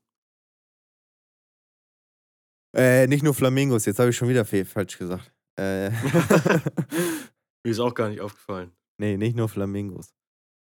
Äh, 2.75 3.07
nicht 3.07 3.23
nur 3.23 3.33
Flamingos, 3.33 3.85
jetzt 3.85 3.99
habe 3.99 4.11
ich 4.11 4.17
schon 4.17 4.29
wieder 4.29 4.45
falsch 4.45 4.97
gesagt. 4.97 5.33
Äh, 5.57 5.89
Mir 7.63 7.71
ist 7.71 7.79
auch 7.79 7.93
gar 7.93 8.09
nicht 8.09 8.21
aufgefallen. 8.21 8.71
nee, 8.97 9.17
nicht 9.17 9.35
nur 9.35 9.49
Flamingos. 9.49 10.13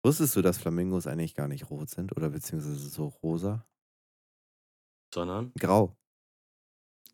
Wusstest 0.03 0.35
du, 0.35 0.41
dass 0.41 0.57
Flamingos 0.57 1.05
eigentlich 1.05 1.35
gar 1.35 1.47
nicht 1.47 1.69
rot 1.69 1.89
sind 1.89 2.15
oder 2.17 2.29
beziehungsweise 2.29 2.75
so 2.75 3.07
rosa? 3.07 3.65
Sondern 5.13 5.53
Grau. 5.59 5.95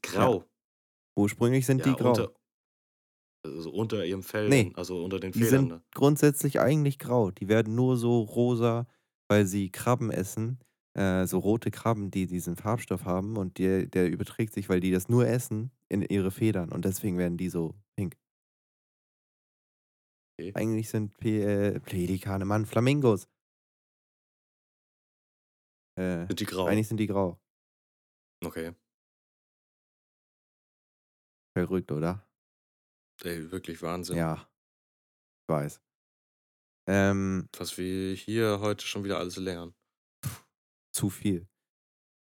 grau. 0.02 0.44
Ursprünglich 1.18 1.66
sind 1.66 1.86
Ja, 1.86 1.92
die 1.94 1.96
grau. 1.96 2.10
Unter, 2.10 2.34
also 3.44 3.72
unter 3.72 4.06
ihrem 4.06 4.24
Fell, 4.24 4.50
Nee, 4.50 4.72
also 4.76 5.04
unter 5.04 5.20
den 5.20 5.32
Die 5.32 5.40
Federn. 5.40 5.60
sind 5.62 5.70
da. 5.70 5.82
grundsätzlich 5.94 6.60
eigentlich 6.60 7.00
grau. 7.00 7.32
Die 7.32 7.48
werden 7.48 7.76
nur 7.76 7.98
so 7.98 8.22
rosa, 8.22 8.88
weil 9.30 9.46
sie 9.46 9.70
Krabben 9.72 10.12
essen. 10.12 10.60
Äh, 10.96 11.28
so 11.28 11.38
rote 11.40 11.70
Krabben, 11.72 12.10
die 12.12 12.26
diesen 12.28 12.56
Farbstoff 12.56 13.06
haben 13.06 13.38
und 13.38 13.60
der, 13.60 13.86
der 13.86 14.10
überträgt 14.10 14.54
sich, 14.54 14.68
weil 14.68 14.80
die 14.80 14.92
das 14.92 15.10
nur 15.10 15.28
essen, 15.28 15.72
in 15.90 16.02
ihre 16.02 16.32
Federn 16.32 16.72
und 16.72 16.86
deswegen 16.86 17.18
werden 17.20 17.38
die 17.38 17.50
so 17.50 17.76
pink. 17.96 18.16
Okay. 20.40 20.52
Eigentlich 20.56 20.90
sind 20.90 21.18
Pe 21.18 21.30
äh, 21.76 21.80
Pelikane, 21.80 22.46
Mann, 22.46 22.66
Flamingos. 22.66 23.28
Äh, 25.98 26.28
Sind 26.28 26.40
die 26.40 26.46
grau? 26.46 26.66
eigentlich 26.66 26.88
sind 26.88 26.98
die 27.00 27.08
grau. 27.08 27.40
Okay. 28.46 28.74
Verrückt, 31.58 31.92
oder? 31.92 32.24
Ey, 33.24 33.52
wirklich 33.52 33.82
Wahnsinn. 33.82 34.18
Ja. 34.18 34.48
Ich 35.44 35.50
weiß. 35.50 35.82
Ähm, 36.90 37.50
Was 37.58 37.78
wir 37.78 38.14
hier 38.16 38.60
heute 38.62 38.86
schon 38.86 39.04
wieder 39.04 39.18
alles 39.20 39.38
lernen. 39.38 39.74
zu 40.94 41.10
viel. 41.10 41.48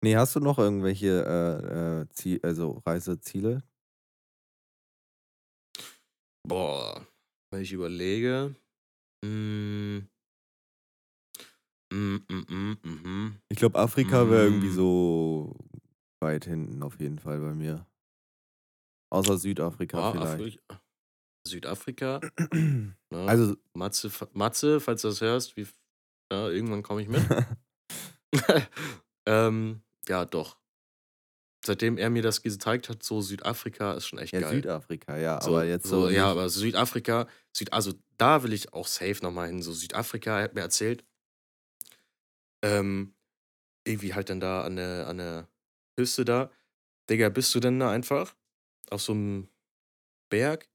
Nee, 0.03 0.17
hast 0.17 0.37
du 0.37 0.41
noch 0.41 0.59
irgendwelche 0.59 1.25
äh, 1.25 2.03
äh, 2.03 2.09
Ziel, 2.11 2.41
also 2.43 2.83
Reiseziele? 2.87 3.63
Boah, 6.47 7.07
wenn 7.51 7.63
ich 7.63 7.73
überlege. 7.73 8.55
Mm, 9.25 10.01
mm, 11.93 12.17
mm, 12.29 12.45
mm, 12.49 12.77
mhm. 12.85 13.37
Ich 13.49 13.59
glaube, 13.59 13.79
Afrika 13.79 14.29
wäre 14.31 14.45
irgendwie 14.45 14.69
Mm. 14.69 14.75
so 14.75 15.57
weit 16.25 16.47
hinten 16.47 16.83
auf 16.83 16.99
jeden 16.99 17.19
Fall 17.21 17.39
bei 17.39 17.55
mir. 17.55 17.87
Außer 19.11 19.39
Südafrika 19.39 19.99
Ja, 19.99 20.13
vielleicht. 20.13 20.61
Afri 20.69 20.81
Südafrika. 21.47 22.21
Ne? 22.53 22.97
Also, 23.13 23.55
Matze, 23.75 24.11
Matze, 24.33 24.81
falls 24.81 25.03
du 25.03 25.09
das 25.09 25.21
hörst, 25.21 25.57
wie, 25.57 25.67
ja, 26.33 26.49
irgendwann 26.49 26.83
komme 26.83 27.03
ich 27.03 27.09
mit. 27.09 27.23
ähm, 29.27 29.83
ja, 30.09 30.25
doch. 30.25 30.59
Seitdem 31.65 31.97
er 31.97 32.11
mir 32.11 32.23
das 32.23 32.43
gezeigt 32.43 32.89
hat, 32.89 33.03
so 33.03 33.21
Südafrika 33.21 33.95
ist 33.95 34.07
schon 34.07 34.19
echt 34.19 34.33
ja, 34.33 34.41
geil. 34.41 34.57
Südafrika, 34.57 35.17
ja, 35.17 35.41
So, 35.41 35.51
aber 35.51 35.65
jetzt 35.65 35.87
so. 35.87 36.03
so, 36.03 36.11
ja, 36.11 36.31
aber 36.31 36.49
Südafrika, 36.49 37.27
Süd, 37.57 37.73
also 37.73 37.93
da 38.19 38.43
will 38.43 38.53
ich 38.53 38.73
auch 38.73 38.87
safe 38.87 39.23
nochmal 39.23 39.49
hin. 39.49 39.63
So 39.63 39.73
Südafrika, 39.73 40.39
er 40.39 40.45
hat 40.45 40.55
mir 40.55 40.61
erzählt, 40.61 41.05
ähm, 42.63 43.15
irgendwie 43.87 44.15
halt 44.15 44.31
dann 44.31 44.41
da 44.41 44.63
an 44.65 44.77
der, 44.77 45.07
an 45.07 45.19
der 45.19 45.49
Küste 45.97 46.25
da. 46.25 46.51
Digga, 47.11 47.29
bist 47.29 47.55
du 47.55 47.61
denn 47.61 47.79
da 47.81 47.91
einfach 47.91 48.37
auf 48.91 49.03
so 49.03 49.13
einem 49.13 49.49
Berg, 50.31 50.71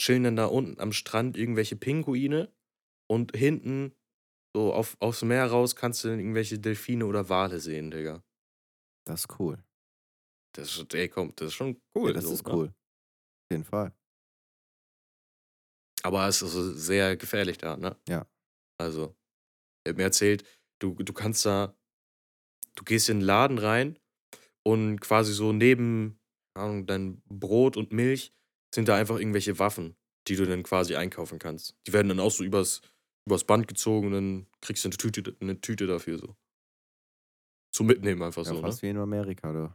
chillen 0.00 0.24
dann 0.24 0.36
da 0.36 0.46
unten 0.46 0.80
am 0.80 0.92
Strand 0.92 1.36
irgendwelche 1.36 1.76
Pinguine 1.76 2.52
und 3.06 3.36
hinten 3.36 3.94
so 4.54 4.72
auf, 4.72 4.96
aufs 5.00 5.22
Meer 5.22 5.46
raus 5.46 5.76
kannst 5.76 6.04
du 6.04 6.08
dann 6.08 6.18
irgendwelche 6.18 6.58
Delfine 6.58 7.06
oder 7.06 7.28
Wale 7.28 7.60
sehen, 7.60 7.90
Digga. 7.90 8.22
das 9.04 9.22
ist 9.22 9.40
cool. 9.40 9.62
Das 10.54 10.76
ist, 10.76 10.94
ey, 10.94 11.08
komm, 11.08 11.32
das 11.36 11.48
ist 11.48 11.54
schon 11.54 11.82
cool. 11.96 12.08
ja, 12.08 12.14
das 12.14 12.24
so, 12.24 12.34
ist 12.34 12.46
ne? 12.46 12.52
cool. 12.52 12.68
Auf 12.68 13.50
jeden 13.50 13.64
Fall. 13.64 13.92
Aber 16.02 16.28
es 16.28 16.42
ist 16.42 16.54
also 16.54 16.72
sehr 16.72 17.16
gefährlich 17.16 17.58
da, 17.58 17.76
ne? 17.76 17.96
Ja. 18.08 18.26
Also, 18.78 19.16
er 19.84 19.90
hat 19.90 19.96
mir 19.96 20.04
erzählt, 20.04 20.44
du, 20.78 20.94
du 20.94 21.12
kannst 21.12 21.46
da, 21.46 21.76
du 22.74 22.84
gehst 22.84 23.08
in 23.08 23.20
den 23.20 23.26
Laden 23.26 23.58
rein 23.58 23.98
und 24.64 25.00
quasi 25.00 25.32
so 25.32 25.52
neben 25.52 26.18
Ahnung, 26.56 26.86
dein 26.86 27.22
Brot 27.28 27.76
und 27.76 27.92
Milch 27.92 28.32
sind 28.74 28.88
da 28.88 28.96
einfach 28.96 29.18
irgendwelche 29.18 29.58
Waffen, 29.58 29.96
die 30.28 30.36
du 30.36 30.46
dann 30.46 30.62
quasi 30.62 30.96
einkaufen 30.96 31.38
kannst. 31.38 31.76
Die 31.86 31.92
werden 31.92 32.08
dann 32.08 32.20
auch 32.20 32.30
so 32.30 32.44
übers, 32.44 32.80
übers 33.26 33.44
Band 33.44 33.68
gezogen 33.68 34.08
und 34.08 34.12
dann 34.12 34.46
kriegst 34.60 34.84
du 34.84 34.88
eine 34.88 34.96
Tüte, 34.96 35.36
eine 35.40 35.60
Tüte 35.60 35.86
dafür 35.86 36.18
so. 36.18 36.36
Zum 37.74 37.86
Mitnehmen 37.88 38.22
einfach 38.22 38.44
Ja, 38.44 38.50
so, 38.50 38.56
ne? 38.56 38.60
fast 38.62 38.82
wie 38.82 38.90
in 38.90 38.98
Amerika, 38.98 39.52
du. 39.52 39.74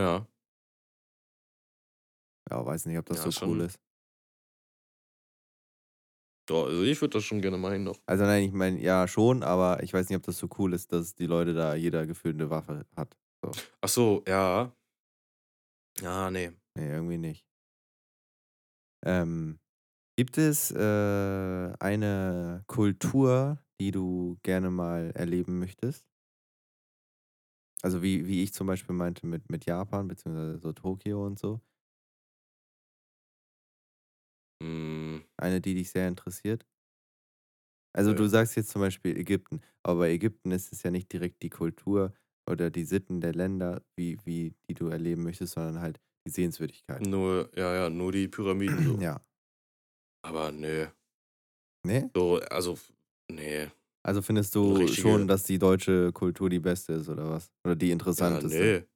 Ja. 0.00 0.26
Ja, 2.50 2.64
weiß 2.64 2.86
nicht, 2.86 2.98
ob 2.98 3.06
das 3.06 3.18
Ja, 3.18 3.22
so 3.24 3.30
schon- 3.32 3.50
cool 3.50 3.60
ist. 3.62 3.78
Doch, 6.48 6.66
also 6.66 6.82
ich 6.84 7.00
würde 7.00 7.14
das 7.14 7.24
schon 7.24 7.40
gerne 7.42 7.58
mal 7.58 7.72
hin 7.72 7.82
noch. 7.84 7.98
Also 8.06 8.24
nein, 8.24 8.44
ich 8.44 8.52
meine, 8.52 8.80
ja 8.80 9.08
schon, 9.08 9.42
aber 9.42 9.82
ich 9.82 9.92
weiß 9.92 10.08
nicht, 10.08 10.16
ob 10.16 10.22
das 10.22 10.38
so 10.38 10.48
cool 10.58 10.74
ist, 10.74 10.92
dass 10.92 11.14
die 11.16 11.26
Leute 11.26 11.54
da 11.54 11.74
jeder 11.74 12.06
gefühlt 12.06 12.36
eine 12.36 12.50
Waffe 12.50 12.86
hat. 12.96 13.16
Ach 13.80 13.88
so, 13.88 14.22
ja. 14.26 14.72
Ja, 16.00 16.30
nee. 16.30 16.52
Nee, 16.74 16.88
irgendwie 16.92 17.18
nicht. 17.18 17.44
Ähm, 19.04 19.58
gibt 20.16 20.38
es 20.38 20.70
äh, 20.72 21.72
eine 21.80 22.64
Kultur, 22.66 23.62
die 23.80 23.90
du 23.92 24.38
gerne 24.42 24.70
mal 24.70 25.12
erleben 25.14 25.58
möchtest? 25.60 26.06
Also 27.82 28.02
wie, 28.02 28.26
wie 28.26 28.42
ich 28.42 28.52
zum 28.54 28.66
Beispiel 28.66 28.94
meinte 28.94 29.26
mit, 29.26 29.50
mit 29.50 29.64
Japan, 29.66 30.08
beziehungsweise 30.08 30.58
so 30.58 30.72
Tokio 30.72 31.24
und 31.26 31.38
so. 31.38 31.60
Hm, 34.62 35.24
Eine, 35.38 35.60
die 35.62 35.74
dich 35.74 35.90
sehr 35.90 36.08
interessiert. 36.08 36.66
Also 37.94 38.14
du 38.14 38.26
Nö. 38.26 38.28
sagst 38.28 38.56
jetzt 38.56 38.70
zum 38.70 38.80
Beispiel 38.82 39.16
Ägypten, 39.16 39.60
aber 39.82 40.00
bei 40.00 40.10
Ägypten 40.12 40.50
ist 40.52 40.72
es 40.72 40.82
ja 40.82 40.90
nicht 40.90 41.12
direkt 41.12 41.42
die 41.42 41.50
Kultur 41.50 42.14
oder 42.48 42.70
die 42.70 42.84
Sitten 42.84 43.20
der 43.20 43.32
Länder, 43.34 43.82
wie, 43.96 44.18
wie 44.24 44.54
die 44.68 44.74
du 44.74 44.88
erleben 44.88 45.22
möchtest, 45.24 45.54
sondern 45.54 45.80
halt 45.80 46.00
die 46.26 46.30
Sehenswürdigkeiten. 46.30 47.08
nur, 47.10 47.50
ja, 47.56 47.74
ja, 47.74 47.90
nur 47.90 48.12
die 48.12 48.28
Pyramiden 48.28 48.82
so. 48.84 49.00
Ja. 49.00 49.20
Aber 50.24 50.50
nö. 50.52 50.86
Ne? 51.86 52.10
So, 52.14 52.40
also, 52.50 52.78
nee. 53.30 53.68
Also 54.04 54.22
findest 54.22 54.54
du 54.54 54.74
richtige- 54.76 55.00
schon, 55.02 55.28
dass 55.28 55.44
die 55.44 55.58
deutsche 55.58 56.12
Kultur 56.12 56.48
die 56.50 56.58
beste 56.60 56.94
ist 56.94 57.08
oder 57.08 57.30
was? 57.30 57.50
Oder 57.64 57.76
die 57.76 57.88
Ja, 57.88 57.92
interessanteste? 57.92 58.86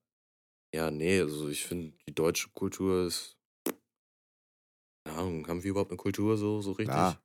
nee. 0.72 0.78
Ja, 0.78 0.90
nee, 0.90 1.20
also 1.20 1.48
ich 1.48 1.64
finde, 1.64 1.92
die 2.08 2.14
deutsche 2.14 2.48
Kultur 2.50 3.06
ist. 3.06 3.36
Keine 5.04 5.18
Ahnung, 5.18 5.46
haben 5.48 5.62
wir 5.62 5.70
überhaupt 5.70 5.90
eine 5.90 5.96
Kultur 5.96 6.36
so, 6.36 6.60
so 6.60 6.72
richtig? 6.72 6.94
Klar. 6.94 7.20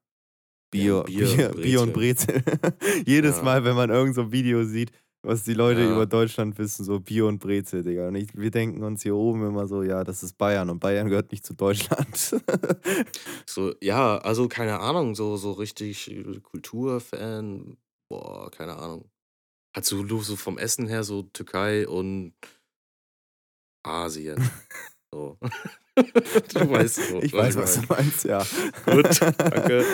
Bier, 0.71 1.03
Bier, 1.03 1.27
Bier, 1.35 1.49
Bier 1.49 1.81
und 1.81 1.93
Brezel. 1.93 2.43
Jedes 3.05 3.37
Ja. 3.37 3.43
Mal, 3.43 3.63
wenn 3.63 3.75
man 3.75 3.89
irgend 3.91 4.15
so 4.15 4.21
ein 4.21 4.31
Video 4.31 4.63
sieht, 4.63 4.91
was 5.25 5.43
die 5.43 5.53
Leute 5.53 5.81
Ja. 5.81 5.91
über 5.91 6.05
Deutschland 6.05 6.57
wissen, 6.57 6.83
so 6.85 6.99
Bier 6.99 7.25
und 7.25 7.39
Brezel, 7.39 7.83
Digga. 7.83 8.07
Und 8.07 8.15
ich, 8.15 8.33
wir 8.35 8.51
denken 8.51 8.83
uns 8.83 9.03
hier 9.03 9.15
oben 9.15 9.45
immer 9.45 9.67
so, 9.67 9.83
ja, 9.83 10.03
das 10.03 10.23
ist 10.23 10.37
Bayern 10.37 10.69
und 10.69 10.79
Bayern 10.79 11.09
gehört 11.09 11.31
nicht 11.31 11.45
zu 11.45 11.53
Deutschland. 11.53 12.35
So, 13.47 13.73
ja, 13.81 14.17
also 14.17 14.47
keine 14.47 14.79
Ahnung, 14.79 15.15
so, 15.15 15.37
so 15.37 15.51
richtig 15.53 16.11
äh, 16.11 16.39
Kulturfan, 16.41 17.77
boah, 18.09 18.49
keine 18.51 18.75
Ahnung. 18.75 19.09
Hat 19.75 19.85
so, 19.85 20.03
nur 20.03 20.23
so 20.23 20.35
vom 20.35 20.57
Essen 20.57 20.87
her 20.87 21.03
so 21.03 21.23
Türkei 21.23 21.87
und 21.87 22.33
Asien. 23.83 24.37
So. 25.13 25.37
du 25.95 26.69
weißt 26.71 26.95
so. 26.95 27.21
ich 27.21 27.31
weiß, 27.31 27.55
was 27.55 27.75
du 27.75 27.81
meine. 27.87 28.01
meinst, 28.03 28.25
ja. 28.25 28.39
Gut, 28.85 29.21
danke. 29.21 29.85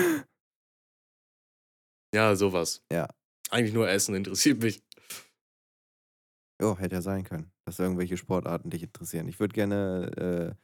Ja, 2.15 2.35
sowas. 2.35 2.81
Ja. 2.91 3.07
Eigentlich 3.51 3.73
nur 3.73 3.87
Essen 3.87 4.15
interessiert 4.15 4.63
mich. 4.63 4.81
Jo, 6.61 6.77
hätte 6.77 6.95
ja 6.95 7.01
sein 7.01 7.23
können, 7.23 7.51
dass 7.65 7.79
irgendwelche 7.79 8.17
Sportarten 8.17 8.69
dich 8.69 8.83
interessieren. 8.83 9.27
Ich 9.27 9.39
würde 9.39 9.53
gerne, 9.53 10.55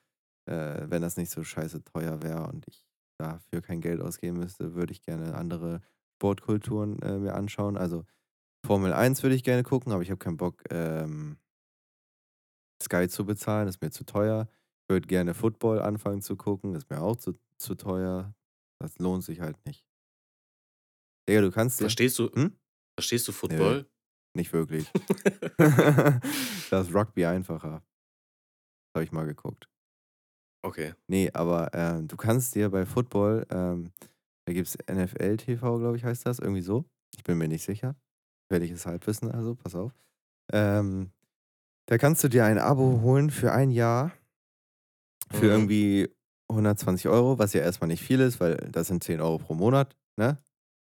äh, 0.47 0.51
äh, 0.51 0.89
wenn 0.89 1.01
das 1.01 1.17
nicht 1.17 1.31
so 1.31 1.43
scheiße 1.43 1.83
teuer 1.83 2.21
wäre 2.21 2.47
und 2.47 2.67
ich 2.67 2.85
dafür 3.19 3.61
kein 3.61 3.81
Geld 3.81 4.01
ausgeben 4.01 4.37
müsste, 4.37 4.75
würde 4.75 4.93
ich 4.93 5.01
gerne 5.01 5.35
andere 5.35 5.81
Sportkulturen 6.17 6.99
äh, 7.01 7.17
mir 7.17 7.33
anschauen. 7.35 7.77
Also 7.77 8.05
Formel 8.65 8.93
1 8.93 9.23
würde 9.23 9.35
ich 9.35 9.43
gerne 9.43 9.63
gucken, 9.63 9.93
aber 9.93 10.03
ich 10.03 10.11
habe 10.11 10.19
keinen 10.19 10.37
Bock, 10.37 10.63
ähm, 10.71 11.39
Sky 12.81 13.07
zu 13.07 13.25
bezahlen, 13.25 13.67
ist 13.67 13.81
mir 13.81 13.91
zu 13.91 14.03
teuer. 14.05 14.47
Ich 14.83 14.89
würde 14.93 15.07
gerne 15.07 15.33
Football 15.33 15.81
anfangen 15.81 16.21
zu 16.21 16.35
gucken, 16.35 16.75
ist 16.75 16.89
mir 16.89 17.01
auch 17.01 17.15
zu, 17.15 17.33
zu 17.57 17.75
teuer. 17.75 18.33
Das 18.79 18.97
lohnt 18.99 19.23
sich 19.23 19.41
halt 19.41 19.57
nicht. 19.65 19.85
Digga, 21.27 21.41
du 21.41 21.51
kannst. 21.51 21.79
Verstehst 21.81 22.19
du, 22.19 22.29
Hm? 22.33 22.57
verstehst 22.95 23.27
du 23.27 23.31
Football? 23.31 23.85
Nicht 24.37 24.53
wirklich. 24.53 24.89
das 25.57 26.87
ist 26.87 26.93
Rugby 26.95 27.25
einfacher. 27.25 27.81
Habe 28.95 29.03
ich 29.03 29.11
mal 29.11 29.25
geguckt. 29.25 29.67
okay. 30.65 30.93
Nee, 31.07 31.29
aber 31.33 31.71
ähm, 31.73 32.07
du 32.07 32.17
kannst 32.17 32.55
dir 32.55 32.69
bei 32.69 32.85
Football, 32.85 33.45
ähm, 33.49 33.91
da 34.45 34.53
gibt 34.53 34.67
es 34.67 34.77
NFL 34.89 35.37
TV, 35.37 35.79
glaube 35.79 35.97
ich, 35.97 36.03
heißt 36.03 36.25
das, 36.25 36.39
irgendwie 36.39 36.61
so. 36.61 36.85
Ich 37.15 37.23
bin 37.23 37.37
mir 37.37 37.47
nicht 37.47 37.63
sicher. 37.63 37.95
Gefährliches 38.49 38.85
Halbwissen, 38.85 39.31
also, 39.31 39.55
pass 39.55 39.75
auf. 39.75 39.93
Ähm, 40.53 41.11
da 41.89 41.97
kannst 41.97 42.23
du 42.23 42.27
dir 42.29 42.45
ein 42.45 42.59
Abo 42.59 43.01
holen 43.01 43.29
für 43.29 43.51
ein 43.51 43.71
Jahr 43.71 44.11
für 45.31 45.45
Mhm. 45.45 45.51
irgendwie 45.51 46.09
120 46.49 47.07
Euro, 47.09 47.37
was 47.39 47.53
ja 47.53 47.61
erstmal 47.61 47.89
nicht 47.89 48.01
viel 48.03 48.19
ist, 48.21 48.39
weil 48.39 48.55
das 48.71 48.87
sind 48.87 49.03
10 49.03 49.19
Euro 49.21 49.37
pro 49.37 49.53
Monat, 49.53 49.95
ne? 50.17 50.37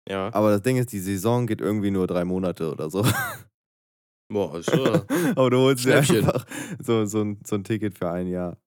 Ja. 0.07 0.33
Aber 0.33 0.51
das 0.51 0.61
Ding 0.61 0.77
ist, 0.77 0.91
die 0.91 0.99
Saison 0.99 1.47
geht 1.47 1.61
irgendwie 1.61 1.91
nur 1.91 2.05
drei 2.07 2.25
Monate 2.25 2.71
oder 2.71 2.89
so. 2.89 3.03
Boah, 4.31 4.57
ist 4.59 4.69
schon. 4.69 4.87
Aber 5.37 5.49
du 5.49 5.57
holst 5.57 5.85
dir 5.85 5.97
einfach 5.97 6.45
so, 6.79 7.05
so, 7.05 7.21
ein, 7.21 7.39
so 7.45 7.55
ein 7.55 7.63
Ticket 7.63 7.97
für 7.97 8.09
ein 8.11 8.27
Jahr. 8.27 8.57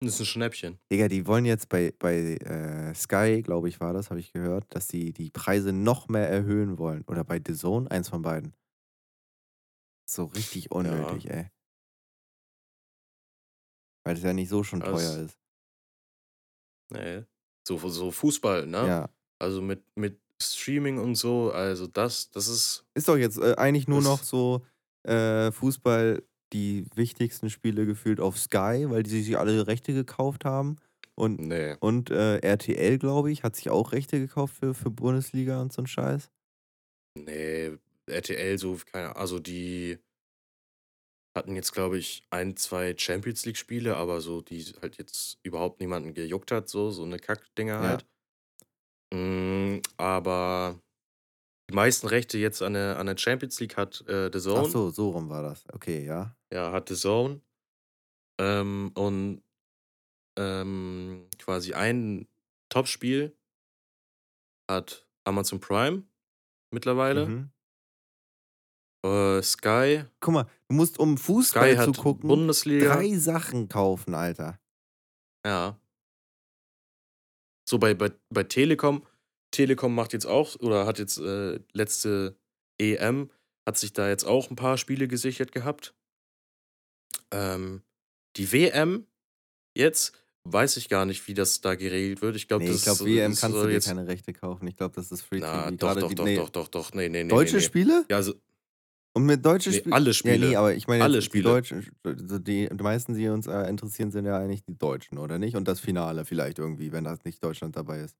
Das 0.00 0.14
ist 0.14 0.20
ein 0.20 0.26
Schnäppchen. 0.26 0.78
Digga, 0.92 1.08
die 1.08 1.26
wollen 1.26 1.44
jetzt 1.44 1.68
bei, 1.68 1.92
bei 1.98 2.34
äh, 2.36 2.94
Sky, 2.94 3.40
glaube 3.42 3.68
ich, 3.68 3.80
war 3.80 3.92
das, 3.94 4.10
habe 4.10 4.20
ich 4.20 4.32
gehört, 4.32 4.66
dass 4.74 4.88
sie 4.88 5.12
die 5.12 5.30
Preise 5.30 5.72
noch 5.72 6.08
mehr 6.08 6.28
erhöhen 6.28 6.78
wollen. 6.78 7.04
Oder 7.06 7.24
bei 7.24 7.40
The 7.44 7.54
Zone, 7.54 7.90
eins 7.90 8.08
von 8.10 8.22
beiden. 8.22 8.54
So 10.10 10.24
richtig 10.26 10.70
unnötig, 10.70 11.30
ey. 11.30 11.50
Weil 14.04 14.16
es 14.16 14.22
ja 14.22 14.32
nicht 14.34 14.50
so 14.50 14.62
schon 14.62 14.80
Das- 14.80 14.90
teuer 14.90 15.24
ist. 15.24 15.38
Nee. 16.92 17.24
So, 17.66 17.78
so 17.88 18.10
Fußball, 18.10 18.66
ne? 18.66 18.86
Ja. 18.86 19.10
Also 19.38 19.60
mit, 19.62 19.82
mit 19.96 20.20
Streaming 20.40 20.98
und 20.98 21.14
so, 21.14 21.50
also 21.52 21.86
das, 21.86 22.30
das 22.30 22.48
ist. 22.48 22.84
Ist 22.94 23.08
doch 23.08 23.16
jetzt 23.16 23.38
äh, 23.38 23.54
eigentlich 23.56 23.88
nur 23.88 24.02
noch 24.02 24.22
so 24.22 24.64
äh, 25.04 25.50
Fußball 25.52 26.22
die 26.52 26.86
wichtigsten 26.94 27.50
Spiele 27.50 27.86
gefühlt 27.86 28.20
auf 28.20 28.38
Sky, 28.38 28.86
weil 28.88 29.02
die 29.02 29.22
sich 29.22 29.38
alle 29.38 29.66
Rechte 29.66 29.92
gekauft 29.92 30.44
haben. 30.44 30.76
Und, 31.16 31.40
Nee. 31.40 31.76
und 31.80 32.10
äh, 32.10 32.38
RTL, 32.38 32.98
glaube 32.98 33.30
ich, 33.30 33.44
hat 33.44 33.54
sich 33.56 33.70
auch 33.70 33.92
Rechte 33.92 34.18
gekauft 34.18 34.56
für, 34.58 34.74
für 34.74 34.90
Bundesliga 34.90 35.60
und 35.62 35.72
so 35.72 35.82
ein 35.82 35.86
Scheiß. 35.86 36.30
Nee, 37.16 37.78
RTL 38.06 38.58
so, 38.58 38.76
keine 38.90 39.14
Also 39.16 39.38
die 39.38 39.98
hatten 41.34 41.56
jetzt, 41.56 41.72
glaube 41.72 41.98
ich, 41.98 42.22
ein, 42.30 42.56
zwei 42.56 42.94
Champions 42.96 43.44
League-Spiele, 43.44 43.96
aber 43.96 44.20
so, 44.20 44.40
die 44.40 44.62
halt 44.80 44.98
jetzt 44.98 45.38
überhaupt 45.42 45.80
niemanden 45.80 46.14
gejuckt 46.14 46.52
hat, 46.52 46.68
so, 46.68 46.90
so 46.90 47.04
eine 47.04 47.18
Kackdinger 47.18 47.74
Ja. 47.82 47.88
halt. 47.88 48.06
Mm, 49.12 49.80
aber 49.96 50.80
die 51.70 51.74
meisten 51.74 52.06
Rechte 52.06 52.38
jetzt 52.38 52.62
an 52.62 52.74
der, 52.74 52.98
an 52.98 53.06
der 53.06 53.16
Champions 53.16 53.58
League 53.60 53.76
hat 53.76 54.06
äh, 54.08 54.30
The 54.32 54.40
Zone. 54.40 54.64
Ach 54.66 54.70
so, 54.70 54.90
so 54.90 55.10
rum 55.10 55.28
war 55.28 55.42
das. 55.42 55.64
Okay, 55.72 56.04
ja. 56.04 56.36
Ja, 56.52 56.72
hat 56.72 56.88
The 56.88 56.94
Zone. 56.94 57.40
Ähm, 58.38 58.92
und 58.94 59.42
ähm, 60.36 61.28
quasi 61.38 61.74
ein 61.74 62.28
Topspiel 62.68 63.36
hat 64.68 65.06
Amazon 65.24 65.60
Prime 65.60 66.04
mittlerweile. 66.70 67.26
Mhm. 67.26 67.50
Äh, 69.04 69.42
Sky. 69.42 70.04
Guck 70.20 70.34
mal, 70.34 70.50
du 70.68 70.74
musst, 70.76 70.98
um 70.98 71.16
Sky 71.18 71.24
Fußball 71.24 71.74
zu 71.74 71.78
hat 71.80 71.96
gucken, 71.98 72.28
Bundesliga. 72.28 72.94
drei 72.94 73.16
Sachen 73.18 73.68
kaufen, 73.68 74.14
Alter. 74.14 74.58
Ja. 75.44 75.78
So 77.68 77.78
bei, 77.78 77.94
bei, 77.94 78.12
bei 78.30 78.44
Telekom. 78.44 79.06
Telekom 79.50 79.94
macht 79.94 80.12
jetzt 80.12 80.26
auch, 80.26 80.56
oder 80.60 80.86
hat 80.86 80.98
jetzt 80.98 81.18
äh, 81.18 81.60
letzte 81.72 82.36
EM, 82.80 83.30
hat 83.68 83.78
sich 83.78 83.92
da 83.92 84.08
jetzt 84.08 84.24
auch 84.24 84.50
ein 84.50 84.56
paar 84.56 84.78
Spiele 84.78 85.06
gesichert 85.06 85.52
gehabt. 85.52 85.94
Ähm, 87.30 87.82
die 88.36 88.50
WM 88.52 89.06
jetzt 89.76 90.12
weiß 90.46 90.76
ich 90.76 90.88
gar 90.88 91.06
nicht, 91.06 91.26
wie 91.26 91.34
das 91.34 91.60
da 91.60 91.74
geregelt 91.74 92.20
wird. 92.20 92.36
Ich 92.36 92.48
glaube, 92.48 92.64
Nee, 92.64 92.70
das 92.70 92.78
ich 92.78 92.82
glaube, 92.84 92.98
so- 92.98 93.06
WM 93.06 93.34
kannst 93.34 93.56
du 93.56 93.66
dir 93.66 93.80
keine 93.80 94.06
Rechte 94.06 94.32
kaufen. 94.32 94.66
Ich 94.66 94.76
glaube, 94.76 94.94
das 94.94 95.10
ist 95.10 95.22
Free 95.22 95.38
Na, 95.40 95.70
TV. 95.70 95.76
doch, 95.76 95.94
doch, 96.00 96.08
die, 96.08 96.14
doch, 96.14 96.24
nee, 96.24 96.36
doch, 96.36 96.48
doch, 96.50 96.68
doch, 96.68 96.92
nee, 96.92 97.08
nee, 97.08 97.24
nee. 97.24 97.30
Deutsche 97.30 97.54
nee, 97.56 97.60
nee. 97.60 97.64
Spiele? 97.66 98.04
Ja, 98.10 98.16
also, 98.16 98.34
Und 99.16 99.26
mit 99.26 99.44
deutschen 99.44 99.72
Nee, 99.72 99.72
Spielen? 99.72 99.96
alle 99.96 100.12
Ja, 100.24 100.36
Spiele. 100.36 100.36
nee, 100.36 100.56
aber 100.56 100.74
ich 100.74 100.86
meine, 100.88 101.04
Alle 101.04 101.22
Spiele. 101.22 101.32
die 101.34 101.42
Deutschen, 101.42 101.86
also 102.04 102.38
die, 102.38 102.68
die 102.68 102.82
meisten, 102.82 103.14
die 103.14 103.28
uns 103.28 103.46
äh, 103.46 103.68
interessieren, 103.68 104.10
sind 104.10 104.24
ja 104.24 104.38
eigentlich 104.38 104.64
die 104.64 104.76
Deutschen, 104.76 105.18
oder 105.18 105.38
nicht? 105.38 105.56
Und 105.56 105.68
das 105.68 105.80
Finale 105.80 106.24
vielleicht 106.24 106.58
irgendwie, 106.58 106.92
wenn 106.92 107.04
das 107.04 107.24
nicht 107.24 107.42
Deutschland 107.44 107.76
dabei 107.76 108.00
ist. 108.00 108.16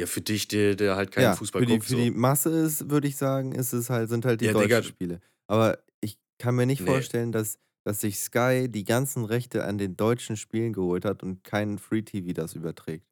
ja, 0.00 0.06
für 0.06 0.20
dich, 0.20 0.48
der, 0.48 0.74
der 0.76 0.96
halt 0.96 1.12
keinen 1.12 1.32
ja, 1.32 1.32
Fußball 1.32 1.62
für 1.62 1.66
die, 1.66 1.80
guckt. 1.80 1.86
für 1.86 1.96
so. 1.96 1.96
die 1.96 2.10
Masse 2.10 2.50
ist, 2.50 2.90
würde 2.90 3.08
ich 3.08 3.16
sagen, 3.16 3.52
ist 3.52 3.72
es 3.72 3.90
halt, 3.90 4.08
sind 4.08 4.24
halt 4.24 4.40
die 4.40 4.48
Ja, 4.48 4.50
deutschen 4.50 4.82
Digga. 4.82 4.84
Spiele. 4.84 5.20
Aber 5.48 5.78
ich 6.00 6.18
kann 6.38 6.56
mir 6.56 6.66
nicht 6.66 6.80
Nee. 6.80 6.82
vorstellen, 6.82 7.32
dass, 7.32 7.58
dass 7.84 8.00
sich 8.00 8.18
Sky 8.18 8.68
die 8.70 8.84
ganzen 8.84 9.24
Rechte 9.24 9.64
an 9.64 9.78
den 9.78 9.96
deutschen 9.96 10.36
Spielen 10.36 10.72
geholt 10.72 11.04
hat 11.04 11.22
und 11.22 11.44
kein 11.44 11.78
Free 11.78 12.02
TV 12.02 12.32
das 12.32 12.54
überträgt. 12.54 13.06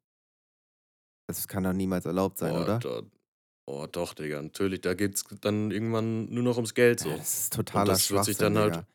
Das 1.27 1.47
kann 1.49 1.63
doch 1.63 1.73
niemals 1.73 2.05
erlaubt 2.05 2.37
sein, 2.37 2.55
Boah, 2.55 2.57
oder? 2.57 2.85
Da, 2.85 3.01
oh, 3.65 3.87
doch, 3.91 4.13
Digga, 4.13 4.41
natürlich. 4.41 4.81
Da 4.81 4.93
geht's 4.93 5.23
dann 5.41 5.71
irgendwann 5.71 6.25
nur 6.33 6.43
noch 6.43 6.55
ums 6.57 6.73
Geld 6.73 6.99
so. 6.99 7.09
Ja, 7.09 7.17
das 7.17 7.33
ist 7.33 7.53
totaler 7.53 7.85
das 7.85 8.11
wird 8.11 8.25
sich 8.25 8.37
dann 8.37 8.57
halt-. 8.57 8.85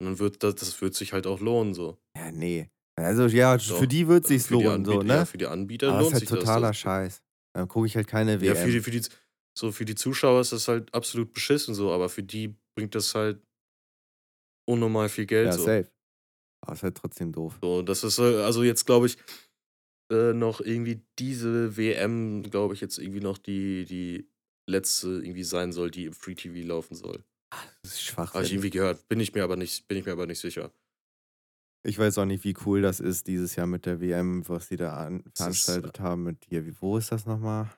Und 0.00 0.06
dann 0.06 0.18
wird 0.18 0.42
das, 0.42 0.56
das 0.56 0.80
wird 0.80 0.94
sich 0.94 1.12
halt 1.12 1.26
auch 1.26 1.40
lohnen 1.40 1.74
so. 1.74 1.96
Ja, 2.16 2.32
nee. 2.32 2.68
Also 2.96 3.26
ja, 3.26 3.56
Doch. 3.56 3.78
für 3.78 3.88
die 3.88 4.08
wird 4.08 4.24
Also 4.24 4.34
sich's 4.34 4.46
für 4.46 4.54
lohnen, 4.54 4.84
so, 4.84 5.00
ne? 5.02 5.14
Ja, 5.14 5.24
für 5.24 5.38
die 5.38 5.46
Anbieter 5.46 5.88
Aber 5.88 5.98
das 5.98 6.04
lohnt 6.04 6.14
ist 6.14 6.20
sich 6.20 6.30
halt 6.30 6.40
totaler 6.40 6.68
das. 6.68 6.76
Scheiß. 6.78 7.22
Dann 7.54 7.68
gucke 7.68 7.86
ich 7.86 7.96
halt 7.96 8.06
keine 8.06 8.32
das 8.34 8.42
WM. 8.42 8.56
ja, 8.56 8.62
für 8.62 8.70
die, 8.70 8.80
für, 8.80 8.90
die, 8.90 9.02
so 9.56 9.72
für 9.72 9.84
die 9.84 9.94
Zuschauer 9.94 10.40
ist 10.40 10.52
das 10.52 10.68
halt 10.68 10.92
absolut 10.92 11.32
beschissen 11.32 11.74
so, 11.74 11.92
aber 11.92 12.08
für 12.08 12.22
die 12.22 12.54
bringt 12.74 12.94
das 12.94 13.14
halt 13.14 13.40
unnormal 14.68 15.08
viel 15.08 15.26
Geld 15.26 15.46
ja, 15.46 15.52
so. 15.52 15.64
safe. 15.64 15.90
Aber 16.64 16.74
ist 16.74 16.82
halt 16.82 16.96
trotzdem 16.96 17.32
doof. 17.32 17.58
So, 17.62 17.82
das 17.82 18.04
ist 18.04 18.18
äh, 18.18 18.42
also 18.42 18.62
jetzt, 18.62 18.84
glaube 18.86 19.06
ich, 19.06 19.16
äh, 20.12 20.32
noch 20.34 20.60
irgendwie 20.60 21.02
diese 21.18 21.76
WM, 21.76 22.42
glaube 22.44 22.74
ich, 22.74 22.80
jetzt 22.80 22.98
irgendwie 22.98 23.20
noch 23.20 23.38
die, 23.38 23.84
die 23.84 24.28
letzte 24.68 25.08
irgendwie 25.08 25.44
sein 25.44 25.72
soll, 25.72 25.90
die 25.90 26.06
im 26.06 26.12
Free 26.12 26.34
TV 26.34 26.66
laufen 26.66 26.94
soll. 26.94 27.24
Das 27.82 27.94
ist 28.00 28.16
Habe 28.16 28.44
ich 28.44 28.52
irgendwie 28.52 28.70
gehört. 28.70 29.08
Bin 29.08 29.20
ich 29.20 29.34
mir 29.34 29.44
aber 29.44 29.56
nicht, 29.56 29.88
bin 29.88 29.98
ich 29.98 30.06
mir 30.06 30.12
aber 30.12 30.26
nicht 30.26 30.38
sicher. 30.40 30.72
Ich 31.84 31.98
weiß 31.98 32.18
auch 32.18 32.24
nicht, 32.24 32.44
wie 32.44 32.54
cool 32.64 32.80
das 32.80 33.00
ist 33.00 33.26
dieses 33.26 33.56
Jahr 33.56 33.66
mit 33.66 33.86
der 33.86 34.00
WM, 34.00 34.48
was 34.48 34.68
die 34.68 34.76
da 34.76 34.94
an, 34.94 35.20
ist, 35.20 35.36
veranstaltet 35.36 35.98
haben 36.00 36.22
mit 36.22 36.44
hier. 36.48 36.64
Wie, 36.64 36.74
wo 36.80 36.96
ist 36.96 37.10
das 37.10 37.26
nochmal? 37.26 37.70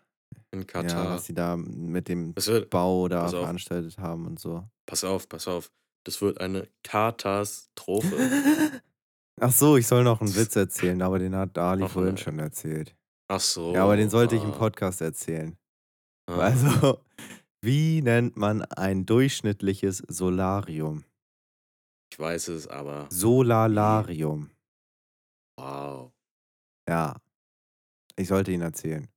In 0.51 0.61
Ja, 0.61 0.67
Katar. 0.67 1.11
was 1.17 1.25
die 1.25 1.35
da 1.35 1.57
mit 1.57 2.09
dem 2.09 2.35
wird, 2.37 2.69
Bau 2.71 3.09
da 3.09 3.25
auf, 3.25 3.31
veranstaltet 3.31 3.99
haben 3.99 4.27
und 4.27 4.39
so. 4.39 4.69
pass 4.87 5.05
auf, 5.05 5.29
pass 5.29 5.49
auf. 5.49 5.73
Das 6.05 6.21
wird 6.21 6.39
eine 6.39 6.69
Katastrophe. 6.83 8.15
Ach 9.41 9.53
so, 9.53 9.77
ich 9.77 9.87
soll 9.87 10.05
noch 10.05 10.21
einen 10.21 10.35
Witz 10.37 10.57
erzählen, 10.57 11.01
aber 11.03 11.19
den 11.19 11.35
hat 11.35 11.57
Ali 11.59 11.83
Noch 11.83 11.91
vorhin 11.91 12.17
schon 12.17 12.39
erzählt. 12.39 12.97
Ach 13.29 13.41
so. 13.41 13.75
Ja, 13.75 13.85
aber 13.85 13.97
den 13.97 14.11
sollte 14.11 14.37
ich 14.37 14.43
im 14.43 14.53
ah, 14.53 14.59
Podcast 14.59 15.01
erzählen. 15.01 15.57
ah. 16.31 16.39
Also, 16.39 17.01
wie 17.65 18.03
nennt 18.03 18.37
man 18.37 18.63
ein 18.63 19.07
durchschnittliches 19.07 19.99
Solarium? 20.09 21.05
Ich 22.13 22.19
weiß 22.19 22.49
es, 22.49 22.69
aber 22.69 23.07
wie? 23.11 23.15
Solalarium. 23.15 24.51
Wow. 25.59 26.13
Ja, 26.89 27.17
ich 28.17 28.29
sollte 28.29 28.53
ihn 28.53 28.61
erzählen. 28.61 29.09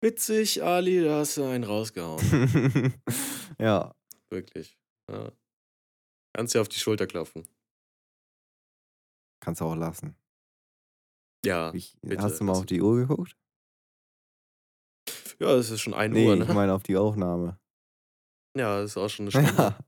Witzig, 0.00 0.62
Ali, 0.62 1.04
da 1.04 1.18
hast 1.18 1.36
du 1.36 1.44
einen 1.44 1.64
rausgehauen. 1.64 2.94
ja, 3.58 3.92
Wirklich. 4.30 4.78
Ja. 5.10 5.32
Kannst 6.36 6.54
dir 6.54 6.60
auf 6.60 6.68
die 6.68 6.78
Schulter 6.78 7.06
klopfen. 7.06 7.46
Kannst 9.40 9.60
du 9.60 9.64
auch 9.66 9.76
lassen. 9.76 10.16
Ja, 11.44 11.70
Ich, 11.72 11.96
bitte. 12.02 12.22
hast 12.22 12.40
du 12.40 12.44
mal 12.44 12.52
auf 12.52 12.66
die 12.66 12.82
Uhr 12.82 12.96
geguckt? 12.96 13.36
ja, 15.40 15.54
es 15.54 15.70
ist 15.70 15.80
schon 15.80 15.94
1 15.94 16.12
Nee, 16.14 16.26
Uhr, 16.26 16.34
ich 16.34 16.46
ne? 16.46 16.54
meine 16.54 16.74
auf 16.74 16.82
die 16.82 16.96
Aufnahme. 16.96 17.58
Ja, 18.56 18.80
das 18.80 18.92
ist 18.92 18.96
auch 18.96 19.08
schon 19.08 19.24
eine 19.24 19.30
Stunde. 19.32 19.54
Ja. 19.62 19.78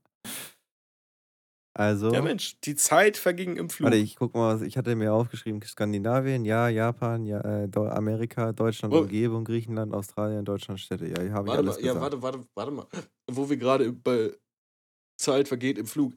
Also, 1.73 2.13
Ja, 2.13 2.21
Mensch, 2.21 2.59
die 2.61 2.75
Zeit 2.75 3.17
verging 3.17 3.55
im 3.57 3.69
warte, 3.81 3.97
Flug. 3.97 4.03
ich 4.03 4.15
guck 4.17 4.33
mal, 4.35 4.55
was 4.55 4.61
ich 4.61 4.77
hatte 4.77 4.95
mir 4.95 5.13
aufgeschrieben: 5.13 5.61
Skandinavien, 5.61 6.43
ja, 6.45 6.67
Japan, 6.69 7.25
ja, 7.25 7.39
äh, 7.41 7.69
Amerika, 7.75 8.51
Deutschland, 8.53 8.93
Oh, 8.93 8.97
Umgebung, 9.03 9.45
Griechenland, 9.45 9.93
Australien, 9.93 10.43
Deutschland, 10.45 10.79
Städte. 10.79 11.07
Ja, 11.07 11.21
hier 11.21 11.33
habe 11.33 11.49
ich 11.49 11.55
warte 11.55 11.59
alles 11.59 11.75
mal, 11.77 11.85
ja, 11.85 11.93
gesagt. 11.93 12.01
warte, 12.03 12.21
warte, 12.21 12.47
warte 12.55 12.71
mal. 12.71 12.87
Wo 13.29 13.49
wir 13.49 13.57
gerade 13.57 13.91
bei 13.93 14.35
Zeit 15.17 15.47
vergeht 15.47 15.77
im 15.77 15.87
Flug. 15.87 16.13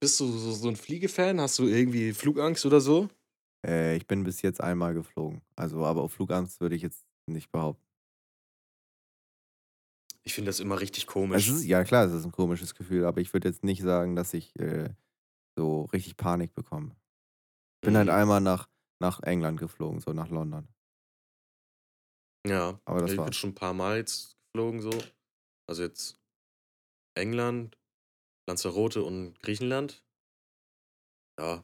Bist 0.00 0.20
du 0.20 0.26
so, 0.26 0.52
so 0.52 0.68
ein 0.68 0.76
Fliegefan? 0.76 1.40
Hast 1.40 1.58
du 1.58 1.66
irgendwie 1.66 2.12
Flugangst 2.12 2.64
oder 2.66 2.80
so? 2.80 3.08
Äh, 3.66 3.96
ich 3.96 4.06
bin 4.06 4.24
bis 4.24 4.42
jetzt 4.42 4.60
einmal 4.60 4.94
geflogen. 4.94 5.42
Also, 5.56 5.84
aber 5.84 6.02
auf 6.02 6.12
Flugangst 6.12 6.60
würde 6.60 6.76
ich 6.76 6.82
jetzt 6.82 7.06
nicht 7.26 7.50
behaupten. 7.52 7.84
Ich 10.22 10.34
finde 10.34 10.48
das 10.50 10.60
immer 10.60 10.80
richtig 10.80 11.06
komisch. 11.08 11.48
ist, 11.48 11.64
ja, 11.64 11.84
klar, 11.84 12.04
es 12.06 12.12
ist 12.12 12.24
ein 12.24 12.32
komisches 12.32 12.74
Gefühl, 12.74 13.04
aber 13.04 13.20
ich 13.20 13.32
würde 13.32 13.48
jetzt 13.48 13.64
nicht 13.64 13.82
sagen, 13.82 14.16
dass 14.16 14.34
ich 14.34 14.58
äh, 14.58 14.90
so 15.56 15.84
richtig 15.86 16.16
Panik 16.16 16.54
bekomme. 16.54 16.96
Bin 17.84 17.96
halt 17.96 18.08
Mhm. 18.08 18.10
einmal 18.10 18.40
nach, 18.42 18.68
nach 19.00 19.22
England 19.22 19.60
geflogen, 19.60 20.00
so 20.00 20.12
nach 20.12 20.30
London. 20.30 20.68
Ja, 22.46 22.80
Aber 22.86 23.00
das 23.00 23.16
ich 23.16 23.22
bin 23.24 23.32
war's. 23.32 23.34
schon 23.34 23.50
ein 23.50 23.54
paar 23.54 23.74
Mal 23.74 23.98
jetzt 23.98 24.36
geflogen 24.52 24.80
so. 24.80 24.90
Also 25.68 25.82
jetzt 25.82 26.18
England, 27.14 27.77
Lanzarote 28.48 29.02
und 29.02 29.38
Griechenland. 29.40 30.02
Ja, 31.38 31.62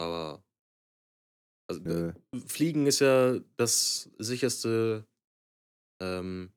aber 0.00 0.44
also, 1.68 1.82
Nö. 1.82 2.12
äh, 2.34 2.40
Fliegen 2.46 2.86
ist 2.86 3.00
ja 3.00 3.38
das 3.56 4.10
sicherste 4.18 5.06
ähm, 6.00 6.52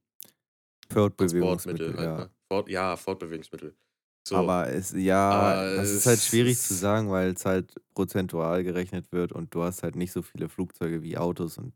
Fortbewegungsmittel, 0.91 1.97
halt, 1.97 2.05
ja. 2.05 2.17
ne? 2.17 2.29
Fort, 2.51 2.69
ja, 2.69 2.95
Fortbewegungsmittel. 2.95 3.75
So, 4.27 4.35
Aber 4.35 4.69
es, 4.69 4.91
ja, 4.91 5.31
aber 5.31 5.75
das 5.77 5.89
ist 5.89 6.05
halt 6.05 6.19
schwierig 6.19 6.59
zu 6.59 6.75
sagen, 6.75 7.09
weil 7.09 7.31
es 7.31 7.43
halt 7.43 7.73
prozentual 7.95 8.63
gerechnet 8.63 9.11
wird 9.11 9.31
und 9.31 9.53
du 9.55 9.63
hast 9.63 9.81
halt 9.81 9.95
nicht 9.95 10.11
so 10.11 10.21
viele 10.21 10.47
Flugzeuge 10.47 11.01
wie 11.01 11.17
Autos 11.17 11.57
und 11.57 11.73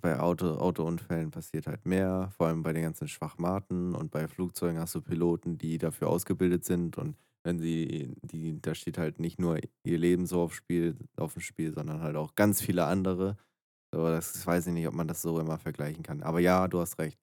bei 0.00 0.18
Auto, 0.18 0.46
Autounfällen 0.46 1.30
passiert 1.30 1.66
halt 1.66 1.86
mehr, 1.86 2.30
vor 2.36 2.46
allem 2.46 2.62
bei 2.62 2.72
den 2.72 2.82
ganzen 2.82 3.08
Schwachmaten 3.08 3.94
und 3.94 4.10
bei 4.10 4.28
Flugzeugen 4.28 4.78
hast 4.78 4.94
du 4.94 5.00
Piloten, 5.00 5.58
die 5.58 5.78
dafür 5.78 6.08
ausgebildet 6.08 6.64
sind 6.64 6.98
und 6.98 7.16
wenn 7.44 7.58
sie, 7.60 8.16
die, 8.22 8.60
da 8.60 8.74
steht 8.74 8.96
halt 8.98 9.20
nicht 9.20 9.38
nur 9.38 9.58
ihr 9.84 9.98
Leben 9.98 10.26
so 10.26 10.40
auf, 10.40 10.54
Spiel, 10.54 10.96
auf 11.16 11.34
dem 11.34 11.42
Spiel, 11.42 11.74
sondern 11.74 12.00
halt 12.00 12.16
auch 12.16 12.34
ganz 12.34 12.62
viele 12.62 12.86
andere. 12.86 13.36
So, 13.94 14.06
das 14.08 14.46
weiß 14.46 14.66
ich 14.68 14.72
nicht, 14.72 14.88
ob 14.88 14.94
man 14.94 15.06
das 15.06 15.20
so 15.20 15.38
immer 15.38 15.58
vergleichen 15.58 16.02
kann. 16.02 16.22
Aber 16.22 16.40
ja, 16.40 16.66
du 16.68 16.80
hast 16.80 16.98
recht. 16.98 17.18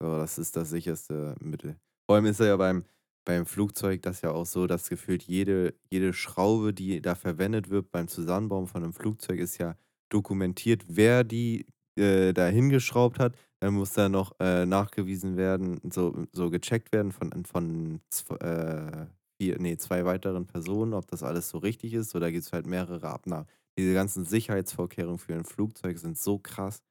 So, 0.00 0.16
das 0.16 0.38
ist 0.38 0.56
das 0.56 0.70
sicherste 0.70 1.34
Mittel. 1.40 1.76
Vor 2.06 2.16
allem 2.16 2.26
ist 2.26 2.38
ja 2.38 2.56
beim, 2.56 2.84
beim 3.26 3.46
Flugzeug 3.46 4.00
das 4.02 4.22
ja 4.22 4.30
auch 4.30 4.46
so, 4.46 4.68
dass 4.68 4.88
gefühlt 4.88 5.24
jede, 5.24 5.74
jede 5.90 6.12
Schraube, 6.12 6.72
die 6.72 7.02
da 7.02 7.16
verwendet 7.16 7.68
wird 7.68 7.90
beim 7.90 8.06
Zusammenbauen 8.06 8.68
von 8.68 8.84
einem 8.84 8.92
Flugzeug, 8.92 9.40
ist 9.40 9.58
ja 9.58 9.76
dokumentiert, 10.08 10.84
wer 10.88 11.24
die 11.24 11.66
äh, 11.98 12.32
da 12.32 12.46
hingeschraubt 12.48 13.18
hat. 13.18 13.34
Dann 13.60 13.74
muss 13.74 13.92
da 13.92 14.08
noch 14.08 14.32
äh, 14.40 14.66
nachgewiesen 14.66 15.36
werden, 15.36 15.80
so, 15.92 16.26
so 16.32 16.50
gecheckt 16.50 16.92
werden 16.92 17.12
von, 17.12 17.44
von 17.44 18.00
äh, 18.40 19.06
vier, 19.40 19.58
nee, 19.60 19.76
zwei 19.76 20.04
weiteren 20.04 20.46
Personen, 20.46 20.94
ob 20.94 21.06
das 21.08 21.22
alles 21.22 21.48
so 21.50 21.58
richtig 21.58 21.94
ist. 21.94 22.14
Oder 22.14 22.30
gibt 22.32 22.44
es 22.44 22.52
halt 22.52 22.66
mehrere 22.66 23.08
Abnahmen. 23.08 23.46
Diese 23.78 23.94
ganzen 23.94 24.24
Sicherheitsvorkehrungen 24.24 25.18
für 25.18 25.34
ein 25.34 25.44
Flugzeug 25.44 25.98
sind 25.98 26.18
so 26.18 26.38
krass. 26.38 26.82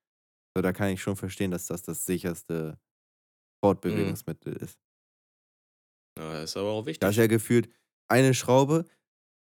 So, 0.56 0.62
da 0.64 0.74
kann 0.74 0.90
ich 0.92 1.02
schon 1.02 1.18
verstehen, 1.18 1.52
dass 1.52 1.68
das 1.68 1.84
das 1.84 2.06
sicherste 2.06 2.80
Mhm. 3.88 4.18
Fortbewegungsmittel 4.24 4.54
ist. 4.58 4.80
Ja, 6.18 6.42
ist 6.44 6.58
aber 6.58 6.70
auch 6.72 6.86
Da 7.00 7.10
ist 7.10 7.16
wichtig. 7.16 7.18
ja 7.18 7.28
gefühlt 7.28 7.70
eine 8.08 8.34
Schraube, 8.34 8.86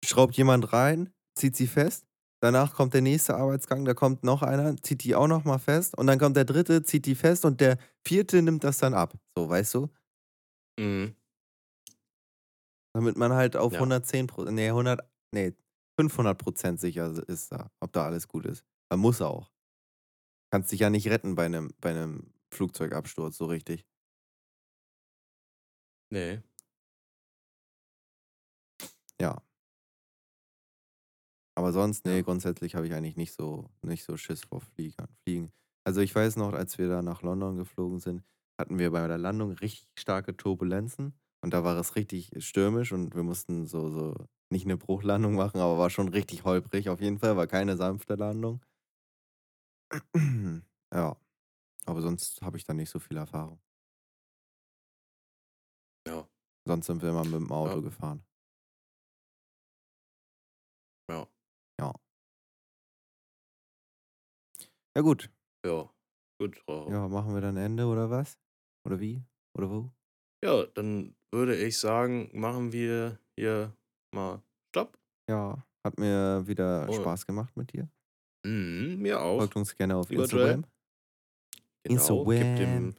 schraubt 0.05 0.37
jemand 0.37 0.73
rein, 0.75 1.15
zieht 1.37 1.57
sie 1.57 1.69
fest. 1.69 2.07
Danach 2.43 2.75
kommt 2.75 2.95
der 2.95 3.03
nächste 3.03 3.37
Arbeitsgang, 3.37 3.85
da 3.85 3.93
kommt 3.93 4.25
noch 4.25 4.43
einer, 4.43 4.77
zieht 4.83 5.05
die 5.05 5.15
auch 5.15 5.27
noch 5.29 5.45
mal 5.45 5.59
fest. 5.59 5.97
Und 5.99 6.07
dann 6.07 6.19
kommt 6.19 6.37
der 6.37 6.45
dritte, 6.47 6.83
zieht 6.83 7.05
die 7.07 7.15
fest 7.15 7.45
und 7.45 7.61
der 7.61 7.77
vierte 8.07 8.41
nimmt 8.43 8.65
das 8.65 8.79
dann 8.79 8.95
ab. 8.95 9.15
So, 9.37 9.49
weißt 9.49 9.75
du? 9.75 9.89
Mhm. 10.79 11.15
Damit 12.95 13.17
man 13.17 13.33
halt 13.33 13.57
auf 13.57 13.73
Ja. 13.75 13.81
110 13.81 14.27
Prozent, 14.27 14.57
nee, 14.57 14.69
100, 14.69 15.01
nee, 15.33 15.55
500 15.99 16.39
Prozent 16.39 16.81
sicher 16.81 17.13
ist 17.29 17.53
da, 17.53 17.71
ob 17.81 17.93
da 17.93 18.05
alles 18.05 18.27
gut 18.29 18.47
ist. 18.47 18.65
Man 18.91 19.01
muss 19.01 19.21
auch. 19.23 19.51
Kannst 20.53 20.73
dich 20.73 20.81
ja 20.81 20.91
nicht 20.91 21.09
retten 21.09 21.37
bei 21.37 21.45
einem, 21.47 21.73
bei 21.81 21.91
einem 21.91 22.33
Flugzeugabsturz, 22.53 23.37
so 23.39 23.45
richtig. 23.47 23.85
Nee. 26.13 26.41
Ja. 29.21 29.41
Aber 31.61 31.73
sonst, 31.75 32.07
nee, 32.07 32.23
Ja. 32.23 32.23
grundsätzlich 32.23 32.75
habe 32.75 32.87
ich 32.87 32.95
eigentlich 32.95 33.17
nicht 33.17 33.35
so, 33.35 33.69
nicht 33.83 34.05
so 34.05 34.17
Schiss 34.17 34.45
vor 34.45 34.63
Fliegern, 34.63 35.09
Fliegen. 35.25 35.53
Also 35.85 36.01
ich 36.01 36.15
weiß 36.15 36.37
noch, 36.37 36.55
als 36.55 36.79
wir 36.79 36.89
da 36.89 37.03
nach 37.03 37.21
London 37.21 37.57
geflogen 37.57 37.99
sind, 38.01 38.23
hatten 38.59 38.79
wir 38.79 38.91
bei 38.91 39.07
der 39.07 39.19
Landung 39.19 39.51
richtig 39.53 39.87
starke 39.99 40.35
Turbulenzen 40.35 41.13
und 41.43 41.53
da 41.53 41.63
war 41.63 41.77
es 41.79 41.97
richtig 41.97 42.31
stürmisch 42.39 42.93
und 42.93 43.15
wir 43.15 43.25
mussten 43.25 43.67
so, 43.67 43.91
so 43.91 44.15
nicht 44.51 44.65
eine 44.65 44.79
Bruchlandung 44.79 45.35
machen, 45.35 45.61
aber 45.61 45.77
war 45.79 45.91
schon 45.91 46.09
richtig 46.09 46.45
holprig 46.45 46.89
auf 46.89 47.03
jeden 47.03 47.19
Fall, 47.19 47.37
war 47.37 47.47
keine 47.47 47.77
sanfte 47.77 48.15
Landung. 48.15 48.63
Ja, 50.93 51.17
aber 51.87 52.03
sonst 52.03 52.43
habe 52.43 52.57
ich 52.59 52.65
da 52.65 52.75
nicht 52.75 52.91
so 52.91 52.99
viel 53.01 53.17
Erfahrung. 53.19 53.61
Ja. 56.07 56.29
Sonst 56.67 56.87
sind 56.87 57.03
wir 57.03 57.11
immer 57.11 57.25
mit 57.27 57.35
dem 57.35 57.53
Auto 57.53 57.83
Ja. 57.83 57.83
gefahren. 57.83 58.25
Ja 64.97 65.03
gut. 65.03 65.31
Ja. 65.67 65.89
Gut. 66.41 66.57
Frau. 66.65 66.91
Ja, 66.91 67.07
machen 67.09 67.35
wir 67.35 67.41
dann 67.41 67.57
Ende 67.57 67.87
oder 67.87 68.11
was? 68.11 68.39
Oder 68.87 68.99
wie? 68.99 69.23
Oder 69.57 69.71
wo? 69.71 69.91
Ja, 70.45 70.65
dann 70.67 71.15
würde 71.35 71.57
ich 71.57 71.79
sagen, 71.79 72.31
machen 72.33 72.73
wir 72.73 73.19
hier 73.39 73.77
mal 74.15 74.43
Stopp. 74.75 74.99
Ja, 75.29 75.65
hat 75.87 75.99
mir 75.99 76.47
wieder 76.47 76.89
Oh. 76.89 76.93
Spaß 76.95 77.27
gemacht 77.27 77.55
mit 77.57 77.73
dir. 77.73 77.89
Mhm, 78.47 78.99
mir 79.01 79.21
auch. 79.21 79.39
Folgt 79.39 79.57
uns 79.57 79.77
gerne 79.77 79.97
auf 79.97 80.09
Lieber 80.09 80.25
Joel. 80.25 80.51
Instagram. 80.55 80.63
Genau. 80.63 80.75
Gib 81.85 81.93
Instagram. 81.93 82.57
dem, 82.57 82.95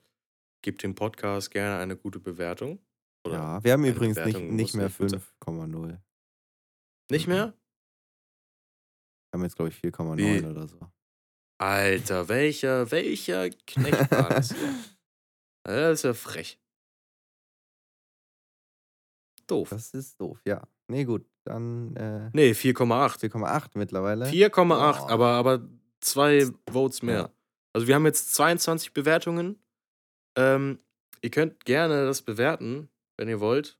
gib 0.63 0.77
dem 0.79 0.95
Podcast 0.95 1.49
gerne 1.51 1.81
eine 1.81 1.97
gute 1.97 2.19
Bewertung. 2.19 2.79
Oder 3.25 3.35
Ja, 3.35 3.63
wir 3.63 3.73
haben 3.73 3.85
übrigens 3.85 4.17
nicht, 4.17 4.25
Bewertung 4.35 4.55
nicht 4.55 4.75
mehr 4.75 4.85
nicht 4.87 4.97
gut 4.99 5.09
sein. 5.09 5.19
5,0. 5.19 5.99
Nicht 7.11 7.27
Mhm. 7.27 7.33
mehr? 7.33 7.53
Wir 9.31 9.37
haben 9.39 9.43
jetzt, 9.43 9.55
glaube 9.55 9.69
ich, 9.69 9.75
4,9 9.75 10.43
Wie? 10.43 10.45
oder 10.45 10.67
so. 10.67 10.77
Alter, 11.61 12.27
welcher, 12.27 12.89
welcher 12.89 13.51
Knecht 13.51 14.11
war 14.11 14.29
das 14.29 14.53
hier? 14.53 14.73
Das 15.63 15.99
ist 15.99 16.03
ja 16.03 16.13
frech. 16.15 16.59
Doof. 19.45 19.69
Das 19.69 19.93
ist 19.93 20.19
doof, 20.19 20.41
ja. 20.43 20.67
Nee, 20.87 21.03
gut, 21.05 21.23
dann 21.45 21.95
äh, 21.95 22.31
Nee, 22.33 22.51
4,8. 22.53 23.19
4,8 23.31 23.69
mittlerweile. 23.75 24.25
4,8, 24.25 24.67
Boah. 24.67 25.09
aber, 25.11 25.27
aber 25.33 25.69
zwei 25.99 26.47
Votes 26.67 27.03
mehr. 27.03 27.15
Ja. 27.15 27.31
Also 27.73 27.87
wir 27.87 27.93
haben 27.93 28.07
jetzt 28.07 28.33
22 28.33 28.93
Bewertungen. 28.93 29.61
Ähm, 30.35 30.79
ihr 31.21 31.29
könnt 31.29 31.63
gerne 31.65 32.05
das 32.05 32.23
bewerten, 32.23 32.89
wenn 33.17 33.29
ihr 33.29 33.39
wollt. 33.39 33.77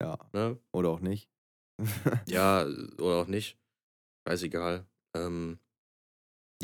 Ja. 0.00 0.16
Ne? 0.32 0.60
Oder 0.72 0.90
auch 0.90 1.00
nicht. 1.00 1.28
Ja, 2.28 2.64
oder 2.98 3.22
auch 3.22 3.26
nicht. 3.26 3.58
Scheißegal. 4.28 4.86
Ähm, 5.16 5.58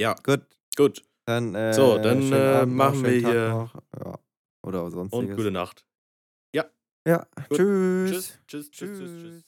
ja, 0.01 0.15
Gut, 0.25 0.41
gut. 0.77 1.03
dann, 1.27 1.55
äh, 1.55 1.73
So, 1.75 1.99
dann, 1.99 2.33
äh, 2.33 2.61
noch, 2.61 2.67
machen 2.67 3.05
wir 3.05 3.23
Tag 3.23 3.31
hier- 3.33 3.49
Noch. 3.51 3.75
Ja. 4.05 4.19
Oder 4.67 4.91
sonstiges. 4.91 5.29
Und 5.31 5.37
gute 5.37 5.51
Nacht. 5.51 5.87
Ja, 7.07 7.27
Gut. 7.49 7.57
tschüss. 7.57 8.11
Tschüss. 8.11 8.39
Tschüss, 8.47 8.71
tschüss, 8.71 8.99
tschüss, 8.99 9.11
tschüss. 9.23 9.45